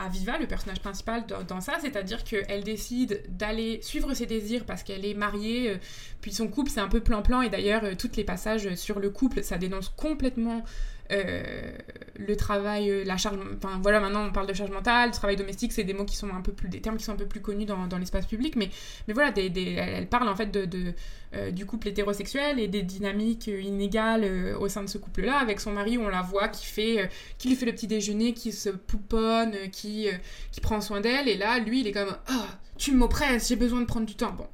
Viva, 0.09 0.39
le 0.39 0.47
personnage 0.47 0.81
principal, 0.81 1.25
dans, 1.47 1.61
ça, 1.61 1.75
c'est-à-dire 1.81 2.25
qu'elle 2.25 2.65
décide 2.65 3.23
d'aller 3.29 3.81
suivre 3.83 4.15
ses 4.15 4.25
désirs 4.25 4.65
parce 4.65 4.83
qu'elle 4.83 5.05
est 5.05 5.13
mariée, 5.13 5.71
euh, 5.71 5.77
puis 6.23 6.33
son 6.33 6.49
couple 6.49 6.71
c'est 6.71 6.81
un 6.81 6.89
peu 6.89 7.01
plan-plan, 7.01 7.43
et 7.43 7.51
d'ailleurs, 7.51 7.85
euh, 7.85 7.95
tous 7.95 8.17
les 8.17 8.25
passages 8.25 8.75
sur 8.77 8.99
le 8.99 9.11
couple, 9.11 9.43
ça 9.43 9.59
dénonce 9.59 9.91
complètement 9.91 10.65
euh, 11.11 11.73
le 12.17 12.37
travail, 12.37 12.91
euh, 12.91 13.05
la 13.05 13.17
charge, 13.17 13.39
enfin 13.57 13.79
voilà, 13.83 14.01
maintenant 14.01 14.27
on 14.27 14.33
parle 14.33 14.47
de 14.47 14.53
charge 14.53 14.71
mentale, 14.71 15.11
le 15.11 15.15
travail 15.15 15.37
domestique, 15.37 15.73
c'est 15.73 15.85
des 15.85 15.95
mots 15.95 16.05
qui 16.05 16.17
sont 16.17 16.29
un 16.29 16.41
peu 16.41 16.53
plus, 16.53 16.69
des 16.69 16.81
termes 16.81 16.97
qui 16.97 17.05
sont 17.05 17.13
un 17.13 17.17
peu 17.17 17.27
plus 17.27 17.41
connus 17.41 17.65
dans, 17.65 17.87
dans 17.87 17.99
l'espace 17.99 18.27
public, 18.27 18.57
mais, 18.57 18.71
mais 19.09 19.15
voilà, 19.15 19.33
elle 19.37 20.09
parle 20.09 20.29
en 20.29 20.37
fait 20.37 20.51
de, 20.51 20.95
euh, 21.35 21.51
du 21.51 21.67
couple 21.67 21.89
hétérosexuel 21.89 22.59
et 22.59 22.69
des 22.69 22.83
dynamiques 22.83 23.49
inégales 23.49 24.55
au 24.59 24.69
sein 24.69 24.83
de 24.83 24.89
ce 24.89 24.99
couple-là, 24.99 25.39
avec 25.39 25.61
son 25.61 25.73
mari 25.73 25.99
on 25.99 26.09
la 26.09 26.23
voit 26.23 26.49
qui 26.49 26.67
fait, 26.67 27.09
qui 27.39 27.49
lui 27.49 27.57
fait 27.57 27.67
le 27.67 27.73
petit 27.73 27.87
déjeuner, 27.87 28.33
qui 28.35 28.53
se 28.53 28.71
pouponne, 28.71 29.55
qui, 29.73 30.09
qui 30.53 30.61
prend 30.61 30.81
soin 30.81 31.01
d'elle, 31.01 31.29
et 31.29 31.37
là, 31.37 31.59
lui, 31.59 31.81
il 31.81 31.87
est 31.87 31.93
comme, 31.93 32.17
oh, 32.31 32.47
tu 32.77 32.93
m'oppresses, 32.93 33.49
j'ai 33.49 33.57
besoin 33.57 33.81
de 33.81 33.87
prendre 33.87 34.07
du 34.07 34.15
temps. 34.15 34.33
Bon, 34.33 34.47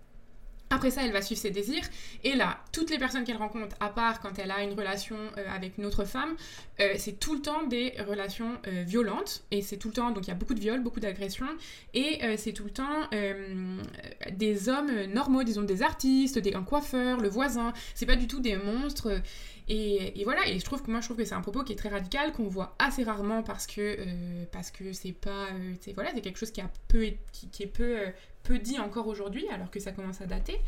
après 0.69 0.91
ça, 0.91 1.05
elle 1.05 1.13
va 1.13 1.23
suivre 1.23 1.41
ses 1.41 1.51
désirs. 1.51 1.85
Et 2.25 2.35
là, 2.35 2.59
toutes 2.73 2.91
les 2.91 2.99
personnes 2.99 3.25
qu'elle 3.25 3.37
rencontre, 3.37 3.77
à 3.79 3.89
part 3.89 4.21
quand 4.21 4.39
elle 4.39 4.51
a 4.51 4.63
une 4.63 4.73
relation 4.73 5.17
euh, 5.39 5.45
avec 5.55 5.79
une 5.79 5.87
autre 5.87 6.05
femme, 6.05 6.35
euh, 6.81 6.95
c'est 6.99 7.21
tout 7.21 7.35
le 7.35 7.41
temps 7.41 7.67
des 7.67 7.95
relations 8.07 8.59
euh, 8.67 8.83
violentes. 8.85 9.45
Et 9.53 9.63
c'est 9.63 9.77
tout 9.77 9.89
le 9.89 9.95
temps, 9.95 10.11
donc 10.11 10.27
il 10.27 10.29
y 10.29 10.33
a 10.33 10.37
beaucoup 10.37 10.55
de 10.55 10.61
viols, 10.61 10.83
beaucoup 10.83 11.01
d'agressions. 11.01 11.47
Et 11.95 12.21
c'est 12.37 12.53
tout 12.53 12.65
le 12.65 12.71
temps 12.71 13.09
des 14.33 14.69
hommes 14.69 15.05
normaux, 15.13 15.45
disons 15.45 15.63
des 15.63 15.83
artistes, 15.83 16.39
des, 16.39 16.55
un 16.55 16.63
coiffeur, 16.63 17.21
le 17.21 17.29
voisin. 17.29 17.73
C'est 17.95 18.07
pas 18.07 18.17
du 18.17 18.27
tout 18.27 18.41
des 18.41 18.57
monstres. 18.57 19.21
Et, 19.69 20.23
voilà, 20.25 20.47
et 20.47 20.59
je 20.59 20.65
trouve 20.65 20.83
que 20.83 20.91
moi 20.91 21.01
je 21.01 21.07
trouve 21.07 21.17
que 21.17 21.25
c'est 21.25 21.35
un 21.35 21.41
propos 21.41 21.65
qui 21.65 21.73
est 21.73 21.77
très 21.77 21.89
radical, 21.89 22.33
qu'on 22.33 22.49
voit 22.49 22.77
assez 22.79 23.03
rarement 23.03 23.43
parce 23.43 23.67
que 23.67 23.99
c'est 24.93 25.13
pas 25.13 25.49
voilà, 25.95 26.11
c'est 26.15 26.21
quelque 26.21 26.39
chose 26.39 26.53
qui 26.53 26.61
est 26.61 27.67
peu 27.67 28.13
peu 28.47 28.59
dit 28.59 28.79
encore 28.79 29.09
aujourd'hui, 29.09 29.47
alors 29.51 29.71
que 29.71 29.81
ça 29.81 29.93
commence 29.93 30.21
à 30.21 30.27
dater. 30.27 30.59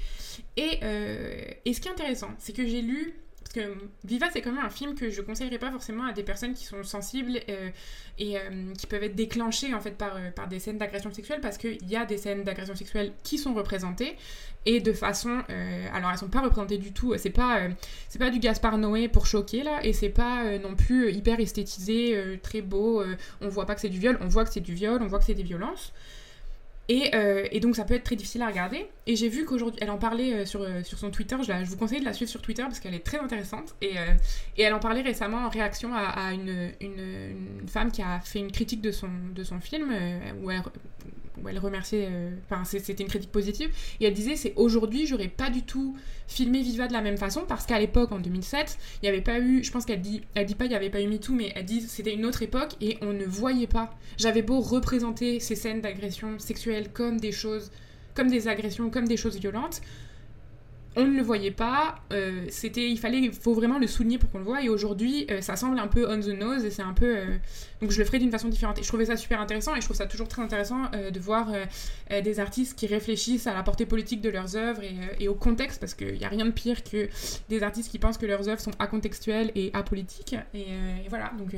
Et, 0.57 0.79
euh, 0.83 1.43
et 1.65 1.73
ce 1.73 1.81
qui 1.81 1.89
est 1.89 1.93
intéressant, 1.93 2.31
c'est 2.39 2.53
que 2.53 2.67
j'ai 2.67 2.83
lu 2.83 3.15
parce 3.41 3.67
que 3.67 3.79
Viva, 4.05 4.27
c'est 4.31 4.43
quand 4.43 4.53
même 4.53 4.63
un 4.63 4.69
film 4.69 4.95
que 4.95 5.09
je 5.09 5.23
conseillerais 5.23 5.57
pas 5.57 5.71
forcément 5.71 6.05
à 6.05 6.13
des 6.13 6.23
personnes 6.23 6.53
qui 6.53 6.65
sont 6.65 6.83
sensibles 6.83 7.41
euh, 7.49 7.71
et 8.19 8.37
euh, 8.37 8.75
qui 8.77 8.87
peuvent 8.87 9.05
être 9.05 9.15
déclenchées 9.15 9.73
en 9.73 9.81
fait 9.81 9.93
par, 9.93 10.19
par 10.37 10.49
des 10.49 10.59
scènes 10.59 10.77
d'agression 10.77 11.11
sexuelle 11.15 11.41
parce 11.41 11.57
qu'il 11.57 11.89
y 11.89 11.97
a 11.97 12.05
des 12.05 12.19
scènes 12.19 12.45
d'agression 12.45 12.75
sexuelle 12.75 13.13
qui 13.23 13.39
sont 13.39 13.55
représentées 13.55 14.19
et 14.67 14.81
de 14.81 14.93
façon. 14.93 15.43
alors 15.95 16.11
elles 16.11 16.19
sont 16.19 16.29
pas 16.29 16.43
représentées 16.43 16.77
du 16.77 16.93
tout, 16.93 17.15
c'est 17.17 17.31
pas, 17.31 17.69
c'est 18.11 18.19
pas 18.19 18.29
du 18.29 18.39
Gaspard 18.39 18.77
Noé 18.77 19.09
pour 19.09 19.25
choquer 19.25 19.63
là 19.63 19.81
et 19.83 19.95
c'est 19.95 20.11
pas 20.11 20.59
non 20.59 20.75
plus 20.75 21.11
hyper 21.11 21.41
esthétisé, 21.41 22.39
très 22.43 22.61
beau, 22.61 23.03
on 23.41 23.49
voit 23.49 23.65
pas 23.65 23.75
que 23.77 23.81
c'est 23.81 23.89
du 23.89 23.99
viol, 23.99 24.19
on 24.21 24.29
voit 24.29 24.45
que 24.45 24.53
c'est 24.53 24.61
du 24.61 24.75
viol, 24.75 25.01
on 25.01 25.07
voit 25.07 25.21
que 25.21 25.25
c'est 25.25 25.33
des 25.33 25.43
violences. 25.43 25.95
Et, 26.89 27.11
et, 27.53 27.61
donc 27.61 27.77
ça 27.77 27.85
peut 27.85 27.95
être 27.95 28.05
très 28.05 28.17
difficile 28.17 28.41
à 28.43 28.47
regarder. 28.47 28.87
Et 29.07 29.15
j'ai 29.15 29.29
vu 29.29 29.45
qu'aujourd'hui, 29.45 29.79
elle 29.83 29.91
en 29.91 29.99
parlait 29.99 30.47
sur, 30.47 30.67
sur 30.85 30.99
son 30.99 31.11
Twitter, 31.11 31.37
je, 31.43 31.65
vous 31.65 31.77
conseille 31.77 32.01
de 32.01 32.05
la 32.07 32.15
suivre 32.15 32.31
sur 32.31 32.41
Twitter 32.41 32.63
parce 32.63 32.81
qu'elle 32.81 32.95
est 32.95 33.05
très 33.05 33.19
intéressante. 33.19 33.75
Et, 33.83 33.95
elle 34.57 34.73
en 34.73 34.79
parlait 34.79 35.03
récemment 35.03 35.45
en 35.45 35.51
réaction 35.51 35.91
à, 35.95 36.33
une, 36.33 36.73
une, 36.81 37.69
femme 37.69 37.93
qui 37.93 38.01
a 38.01 38.21
fait 38.21 38.39
une 38.39 38.51
critique 38.51 38.81
de 38.81 38.91
son, 38.91 39.11
de 39.35 39.45
son 39.45 39.61
film, 39.61 39.93
elle 41.49 41.59
remerciait, 41.59 42.09
euh, 42.11 42.31
enfin 42.45 42.65
c'était 42.65 43.03
une 43.03 43.09
critique 43.09 43.33
positive, 43.33 43.71
et 44.01 44.07
elle 44.07 44.15
disait 44.15 44.37
c'est 44.37 44.53
aujourd'hui 44.57 45.07
j'aurais 45.07 45.29
pas 45.29 45.51
du 45.51 45.63
tout 45.63 45.97
filmé 46.27 46.63
Viva 46.63 46.89
de 46.89 46.93
la 46.93 47.01
même 47.01 47.17
façon 47.17 47.45
parce 47.47 47.67
qu'à 47.67 47.79
l'époque 47.79 48.13
en 48.13 48.19
2007 48.19 48.79
il 49.03 49.07
n'y 49.07 49.09
avait 49.09 49.23
pas 49.23 49.39
eu, 49.39 49.63
je 49.63 49.71
pense 49.71 49.85
qu'elle 49.85 50.01
dit, 50.01 50.23
elle 50.35 50.47
dit 50.47 50.55
pas 50.55 50.65
il 50.65 50.71
n'y 50.71 50.75
avait 50.75 50.91
pas 50.91 51.01
eu 51.01 51.07
MeToo 51.07 51.33
mais 51.35 51.53
elle 51.55 51.65
dit 51.65 51.81
c'était 51.83 52.15
une 52.15 52.25
autre 52.27 52.43
époque 52.43 52.73
et 52.81 52.99
on 53.03 53.13
ne 53.13 53.25
voyait 53.25 53.67
pas. 53.67 53.97
J'avais 54.17 54.43
beau 54.43 54.61
représenter 54.61 55.41
ces 55.41 55.55
scènes 55.55 55.81
d'agression 55.81 56.39
sexuelle 56.39 56.91
comme 56.93 57.19
des 57.21 57.33
choses, 57.33 57.71
comme 58.15 58.29
des 58.29 58.49
agressions, 58.49 58.91
comme 58.91 59.07
des 59.07 59.17
choses 59.17 59.39
violentes, 59.39 59.81
on 60.99 61.07
ne 61.07 61.17
le 61.17 61.23
voyait 61.23 61.53
pas. 61.53 61.95
Euh, 62.13 62.45
c'était, 62.51 62.91
il 62.91 62.99
fallait, 62.99 63.31
faut 63.31 63.55
vraiment 63.55 63.79
le 63.79 63.87
souligner 63.87 64.19
pour 64.19 64.31
qu'on 64.31 64.39
le 64.39 64.45
voit. 64.45 64.63
Et 64.63 64.69
aujourd'hui, 64.69 65.27
euh, 65.31 65.41
ça 65.41 65.55
semble 65.55 65.79
un 65.79 65.87
peu 65.87 66.11
on 66.11 66.19
the 66.19 66.37
nose 66.37 66.65
et 66.65 66.71
c'est 66.71 66.83
un 66.83 66.93
peu. 66.93 67.17
Euh, 67.17 67.37
donc 67.81 67.93
je 67.93 67.99
le 67.99 68.05
ferai 68.05 68.19
d'une 68.19 68.33
façon 68.33 68.49
différente. 68.49 68.79
Et 68.81 68.83
je 68.83 68.89
trouvais 68.89 69.07
ça 69.07 69.17
super 69.17 69.41
intéressant 69.41 69.77
et 69.77 69.81
je 69.81 69.85
trouve 69.85 69.97
ça 69.97 70.07
toujours 70.07 70.27
très 70.27 70.43
intéressant 70.43 70.91
de 70.91 71.21
voir 71.21 71.53
des 72.11 72.41
artistes 72.41 72.77
qui 72.77 72.89
réfléchissent 72.89 73.47
à 73.47 73.55
la 73.55 73.63
portée 73.63 73.87
politique 73.87 74.21
de 74.21 74.31
leurs 74.31 74.57
œuvres 74.57 74.83
et, 75.21 75.29
au 75.29 75.35
contexte 75.35 75.79
parce 75.79 75.95
qu'il 75.95 76.15
n'y 76.15 76.25
a 76.25 76.29
rien 76.29 76.45
de 76.45 76.51
pire 76.51 76.83
que 76.83 77.09
des 77.49 77.63
artistes 77.63 77.89
qui 77.89 78.01
pensent 78.01 78.19
que 78.19 78.27
leurs 78.27 78.49
œuvres 78.49 78.61
sont 78.61 78.73
acontextuelles 78.81 79.53
et 79.55 79.71
apolitiques. 79.75 80.35
Et, 80.55 80.63
et 80.63 81.09
voilà. 81.09 81.31
Donc, 81.39 81.55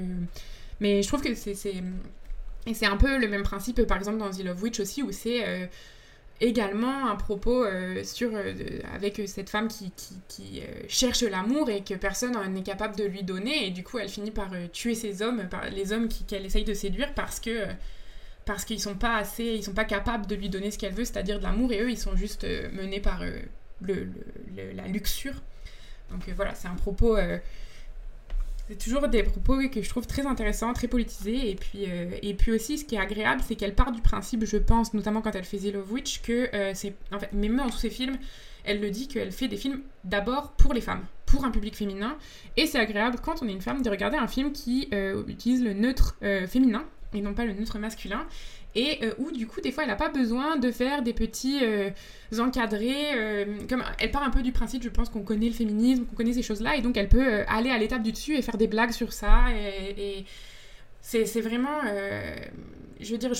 mais 0.80 1.02
je 1.02 1.08
trouve 1.08 1.22
que 1.22 1.34
c'est, 1.34 1.54
et 2.66 2.74
c'est 2.74 2.86
un 2.86 2.98
peu 2.98 3.16
le 3.16 3.26
même 3.26 3.42
principe, 3.42 3.82
par 3.86 3.96
exemple 3.96 4.18
dans 4.18 4.30
The 4.30 4.44
Love 4.44 4.62
Witch 4.62 4.80
aussi, 4.80 5.02
où 5.02 5.10
c'est 5.10 5.70
également 6.40 7.06
un 7.08 7.16
propos 7.16 7.64
euh, 7.64 8.02
sur, 8.02 8.30
euh, 8.34 8.54
avec 8.94 9.20
cette 9.26 9.50
femme 9.50 9.68
qui, 9.68 9.92
qui, 10.28 10.60
euh, 10.60 10.82
cherche 10.88 11.22
l'amour 11.22 11.68
et 11.68 11.84
que 11.84 11.94
personne 11.94 12.36
n'est 12.52 12.62
capable 12.62 12.96
de 12.96 13.04
lui 13.04 13.22
donner 13.22 13.66
et 13.66 13.70
du 13.70 13.84
coup 13.84 13.98
elle 13.98 14.08
finit 14.08 14.30
par 14.30 14.50
tuer 14.72 14.94
ses 14.94 15.22
hommes, 15.22 15.48
les 15.72 15.92
hommes 15.92 16.08
qu'elle 16.08 16.46
essaye 16.46 16.64
de 16.64 16.74
séduire 16.74 17.12
parce 17.14 17.40
que 17.40 17.66
parce 18.46 18.64
qu'ils 18.64 18.80
sont 18.80 18.94
pas 18.94 19.16
assez, 19.16 19.44
ils 19.44 19.62
sont 19.62 19.74
pas 19.74 19.84
capables 19.84 20.26
de 20.26 20.34
lui 20.34 20.48
donner 20.48 20.70
ce 20.70 20.78
qu'elle 20.78 20.94
veut, 20.94 21.04
c'est-à-dire 21.04 21.38
de 21.38 21.44
l'amour 21.44 21.72
et 21.72 21.82
eux 21.82 21.90
ils 21.90 21.98
sont 21.98 22.16
juste 22.16 22.46
menés 22.72 23.00
par 23.00 23.22
le, 23.82 24.08
la 24.74 24.88
luxure. 24.88 25.34
Donc 26.10 26.28
voilà, 26.34 26.54
c'est 26.54 26.68
un 26.68 26.74
propos 26.74 27.16
c'est 28.70 28.78
toujours 28.78 29.08
des 29.08 29.22
propos 29.22 29.58
que 29.68 29.82
je 29.82 29.88
trouve 29.88 30.06
très 30.06 30.26
intéressants, 30.26 30.72
très 30.72 30.86
politisés. 30.86 31.50
Et 31.50 31.54
puis, 31.56 31.84
euh, 31.88 32.10
et 32.22 32.34
puis 32.34 32.52
aussi, 32.52 32.78
ce 32.78 32.84
qui 32.84 32.94
est 32.94 33.00
agréable, 33.00 33.42
c'est 33.46 33.56
qu'elle 33.56 33.74
part 33.74 33.92
du 33.92 34.00
principe, 34.00 34.44
je 34.44 34.56
pense, 34.56 34.94
notamment 34.94 35.22
quand 35.22 35.34
elle 35.34 35.44
fait 35.44 35.58
The 35.58 35.74
Love 35.74 35.92
Witch, 35.92 36.22
que 36.22 36.48
euh, 36.54 36.72
c'est. 36.74 36.94
En 37.12 37.18
fait, 37.18 37.32
même 37.32 37.56
dans 37.56 37.68
tous 37.68 37.78
ses 37.78 37.90
films, 37.90 38.16
elle 38.64 38.80
le 38.80 38.90
dit 38.90 39.08
qu'elle 39.08 39.32
fait 39.32 39.48
des 39.48 39.56
films 39.56 39.80
d'abord 40.04 40.52
pour 40.52 40.72
les 40.72 40.80
femmes, 40.80 41.04
pour 41.26 41.44
un 41.44 41.50
public 41.50 41.76
féminin. 41.76 42.16
Et 42.56 42.66
c'est 42.66 42.78
agréable 42.78 43.18
quand 43.22 43.42
on 43.42 43.48
est 43.48 43.52
une 43.52 43.62
femme 43.62 43.82
de 43.82 43.90
regarder 43.90 44.16
un 44.16 44.28
film 44.28 44.52
qui 44.52 44.88
euh, 44.94 45.24
utilise 45.26 45.64
le 45.64 45.72
neutre 45.72 46.16
féminin 46.46 46.84
et 47.12 47.20
non 47.22 47.34
pas 47.34 47.44
le 47.44 47.52
neutre 47.52 47.78
masculin 47.78 48.24
et 48.74 48.98
euh, 49.02 49.12
où 49.18 49.32
du 49.32 49.46
coup 49.46 49.60
des 49.60 49.72
fois 49.72 49.82
elle 49.82 49.88
n'a 49.88 49.96
pas 49.96 50.10
besoin 50.10 50.56
de 50.56 50.70
faire 50.70 51.02
des 51.02 51.12
petits 51.12 51.58
euh, 51.62 51.90
encadrés 52.38 53.14
euh, 53.14 53.44
comme 53.68 53.82
elle 53.98 54.10
part 54.10 54.22
un 54.22 54.30
peu 54.30 54.42
du 54.42 54.52
principe 54.52 54.82
je 54.82 54.88
pense 54.88 55.08
qu'on 55.08 55.22
connaît 55.22 55.48
le 55.48 55.54
féminisme 55.54 56.04
qu'on 56.04 56.14
connaît 56.14 56.32
ces 56.32 56.42
choses 56.42 56.60
là 56.60 56.76
et 56.76 56.82
donc 56.82 56.96
elle 56.96 57.08
peut 57.08 57.42
aller 57.48 57.70
à 57.70 57.78
l'étape 57.78 58.02
du 58.02 58.12
dessus 58.12 58.36
et 58.36 58.42
faire 58.42 58.56
des 58.56 58.68
blagues 58.68 58.92
sur 58.92 59.12
ça 59.12 59.46
et, 59.52 60.24
c'est 61.02 61.40
vraiment 61.40 61.80
je 63.00 63.12
veux 63.12 63.18
dire 63.18 63.32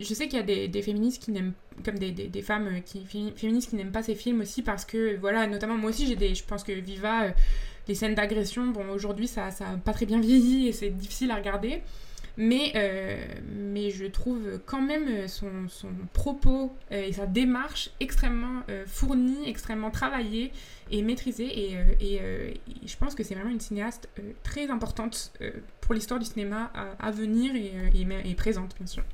je, 0.00 0.14
sais 0.14 0.26
qu'il 0.26 0.38
y 0.38 0.42
a 0.42 0.68
des, 0.68 0.82
féministes 0.82 1.22
qui 1.22 1.30
n'aiment 1.30 1.52
comme 1.84 1.98
des, 1.98 2.10
des, 2.10 2.42
femmes 2.42 2.80
qui 2.84 3.04
féministes 3.04 3.70
qui 3.70 3.76
n'aiment 3.76 3.92
pas 3.92 4.02
ces 4.02 4.14
films 4.16 4.40
aussi 4.40 4.62
parce 4.62 4.84
que 4.84 5.16
voilà 5.18 5.46
notamment 5.46 5.74
moi 5.74 5.90
aussi 5.90 6.06
j'ai 6.06 6.16
des 6.16 6.34
je 6.34 6.42
pense 6.42 6.64
que 6.64 6.72
Viva 6.72 7.26
les 7.86 7.94
scènes 7.94 8.14
d'agression 8.14 8.66
bon 8.68 8.88
aujourd'hui 8.88 9.28
ça 9.28 9.50
ça 9.50 9.66
pas 9.84 9.92
très 9.92 10.06
bien 10.06 10.18
vieilli 10.18 10.68
et 10.68 10.72
c'est 10.72 10.90
difficile 10.90 11.30
à 11.30 11.36
regarder 11.36 11.82
mais, 12.36 12.72
euh, 12.74 13.16
mais 13.54 13.90
je 13.90 14.06
trouve 14.06 14.60
quand 14.66 14.82
même 14.82 15.28
son, 15.28 15.68
son 15.68 15.88
propos 16.12 16.72
euh, 16.90 17.06
et 17.06 17.12
sa 17.12 17.26
démarche 17.26 17.90
extrêmement 18.00 18.62
euh, 18.68 18.84
fournie, 18.86 19.48
extrêmement 19.48 19.90
travaillée 19.90 20.50
et 20.90 21.02
maîtrisée. 21.02 21.46
Et, 21.46 21.78
et, 22.00 22.20
je 22.84 22.96
pense 22.96 23.14
que 23.14 23.22
c'est 23.22 23.34
vraiment 23.34 23.50
une 23.50 23.60
cinéaste 23.60 24.08
très 24.42 24.68
importante 24.70 25.32
pour 25.80 25.94
l'histoire 25.94 26.18
du 26.20 26.26
cinéma 26.26 26.70
à, 26.98 27.10
venir 27.10 27.54
et, 27.54 27.72
et, 28.24 28.34
présente, 28.34 28.74
bien 28.76 28.86
sûr. 28.86 29.04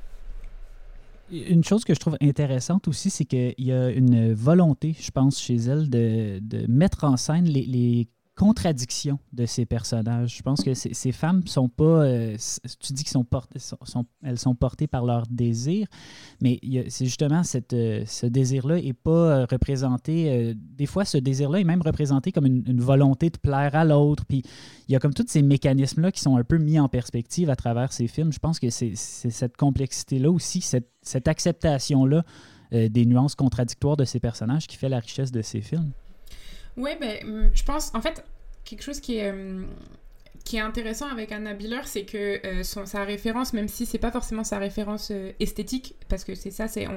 Une 1.31 1.63
chose 1.63 1.85
que 1.85 1.93
je 1.93 1.99
trouve 1.99 2.17
intéressante 2.21 2.89
aussi, 2.89 3.09
c'est 3.09 3.23
qu'il 3.23 3.53
y 3.57 3.71
a 3.71 3.89
une 3.89 4.33
volonté, 4.33 4.95
je 4.99 5.11
pense, 5.11 5.39
chez 5.39 5.55
elle 5.55 5.89
de, 5.89 6.39
de 6.39 6.67
mettre 6.67 7.05
en 7.05 7.15
scène 7.15 7.45
les 7.45 8.07
contradiction 8.41 9.19
de 9.33 9.45
ces 9.45 9.67
personnages. 9.67 10.37
Je 10.37 10.41
pense 10.41 10.63
que 10.63 10.73
ces, 10.73 11.11
femmes 11.11 11.45
sont 11.45 11.69
pas. 11.69 11.83
Euh, 11.83 12.35
tu 12.79 12.91
dis 12.91 13.03
qu'elles 13.03 13.11
sont, 13.11 13.23
portées, 13.23 13.59
elles 14.23 14.39
sont 14.39 14.55
portées 14.55 14.87
par 14.87 15.05
leur 15.05 15.27
désir, 15.29 15.85
mais 16.41 16.59
c'est 16.89 17.05
justement 17.05 17.43
euh, 17.73 18.03
ce 18.07 18.25
désir-là 18.25 18.81
n'est 18.81 18.93
pas 18.93 19.11
euh, 19.11 19.45
représenté. 19.45 20.55
des 20.55 20.87
fois, 20.87 21.05
ce 21.05 21.19
désir-là 21.19 21.59
est 21.59 21.63
même 21.63 21.83
représenté 21.83 22.31
comme 22.31 22.47
une, 22.47 22.81
volonté 22.81 23.29
de 23.29 23.37
plaire 23.37 23.75
à 23.75 23.85
l'autre. 23.85 24.25
Puis 24.25 24.41
il 24.87 24.93
y 24.93 24.95
a 24.95 24.99
comme 24.99 25.13
tous 25.13 25.27
ces 25.27 25.43
mécanismes-là 25.43 26.11
qui 26.11 26.21
sont 26.21 26.35
un 26.35 26.43
peu 26.43 26.57
mis 26.57 26.79
en 26.79 26.89
perspective 26.89 27.51
à 27.51 27.55
travers 27.55 27.93
ces 27.93 28.07
films. 28.07 28.33
Je 28.33 28.39
pense 28.39 28.59
que 28.59 28.71
c'est 28.71 28.95
cette 28.95 29.55
complexité-là 29.55 30.31
aussi, 30.31 30.61
cette, 30.61 30.89
cette 31.03 31.27
acceptation-là 31.27 32.23
des 32.71 33.05
nuances 33.05 33.35
contradictoires 33.35 33.97
de 33.97 34.05
ces 34.05 34.19
personnages 34.19 34.65
qui 34.65 34.77
fait 34.77 34.89
la 34.89 34.99
richesse 34.99 35.31
de 35.31 35.43
ces 35.43 35.61
films. 35.61 35.91
Ouais, 36.77 36.97
ben, 36.99 37.17
hum, 37.23 37.51
je 37.53 37.63
pense, 37.63 37.93
en 37.93 38.01
fait, 38.01 38.23
quelque 38.63 38.83
chose 38.83 38.99
qui 38.99 39.17
est, 39.17 39.29
hum, 39.29 39.67
qui 40.43 40.57
est 40.57 40.61
intéressant 40.61 41.07
avec 41.07 41.31
Anna 41.31 41.53
Biller, 41.53 41.81
c'est 41.85 42.05
que 42.05 42.45
euh, 42.45 42.63
son, 42.63 42.85
sa 42.85 43.03
référence, 43.03 43.53
même 43.53 43.67
si 43.67 43.85
c'est 43.85 43.97
pas 43.97 44.11
forcément 44.11 44.43
sa 44.43 44.57
référence 44.57 45.09
euh, 45.11 45.31
esthétique, 45.39 45.95
parce 46.09 46.23
que 46.23 46.35
c'est 46.35 46.51
ça, 46.51 46.67
c'est, 46.67 46.87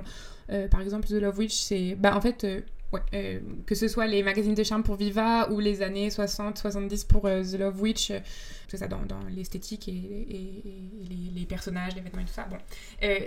euh, 0.51 0.69
par 0.69 0.81
exemple, 0.81 1.07
The 1.07 1.13
Love 1.13 1.39
Witch, 1.39 1.55
c'est, 1.55 1.95
bah, 1.95 2.17
en 2.17 2.21
fait, 2.21 2.47
ouais, 2.95 3.43
que 3.67 3.75
ce 3.75 3.89
soit 3.89 4.07
les 4.07 4.23
magazines 4.23 4.55
de 4.55 4.65
charme 4.65 4.83
pour 4.83 4.97
Viva 4.97 5.51
ou 5.51 5.61
les 5.61 5.83
années 5.83 6.09
60-70 6.09 7.07
pour 7.07 7.23
The 7.23 7.59
Love 7.59 7.81
Witch, 7.81 8.13
c'est 8.69 8.77
ça, 8.77 8.87
dans, 8.87 9.01
l'esthétique 9.35 9.89
et, 9.89 9.93
les, 11.35 11.47
personnages, 11.47 11.95
les 11.95 12.01
vêtements 12.01 12.23
et 12.23 12.25
tout 12.25 12.33
ça, 12.33 12.45
bon, 12.45 12.57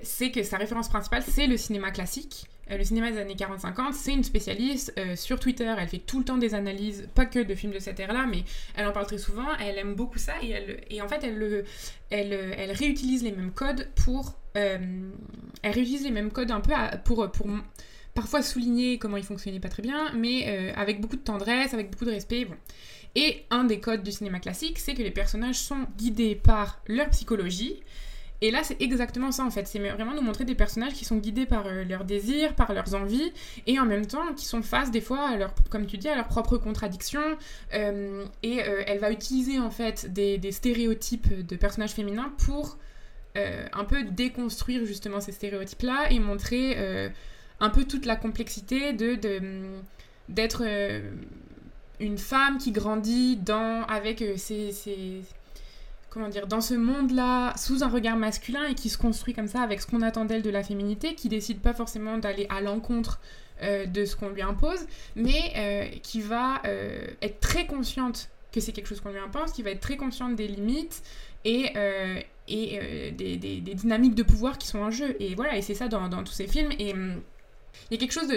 c'est 0.03 0.31
que 0.31 0.43
sa 0.43 0.57
référence 0.57 0.89
principale, 0.89 1.23
c'est 1.23 1.47
le 1.47 1.57
cinéma 1.57 1.91
classique. 1.91 2.47
Euh, 2.71 2.77
le 2.77 2.83
cinéma 2.83 3.11
des 3.11 3.17
années 3.17 3.35
40-50, 3.35 3.93
c'est 3.93 4.13
une 4.13 4.23
spécialiste. 4.23 4.93
Euh, 4.97 5.15
sur 5.15 5.39
Twitter, 5.39 5.73
elle 5.77 5.87
fait 5.87 5.99
tout 5.99 6.19
le 6.19 6.25
temps 6.25 6.37
des 6.37 6.53
analyses, 6.53 7.07
pas 7.15 7.25
que 7.25 7.39
de 7.39 7.55
films 7.55 7.73
de 7.73 7.79
cette 7.79 7.99
ère-là, 7.99 8.25
mais 8.27 8.43
elle 8.75 8.87
en 8.87 8.91
parle 8.91 9.07
très 9.07 9.17
souvent. 9.17 9.47
Elle 9.59 9.77
aime 9.77 9.95
beaucoup 9.95 10.19
ça 10.19 10.33
et, 10.41 10.49
elle, 10.49 10.81
et 10.89 11.01
en 11.01 11.07
fait, 11.07 11.23
elle, 11.23 11.65
elle, 12.09 12.33
elle 12.33 12.71
réutilise 12.71 13.23
les 13.23 13.31
mêmes 13.31 13.51
codes 13.51 13.87
pour. 13.95 14.35
Euh, 14.55 15.09
elle 15.61 15.71
réutilise 15.71 16.03
les 16.03 16.11
mêmes 16.11 16.31
codes 16.31 16.51
un 16.51 16.61
peu 16.61 16.73
pour, 17.03 17.31
pour 17.31 17.47
parfois 18.17 18.41
souligner 18.41 18.97
comment 18.97 19.17
ils 19.17 19.23
fonctionnaient 19.23 19.59
pas 19.59 19.69
très 19.69 19.83
bien, 19.83 20.11
mais 20.13 20.73
avec 20.75 20.99
beaucoup 20.99 21.15
de 21.15 21.21
tendresse, 21.21 21.73
avec 21.73 21.91
beaucoup 21.91 22.05
de 22.05 22.11
respect. 22.11 22.45
Bon. 22.45 22.55
Et 23.15 23.45
un 23.49 23.63
des 23.63 23.79
codes 23.79 24.03
du 24.03 24.11
cinéma 24.11 24.39
classique, 24.39 24.79
c'est 24.79 24.93
que 24.93 25.01
les 25.03 25.11
personnages 25.11 25.59
sont 25.59 25.85
guidés 25.97 26.35
par 26.35 26.81
leur 26.87 27.09
psychologie 27.11 27.77
et 28.41 28.51
là, 28.51 28.63
c'est 28.63 28.79
exactement 28.81 29.31
ça 29.31 29.43
en 29.43 29.49
fait. 29.49 29.67
C'est 29.67 29.79
vraiment 29.79 30.13
nous 30.13 30.21
montrer 30.21 30.45
des 30.45 30.55
personnages 30.55 30.93
qui 30.93 31.05
sont 31.05 31.17
guidés 31.17 31.45
par 31.45 31.65
euh, 31.65 31.83
leurs 31.83 32.05
désirs, 32.05 32.53
par 32.53 32.71
leurs 32.71 32.93
envies, 32.93 33.31
et 33.65 33.79
en 33.79 33.85
même 33.85 34.05
temps 34.05 34.33
qui 34.35 34.45
sont 34.45 34.61
face 34.61 34.91
des 34.91 35.01
fois, 35.01 35.27
à 35.29 35.37
leur, 35.37 35.53
comme 35.69 35.87
tu 35.87 35.97
dis, 35.97 36.07
à 36.07 36.15
leurs 36.15 36.27
propres 36.27 36.57
contradictions. 36.57 37.37
Euh, 37.73 38.25
et 38.43 38.61
euh, 38.63 38.83
elle 38.85 38.99
va 38.99 39.11
utiliser 39.11 39.59
en 39.59 39.71
fait 39.71 40.13
des, 40.13 40.39
stéréotypes 40.51 41.45
de 41.45 41.55
personnages 41.55 41.91
féminins 41.91 42.31
pour 42.37 42.77
un 43.73 43.83
peu 43.83 44.01
déconstruire 44.03 44.83
justement 44.85 45.21
ces 45.21 45.31
stéréotypes-là 45.31 46.11
et 46.11 46.17
montrer 46.17 47.11
un 47.59 47.69
peu 47.69 47.85
toute 47.85 48.05
la 48.05 48.15
complexité 48.15 48.93
de 48.93 49.17
d'être 50.29 50.63
une 51.99 52.17
femme 52.17 52.57
qui 52.57 52.71
grandit 52.71 53.37
dans 53.37 53.83
avec 53.85 54.23
ses, 54.37 54.71
ses 54.71 55.21
comment 56.17 56.29
dire, 56.29 56.47
dans 56.47 56.61
ce 56.61 56.73
monde-là, 56.73 57.55
sous 57.57 57.83
un 57.83 57.89
regard 57.89 58.17
masculin 58.17 58.65
et 58.65 58.75
qui 58.75 58.89
se 58.89 58.97
construit 58.97 59.33
comme 59.33 59.47
ça 59.47 59.61
avec 59.61 59.81
ce 59.81 59.87
qu'on 59.87 60.01
attend 60.01 60.25
d'elle 60.25 60.41
de 60.41 60.49
la 60.49 60.63
féminité, 60.63 61.15
qui 61.15 61.29
décide 61.29 61.59
pas 61.59 61.73
forcément 61.73 62.17
d'aller 62.17 62.47
à 62.49 62.61
l'encontre 62.61 63.19
euh, 63.61 63.85
de 63.85 64.05
ce 64.05 64.15
qu'on 64.15 64.29
lui 64.29 64.41
impose, 64.41 64.87
mais 65.15 65.53
euh, 65.55 65.85
qui 66.01 66.21
va 66.21 66.61
euh, 66.65 67.07
être 67.21 67.39
très 67.39 67.65
consciente 67.65 68.29
que 68.51 68.59
c'est 68.59 68.71
quelque 68.71 68.87
chose 68.87 69.01
qu'on 69.01 69.11
lui 69.11 69.19
impose, 69.19 69.51
qui 69.51 69.61
va 69.61 69.71
être 69.71 69.81
très 69.81 69.97
consciente 69.97 70.35
des 70.35 70.47
limites 70.47 71.03
et, 71.45 71.73
et 72.47 73.11
des, 73.11 73.61
dynamiques 73.61 74.15
de 74.15 74.23
pouvoir 74.23 74.57
qui 74.57 74.67
sont 74.67 74.79
en 74.79 74.89
jeu. 74.89 75.15
Et 75.19 75.35
voilà, 75.35 75.55
et 75.57 75.61
c'est 75.61 75.75
ça 75.75 75.87
dans, 75.87 76.09
tous 76.23 76.33
ces 76.33 76.47
films. 76.47 76.71
Et, 76.79 76.93
il 77.89 77.93
y 77.93 77.97
a 77.97 77.99
quelque 77.99 78.11
chose 78.11 78.27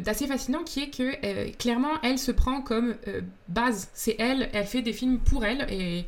d'assez 0.00 0.26
fascinant 0.26 0.62
qui 0.64 0.80
est 0.80 0.90
que 0.90 1.14
euh, 1.24 1.50
clairement 1.58 2.00
elle 2.02 2.18
se 2.18 2.32
prend 2.32 2.62
comme 2.62 2.94
euh, 3.08 3.20
base. 3.48 3.88
C'est 3.94 4.16
elle, 4.18 4.48
elle 4.52 4.66
fait 4.66 4.82
des 4.82 4.92
films 4.92 5.18
pour 5.18 5.44
elle 5.44 5.66
et, 5.70 6.04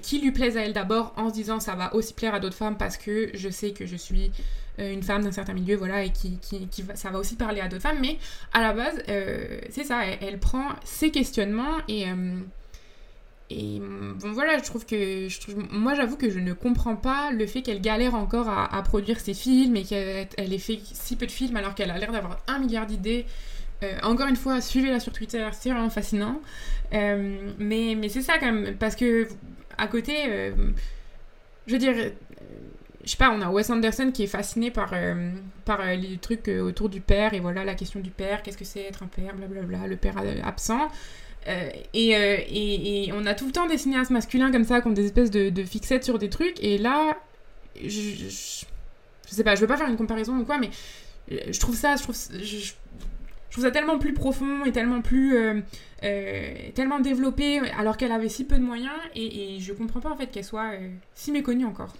qui 0.00 0.20
lui 0.20 0.32
plaisent 0.32 0.56
à 0.56 0.62
elle 0.62 0.72
d'abord 0.72 1.12
en 1.16 1.28
se 1.28 1.34
disant 1.34 1.60
ça 1.60 1.74
va 1.74 1.94
aussi 1.94 2.14
plaire 2.14 2.34
à 2.34 2.40
d'autres 2.40 2.56
femmes 2.56 2.76
parce 2.78 2.96
que 2.96 3.30
je 3.34 3.48
sais 3.48 3.72
que 3.72 3.86
je 3.86 3.96
suis 3.96 4.30
euh, 4.78 4.92
une 4.92 5.02
femme 5.02 5.22
d'un 5.22 5.32
certain 5.32 5.52
milieu, 5.52 5.76
voilà, 5.76 6.04
et 6.04 6.10
qui, 6.10 6.38
va, 6.82 6.96
ça 6.96 7.10
va 7.10 7.18
aussi 7.18 7.36
parler 7.36 7.60
à 7.60 7.68
d'autres 7.68 7.82
femmes. 7.82 7.98
Mais 8.00 8.18
à 8.52 8.62
la 8.62 8.72
base, 8.72 9.02
c'est 9.70 9.84
ça, 9.84 10.04
elle, 10.06 10.38
prend 10.38 10.68
ses 10.84 11.10
questionnements 11.10 11.76
et 11.88 12.06
et 13.52 13.80
bon 13.80 14.32
voilà, 14.32 14.58
je 14.58 14.64
trouve 14.64 14.86
que 14.86 15.28
moi 15.72 15.94
j'avoue 15.94 16.16
que 16.16 16.30
je 16.30 16.38
ne 16.38 16.52
comprends 16.52 16.96
pas 16.96 17.30
le 17.30 17.46
fait 17.46 17.62
qu'elle 17.62 17.80
galère 17.80 18.14
encore 18.14 18.48
à, 18.48 18.82
produire 18.82 19.20
ses 19.20 19.34
films 19.34 19.76
et 19.76 19.84
qu'elle 19.84 20.28
ait 20.36 20.58
fait 20.58 20.80
si 20.82 21.16
peu 21.16 21.26
de 21.26 21.30
films 21.30 21.56
alors 21.56 21.74
qu'elle 21.74 21.90
a 21.90 21.98
l'air 21.98 22.12
d'avoir 22.12 22.38
un 22.48 22.58
milliard 22.58 22.86
d'idées. 22.86 23.26
Euh, 23.82 23.98
encore 24.02 24.28
une 24.28 24.36
fois, 24.36 24.60
suivez-la 24.60 25.00
sur 25.00 25.12
Twitter, 25.12 25.46
c'est 25.52 25.70
vraiment 25.70 25.90
fascinant. 25.90 26.40
Euh, 26.94 27.52
mais 27.58 27.94
mais 27.96 28.08
c'est 28.08 28.22
ça 28.22 28.38
quand 28.38 28.52
même, 28.52 28.76
parce 28.76 28.96
que 28.96 29.28
à 29.78 29.86
côté, 29.88 30.14
euh, 30.28 30.52
je 31.66 31.72
veux 31.72 31.78
dire, 31.78 31.94
je 33.04 33.10
sais 33.10 33.16
pas, 33.16 33.30
on 33.30 33.40
a 33.40 33.50
Wes 33.50 33.68
Anderson 33.70 34.10
qui 34.12 34.24
est 34.24 34.28
fasciné 34.28 34.70
par, 34.70 34.94
par 35.64 35.84
les 35.86 36.18
trucs 36.18 36.48
autour 36.48 36.88
du 36.88 37.00
père, 37.00 37.34
et 37.34 37.40
voilà 37.40 37.64
la 37.64 37.74
question 37.74 38.00
du 38.00 38.10
père, 38.10 38.42
qu'est-ce 38.42 38.58
que 38.58 38.64
c'est 38.64 38.82
être 38.82 39.02
un 39.02 39.08
père, 39.08 39.34
blablabla, 39.34 39.86
le 39.88 39.96
père 39.96 40.14
absent. 40.44 40.88
Euh, 41.48 41.70
et, 41.92 42.16
euh, 42.16 42.36
et, 42.48 43.10
on 43.12 43.26
a 43.26 43.34
tout 43.34 43.46
le 43.46 43.52
temps 43.52 43.66
des 43.66 43.78
cinéastes 43.78 44.10
masculins 44.10 44.52
comme 44.52 44.64
ça, 44.64 44.80
qui 44.80 44.88
ont 44.88 44.92
des 44.92 45.06
espèces 45.06 45.30
de, 45.30 45.64
fixettes 45.64 46.04
sur 46.04 46.18
des 46.18 46.28
trucs. 46.28 46.62
Et 46.62 46.78
là, 46.78 47.16
je, 47.82 47.88
je, 47.88 48.64
sais 49.26 49.44
pas, 49.44 49.54
je 49.54 49.60
veux 49.60 49.66
pas 49.66 49.76
faire 49.76 49.88
une 49.88 49.96
comparaison 49.96 50.36
ou 50.38 50.44
quoi, 50.44 50.58
mais 50.58 50.70
je 51.28 51.58
trouve 51.58 51.74
ça, 51.74 51.96
je 51.96 52.02
trouve, 52.02 53.64
ça 53.64 53.70
tellement 53.70 53.98
plus 53.98 54.12
profond 54.12 54.64
et 54.64 54.72
tellement 54.72 55.02
plus, 55.02 55.36
euh, 55.36 55.60
tellement 56.74 57.00
développé, 57.00 57.60
alors 57.78 57.96
qu'elle 57.96 58.12
avait 58.12 58.28
si 58.28 58.44
peu 58.44 58.56
de 58.56 58.64
moyens. 58.64 58.94
Et, 59.14 59.56
et 59.56 59.60
je 59.60 59.72
comprends 59.72 60.00
pas 60.00 60.10
en 60.10 60.16
fait 60.16 60.28
qu'elle 60.28 60.44
soit 60.44 60.72
si 61.14 61.32
méconnue 61.32 61.64
encore. 61.64 61.94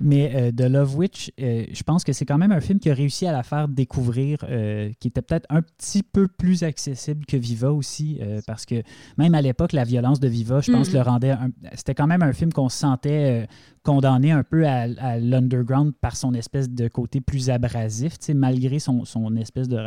Mais 0.00 0.32
euh, 0.34 0.52
The 0.52 0.70
Love 0.70 0.96
Witch, 0.96 1.30
euh, 1.40 1.66
je 1.72 1.82
pense 1.82 2.04
que 2.04 2.12
c'est 2.12 2.24
quand 2.24 2.38
même 2.38 2.52
un 2.52 2.60
film 2.60 2.78
qui 2.78 2.90
a 2.90 2.94
réussi 2.94 3.26
à 3.26 3.32
la 3.32 3.42
faire 3.42 3.68
découvrir, 3.68 4.38
euh, 4.44 4.90
qui 4.98 5.08
était 5.08 5.22
peut-être 5.22 5.46
un 5.50 5.62
petit 5.62 6.02
peu 6.02 6.26
plus 6.26 6.62
accessible 6.64 7.26
que 7.26 7.36
Viva 7.36 7.72
aussi, 7.72 8.20
parce 8.46 8.64
que 8.66 8.82
même 9.18 9.34
à 9.34 9.42
l'époque, 9.42 9.72
la 9.72 9.84
violence 9.84 10.20
de 10.20 10.28
Viva, 10.28 10.60
je 10.60 10.72
pense, 10.72 10.88
mm-hmm. 10.88 10.94
le 10.94 11.00
rendait. 11.02 11.34
C'était 11.74 11.94
quand 11.94 12.06
même 12.06 12.22
un 12.22 12.32
film 12.32 12.52
qu'on 12.52 12.68
se 12.68 12.78
sentait 12.78 13.46
condamné 13.82 14.30
un 14.30 14.42
peu 14.42 14.66
à, 14.66 15.18
l'underground 15.18 15.94
par 16.00 16.16
son 16.16 16.34
espèce 16.34 16.68
de 16.68 16.88
côté 16.88 17.20
plus 17.20 17.50
abrasif, 17.50 18.16
malgré 18.34 18.78
son, 18.78 19.04
son 19.04 19.36
espèce 19.36 19.68
de. 19.68 19.78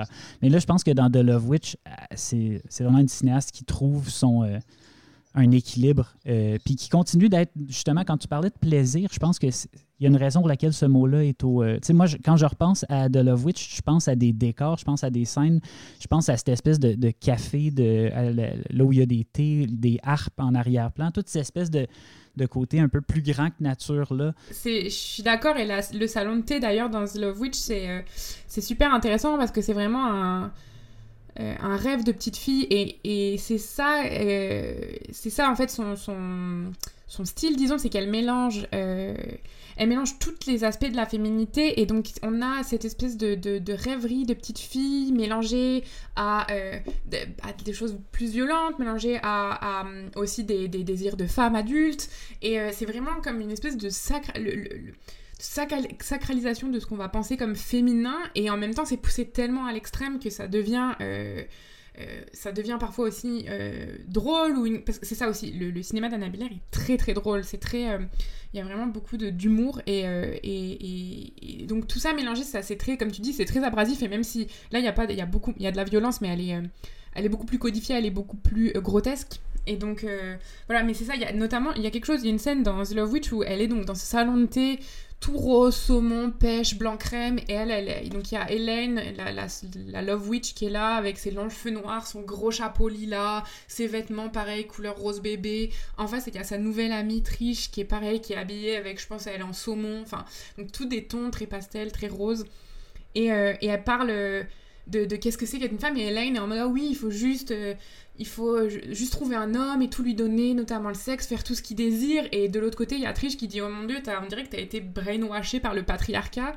Mais 0.41 0.49
là, 0.49 0.59
je 0.59 0.65
pense 0.65 0.83
que 0.83 0.91
dans 0.91 1.09
The 1.09 1.17
Love 1.17 1.49
Witch, 1.49 1.77
c'est 2.15 2.61
vraiment 2.79 2.99
une 2.99 3.07
cinéaste 3.07 3.51
qui 3.51 3.65
trouve 3.65 4.09
son 4.09 4.59
un 5.35 5.51
équilibre, 5.51 6.15
puis 6.23 6.75
qui 6.75 6.89
continue 6.89 7.29
d'être, 7.29 7.51
justement, 7.67 8.03
quand 8.03 8.17
tu 8.17 8.27
parlais 8.27 8.49
de 8.49 8.57
plaisir, 8.59 9.09
je 9.11 9.19
pense 9.19 9.39
que 9.39 9.47
il 10.03 10.07
y 10.07 10.07
a 10.07 10.09
une 10.09 10.21
raison 10.21 10.41
pour 10.41 10.49
laquelle 10.49 10.73
ce 10.73 10.85
mot-là 10.85 11.23
est 11.23 11.45
au. 11.45 11.63
Euh, 11.63 11.75
tu 11.75 11.87
sais, 11.87 11.93
moi, 11.93 12.07
quand 12.25 12.35
je 12.35 12.45
repense 12.45 12.85
à 12.89 13.07
The 13.09 13.17
Love 13.17 13.45
Witch, 13.45 13.77
je 13.77 13.81
pense 13.81 14.09
à 14.09 14.15
des 14.15 14.33
décors, 14.33 14.77
je 14.77 14.83
pense 14.83 15.01
à 15.05 15.09
des 15.09 15.23
scènes, 15.23 15.61
je 15.99 16.07
pense 16.07 16.27
à 16.27 16.35
cette 16.35 16.49
espèce 16.49 16.77
de, 16.77 17.11
café, 17.11 17.71
de, 17.71 18.11
là 18.69 18.83
où 18.83 18.91
il 18.91 18.99
y 18.99 19.01
a 19.01 19.05
des 19.05 19.23
thés, 19.23 19.65
des 19.65 19.99
harpes 20.03 20.39
en 20.39 20.55
arrière-plan, 20.55 21.11
toute 21.11 21.29
cette 21.29 21.43
espèce 21.43 21.71
de, 21.71 21.87
de 22.35 22.45
côté 22.45 22.81
un 22.81 22.89
peu 22.89 22.99
plus 22.99 23.21
grand 23.21 23.49
que 23.49 23.61
nature 23.61 24.13
là. 24.13 24.33
Je 24.49 24.89
suis 24.89 25.23
d'accord, 25.23 25.55
et 25.55 25.65
le 25.93 26.07
salon 26.07 26.35
de 26.35 26.41
thé 26.41 26.59
d'ailleurs 26.59 26.89
dans 26.89 27.05
The 27.05 27.19
Love 27.19 27.39
Witch, 27.39 27.57
c'est 27.57 27.87
euh, 27.87 28.01
super 28.47 28.93
intéressant 28.93 29.37
parce 29.37 29.51
que 29.51 29.61
c'est 29.61 29.73
vraiment 29.73 30.05
un. 30.05 30.51
Euh, 31.39 31.55
un 31.59 31.77
rêve 31.77 32.03
de 32.03 32.11
petite 32.11 32.37
fille 32.37 32.67
et, 32.69 33.37
c'est 33.39 33.57
ça 33.57 34.03
c'est 35.11 35.29
ça 35.31 35.49
en 35.49 35.55
fait 35.55 35.69
son, 35.69 35.95
son, 35.95 37.25
style 37.25 37.55
disons 37.55 37.79
c'est 37.79 37.89
qu'elle 37.89 38.09
mélange 38.09 38.67
elle 39.77 39.89
mélange 39.89 40.19
tous 40.19 40.47
les 40.47 40.63
aspects 40.63 40.89
de 40.89 40.95
la 40.95 41.05
féminité 41.05 41.81
et 41.81 41.85
donc 41.85 42.07
on 42.21 42.41
a 42.41 42.63
cette 42.63 42.85
espèce 42.85 43.17
de, 43.17 43.35
de, 43.35 43.73
rêverie 43.73 44.25
de 44.25 44.33
petite 44.33 44.59
fille 44.59 45.11
mélangée 45.11 45.83
à, 46.15 46.51
euh, 46.51 46.77
des 47.65 47.73
choses 47.73 47.97
plus 48.11 48.31
violentes, 48.31 48.79
mélangée 48.79 49.19
à, 49.23 49.85
aussi 50.15 50.43
des, 50.43 50.67
désirs 50.67 51.17
de 51.17 51.25
femmes 51.25 51.55
adultes 51.55 52.09
et 52.41 52.59
euh, 52.59 52.69
c'est 52.71 52.85
vraiment 52.85 53.21
comme 53.23 53.41
une 53.41 53.51
espèce 53.51 53.77
de 53.77 53.89
sacralisation 55.43 56.69
de 56.69 56.79
ce 56.79 56.85
qu'on 56.85 56.95
va 56.95 57.09
penser 57.09 57.35
comme 57.35 57.55
féminin 57.55 58.17
et 58.33 58.49
en 58.49 58.55
même 58.55 58.73
temps 58.73 58.85
c'est 58.85 58.97
poussé 58.97 59.25
tellement 59.25 59.65
à 59.65 59.73
l'extrême 59.73 60.19
que 60.19 60.29
ça 60.29 60.47
devient 60.47 60.93
euh, 61.01 61.43
euh, 61.99 62.21
ça 62.31 62.53
devient 62.53 62.77
parfois 62.79 63.09
aussi 63.09 63.45
euh, 63.49 63.97
drôle 64.07 64.57
ou 64.57 64.79
parce 64.85 64.99
que 64.99 65.05
c'est 65.05 65.15
ça 65.15 65.27
aussi 65.27 65.51
le, 65.51 65.83
cinéma 65.83 66.07
d'Anna 66.07 66.29
Biller 66.29 66.45
est 66.45 66.71
très 66.71 66.95
très 66.95 67.13
drôle 67.13 67.43
c'est 67.43 67.57
très 67.57 67.99
il 68.53 68.57
y 68.57 68.61
a 68.61 68.63
vraiment 68.63 68.87
beaucoup 68.87 69.17
d'humour 69.17 69.81
et, 69.85 70.05
et, 70.43 71.65
donc 71.65 71.87
tout 71.87 71.99
ça 71.99 72.13
mélangé 72.13 72.43
ça 72.43 72.61
c'est 72.61 72.77
très 72.77 72.95
comme 72.95 73.11
tu 73.11 73.19
dis 73.19 73.33
c'est 73.33 73.45
très 73.45 73.63
abrasif 73.65 74.01
et 74.01 74.07
même 74.07 74.23
si 74.23 74.47
là 74.71 74.79
il 74.79 74.85
y 74.85 74.87
a 74.87 74.93
pas 74.93 75.05
il 75.09 75.17
y 75.17 75.21
a 75.21 75.25
beaucoup 75.25 75.53
il 75.57 75.63
y 75.63 75.67
a 75.67 75.71
de 75.71 75.77
la 75.77 75.83
violence 75.83 76.21
mais 76.21 76.29
elle 76.29 76.41
est 76.41 76.57
elle 77.15 77.25
est 77.25 77.29
beaucoup 77.29 77.45
plus 77.45 77.59
codifiée 77.59 77.95
elle 77.95 78.05
est 78.05 78.11
beaucoup 78.11 78.37
plus 78.37 78.71
grotesque 78.77 79.41
et 79.67 79.75
donc 79.75 80.05
voilà 80.67 80.83
mais 80.83 80.93
c'est 80.93 81.05
ça 81.05 81.15
y 81.15 81.25
a 81.25 81.33
notamment 81.33 81.73
il 81.73 81.83
y 81.83 81.87
a 81.87 81.91
quelque 81.91 82.05
chose 82.05 82.21
il 82.21 82.25
y 82.25 82.29
a 82.29 82.31
une 82.31 82.39
scène 82.39 82.63
dans 82.63 82.81
The 82.83 82.95
Love 82.95 83.11
Witch 83.11 83.31
où 83.33 83.43
elle 83.43 83.61
est 83.61 83.67
donc 83.67 83.85
dans 83.85 83.95
ce 83.95 84.05
salon 84.05 84.37
de 84.37 84.45
thé 84.45 84.79
tout 85.23 85.37
rose, 85.37 85.73
saumon, 85.73 86.31
pêche, 86.31 86.77
blanc 86.77 86.97
crème. 86.97 87.39
Et 87.47 87.53
elle, 87.53 87.71
elle, 87.71 88.09
donc 88.09 88.29
il 88.29 88.35
y 88.35 88.37
a 88.37 88.51
Hélène, 88.51 89.01
la, 89.15 90.01
Love 90.01 90.27
Witch 90.27 90.53
qui 90.53 90.65
est 90.65 90.69
là 90.69 90.95
avec 90.95 91.17
ses 91.17 91.31
longs 91.31 91.49
cheveux 91.49 91.71
noirs, 91.71 92.05
son 92.05 92.21
gros 92.23 92.51
chapeau 92.51 92.89
lilas, 92.89 93.43
ses 93.69 93.87
vêtements 93.87 94.27
pareil, 94.27 94.67
couleur 94.67 94.97
rose 94.97 95.21
bébé. 95.21 95.71
En 95.97 96.07
face, 96.07 96.27
il 96.27 96.35
y 96.35 96.39
a 96.39 96.43
sa 96.43 96.57
nouvelle 96.57 96.91
amie 96.91 97.23
Trish 97.23 97.71
qui 97.71 97.79
est 97.79 97.85
pareil, 97.85 98.19
qui 98.19 98.33
est 98.33 98.35
habillée 98.35 98.75
avec, 98.75 98.99
je 98.99 99.07
pense, 99.07 99.25
elle 99.25 99.39
est 99.39 99.43
en 99.43 99.53
saumon. 99.53 100.01
Enfin, 100.01 100.25
donc 100.57 100.73
tout 100.73 100.85
des 100.85 101.05
tons 101.05 101.31
très 101.31 101.47
pastel, 101.47 101.93
très 101.93 102.09
rose. 102.09 102.45
Et, 103.15 103.31
euh, 103.31 103.53
et 103.61 103.67
elle 103.67 103.83
parle 103.85 104.11
de, 104.87 105.05
qu'est-ce 105.15 105.37
que 105.37 105.45
c'est 105.45 105.59
qu'être 105.59 105.71
une 105.71 105.79
femme. 105.79 105.97
Et 105.97 106.07
Hélène 106.07 106.35
est 106.35 106.39
en 106.39 106.47
mode, 106.47 106.59
ah 106.59 106.67
oui, 106.67 106.87
il 106.89 106.95
faut 106.95 107.11
juste. 107.11 107.51
Euh, 107.51 107.73
il 108.19 108.27
faut 108.27 108.55
euh, 108.55 108.69
juste 108.91 109.11
trouver 109.11 109.35
un 109.35 109.55
homme 109.55 109.81
et 109.81 109.89
tout 109.89 110.03
lui 110.03 110.13
donner, 110.13 110.53
notamment 110.53 110.89
le 110.89 110.95
sexe, 110.95 111.25
faire 111.25 111.43
tout 111.43 111.55
ce 111.55 111.61
qu'il 111.61 111.77
désire. 111.77 112.27
Et 112.31 112.47
de 112.47 112.59
l'autre 112.59 112.77
côté, 112.77 112.95
il 112.95 113.01
y 113.01 113.05
a 113.05 113.13
Trish 113.13 113.37
qui 113.37 113.47
dit 113.47 113.61
Oh 113.61 113.69
mon 113.69 113.85
dieu, 113.85 113.97
on 114.21 114.27
dirait 114.27 114.43
que 114.43 114.49
t'as 114.49 114.61
été 114.61 114.81
brainwashé 114.81 115.59
par 115.59 115.73
le 115.73 115.83
patriarcat. 115.83 116.55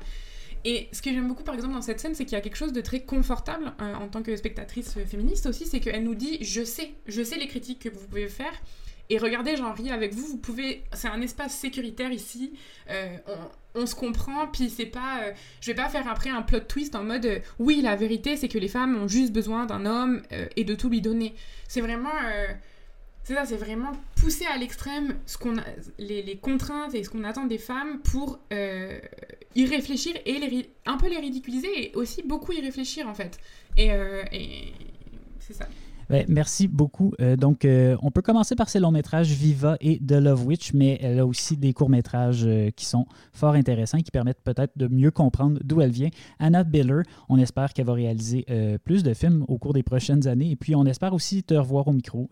Et 0.65 0.89
ce 0.93 1.01
que 1.01 1.13
j'aime 1.13 1.29
beaucoup 1.29 1.45
par 1.45 1.55
exemple 1.55 1.75
dans 1.75 1.83
cette 1.83 2.01
scène, 2.01 2.15
c'est 2.15 2.25
qu'il 2.25 2.33
y 2.33 2.39
a 2.39 2.41
quelque 2.41 2.57
chose 2.57 2.73
de 2.73 2.81
très 2.81 3.01
confortable 3.01 3.73
euh, 3.81 3.95
en 3.95 4.09
tant 4.09 4.23
que 4.23 4.35
spectatrice 4.35 4.99
féministe 5.07 5.47
aussi, 5.47 5.65
c'est 5.65 5.79
qu'elle 5.79 6.03
nous 6.03 6.17
dit 6.17 6.39
Je 6.41 6.65
sais, 6.65 6.93
je 7.07 7.23
sais 7.23 7.37
les 7.37 7.47
critiques 7.47 7.79
que 7.79 7.89
vous 7.89 8.05
pouvez 8.07 8.27
faire, 8.27 8.53
et 9.09 9.19
regardez, 9.19 9.57
j'en 9.57 9.73
ris 9.73 9.91
avec 9.91 10.15
vous, 10.15 10.27
vous 10.27 10.39
pouvez. 10.39 10.83
C'est 10.93 11.09
un 11.09 11.21
espace 11.21 11.55
sécuritaire 11.55 12.11
ici. 12.11 12.53
Euh, 12.91 13.17
on, 13.75 13.87
se 13.87 13.95
comprend, 13.95 14.47
puis 14.49 14.69
c'est 14.69 14.87
pas. 14.87 15.23
Euh, 15.23 15.33
je 15.61 15.71
vais 15.71 15.77
pas 15.77 15.89
faire 15.89 16.09
après 16.09 16.31
un 16.31 16.43
plot 16.43 16.61
twist 16.61 16.95
en 16.97 17.05
mode 17.05 17.27
euh, 17.27 17.39
oui, 17.59 17.81
la 17.83 17.95
vérité, 17.95 18.37
c'est 18.37 18.49
que 18.49 18.59
les 18.59 18.69
femmes 18.69 18.97
ont 18.97 19.09
juste 19.09 19.33
besoin 19.33 19.67
d'un 19.67 19.87
homme 19.87 20.23
et 20.57 20.65
de 20.65 20.75
tout 20.75 20.89
lui 20.89 21.01
donner. 21.01 21.35
C'est 21.69 21.81
vraiment. 21.81 22.11
c'est 23.23 23.35
ça, 23.35 23.45
c'est 23.45 23.57
vraiment 23.57 23.93
pousser 24.17 24.47
à 24.47 24.57
l'extrême 24.57 25.17
ce 25.27 25.39
qu'on 25.39 25.55
les, 25.99 26.39
contraintes 26.41 26.95
et 26.95 27.05
ce 27.05 27.11
qu'on 27.11 27.25
attend 27.25 27.47
des 27.47 27.59
femmes 27.59 28.01
pour 28.01 28.41
y 28.51 29.67
réfléchir 29.67 30.15
et 30.25 30.39
les, 30.39 30.71
un 30.85 30.97
peu 30.97 31.09
les 31.09 31.19
ridiculiser 31.19 31.91
et 31.91 31.95
aussi 31.95 32.23
beaucoup 32.23 32.53
y 32.53 32.61
réfléchir 32.61 33.09
en 33.09 33.15
fait. 33.15 33.39
et 33.77 34.73
c'est 35.39 35.55
ça. 35.55 35.69
Ben, 36.09 36.25
merci 36.29 36.69
beaucoup. 36.69 37.13
Euh, 37.21 37.37
donc, 37.37 37.65
euh, 37.65 37.97
on 38.03 38.11
peut 38.11 38.23
commencer 38.23 38.55
par 38.55 38.69
ses 38.69 38.79
longs 38.79 38.93
métrages 38.93 39.29
Viva 39.29 39.77
et 39.81 39.99
The 39.99 40.13
Love 40.13 40.47
Witch, 40.47 40.73
mais 40.73 40.99
elle 41.03 41.19
a 41.19 41.27
aussi 41.27 41.57
des 41.57 41.73
courts 41.73 41.91
métrages 41.91 42.45
euh, 42.47 42.71
qui 42.71 42.85
sont 42.85 43.07
fort 43.33 43.55
intéressants 43.55 43.99
et 43.99 44.03
qui 44.03 44.13
permettent 44.13 44.43
peut-être 44.43 44.73
de 44.77 44.87
mieux 44.87 45.11
comprendre 45.11 45.59
d'où 45.65 45.81
elle 45.81 45.91
vient. 45.91 46.11
Anna 46.39 46.63
Biller, 46.63 47.03
on 47.29 47.39
espère 47.39 47.73
qu'elle 47.73 47.87
va 47.87 47.95
réaliser 47.95 48.47
plus 48.85 49.03
de 49.03 49.15
films 49.15 49.45
au 49.49 49.59
cours 49.59 49.73
des 49.73 49.83
prochaines 49.83 50.27
années 50.29 50.51
et 50.51 50.57
puis 50.57 50.75
on 50.75 50.85
espère 50.85 51.13
aussi 51.13 51.43
te 51.43 51.55
revoir 51.55 51.89
au 51.89 51.93
micro 51.93 52.29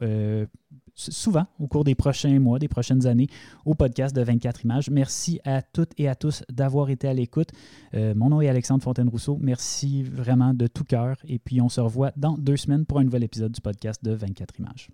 souvent 0.94 1.46
au 1.58 1.66
cours 1.66 1.84
des 1.84 1.94
prochains 1.94 2.38
mois, 2.38 2.58
des 2.58 2.68
prochaines 2.68 3.06
années 3.06 3.28
au 3.64 3.74
podcast 3.74 4.14
de 4.14 4.22
24 4.22 4.64
images. 4.64 4.90
Merci 4.90 5.40
à 5.44 5.62
toutes 5.62 5.92
et 5.98 6.08
à 6.08 6.14
tous 6.14 6.42
d'avoir 6.50 6.90
été 6.90 7.08
à 7.08 7.14
l'écoute. 7.14 7.50
Euh, 7.94 8.14
mon 8.14 8.30
nom 8.30 8.40
est 8.40 8.48
Alexandre 8.48 8.82
Fontaine-Rousseau. 8.82 9.38
Merci 9.40 10.02
vraiment 10.02 10.54
de 10.54 10.66
tout 10.66 10.84
cœur. 10.84 11.16
Et 11.26 11.38
puis 11.38 11.60
on 11.60 11.68
se 11.68 11.80
revoit 11.80 12.12
dans 12.16 12.36
deux 12.38 12.56
semaines 12.56 12.86
pour 12.86 12.98
un 12.98 13.04
nouvel 13.04 13.24
épisode 13.24 13.52
du 13.52 13.60
podcast 13.60 14.04
de 14.04 14.12
24 14.12 14.58
images. 14.60 14.90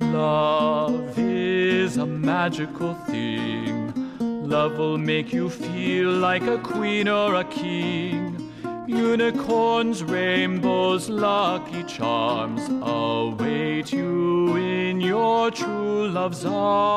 Love 0.00 1.18
is 1.18 1.98
a 1.98 2.06
magical 2.06 2.94
thing. 3.06 3.92
Love 4.48 4.78
will 4.78 4.96
make 4.96 5.32
you 5.32 5.50
feel 5.50 6.10
like 6.10 6.42
a 6.42 6.58
queen 6.58 7.08
or 7.08 7.34
a 7.34 7.44
king. 7.44 8.47
Unicorns, 8.88 10.02
rainbows, 10.02 11.10
lucky 11.10 11.82
charms 11.84 12.62
await 12.80 13.92
you 13.92 14.56
in 14.56 14.98
your 14.98 15.50
true 15.50 16.08
love's 16.08 16.46
arms. 16.46 16.88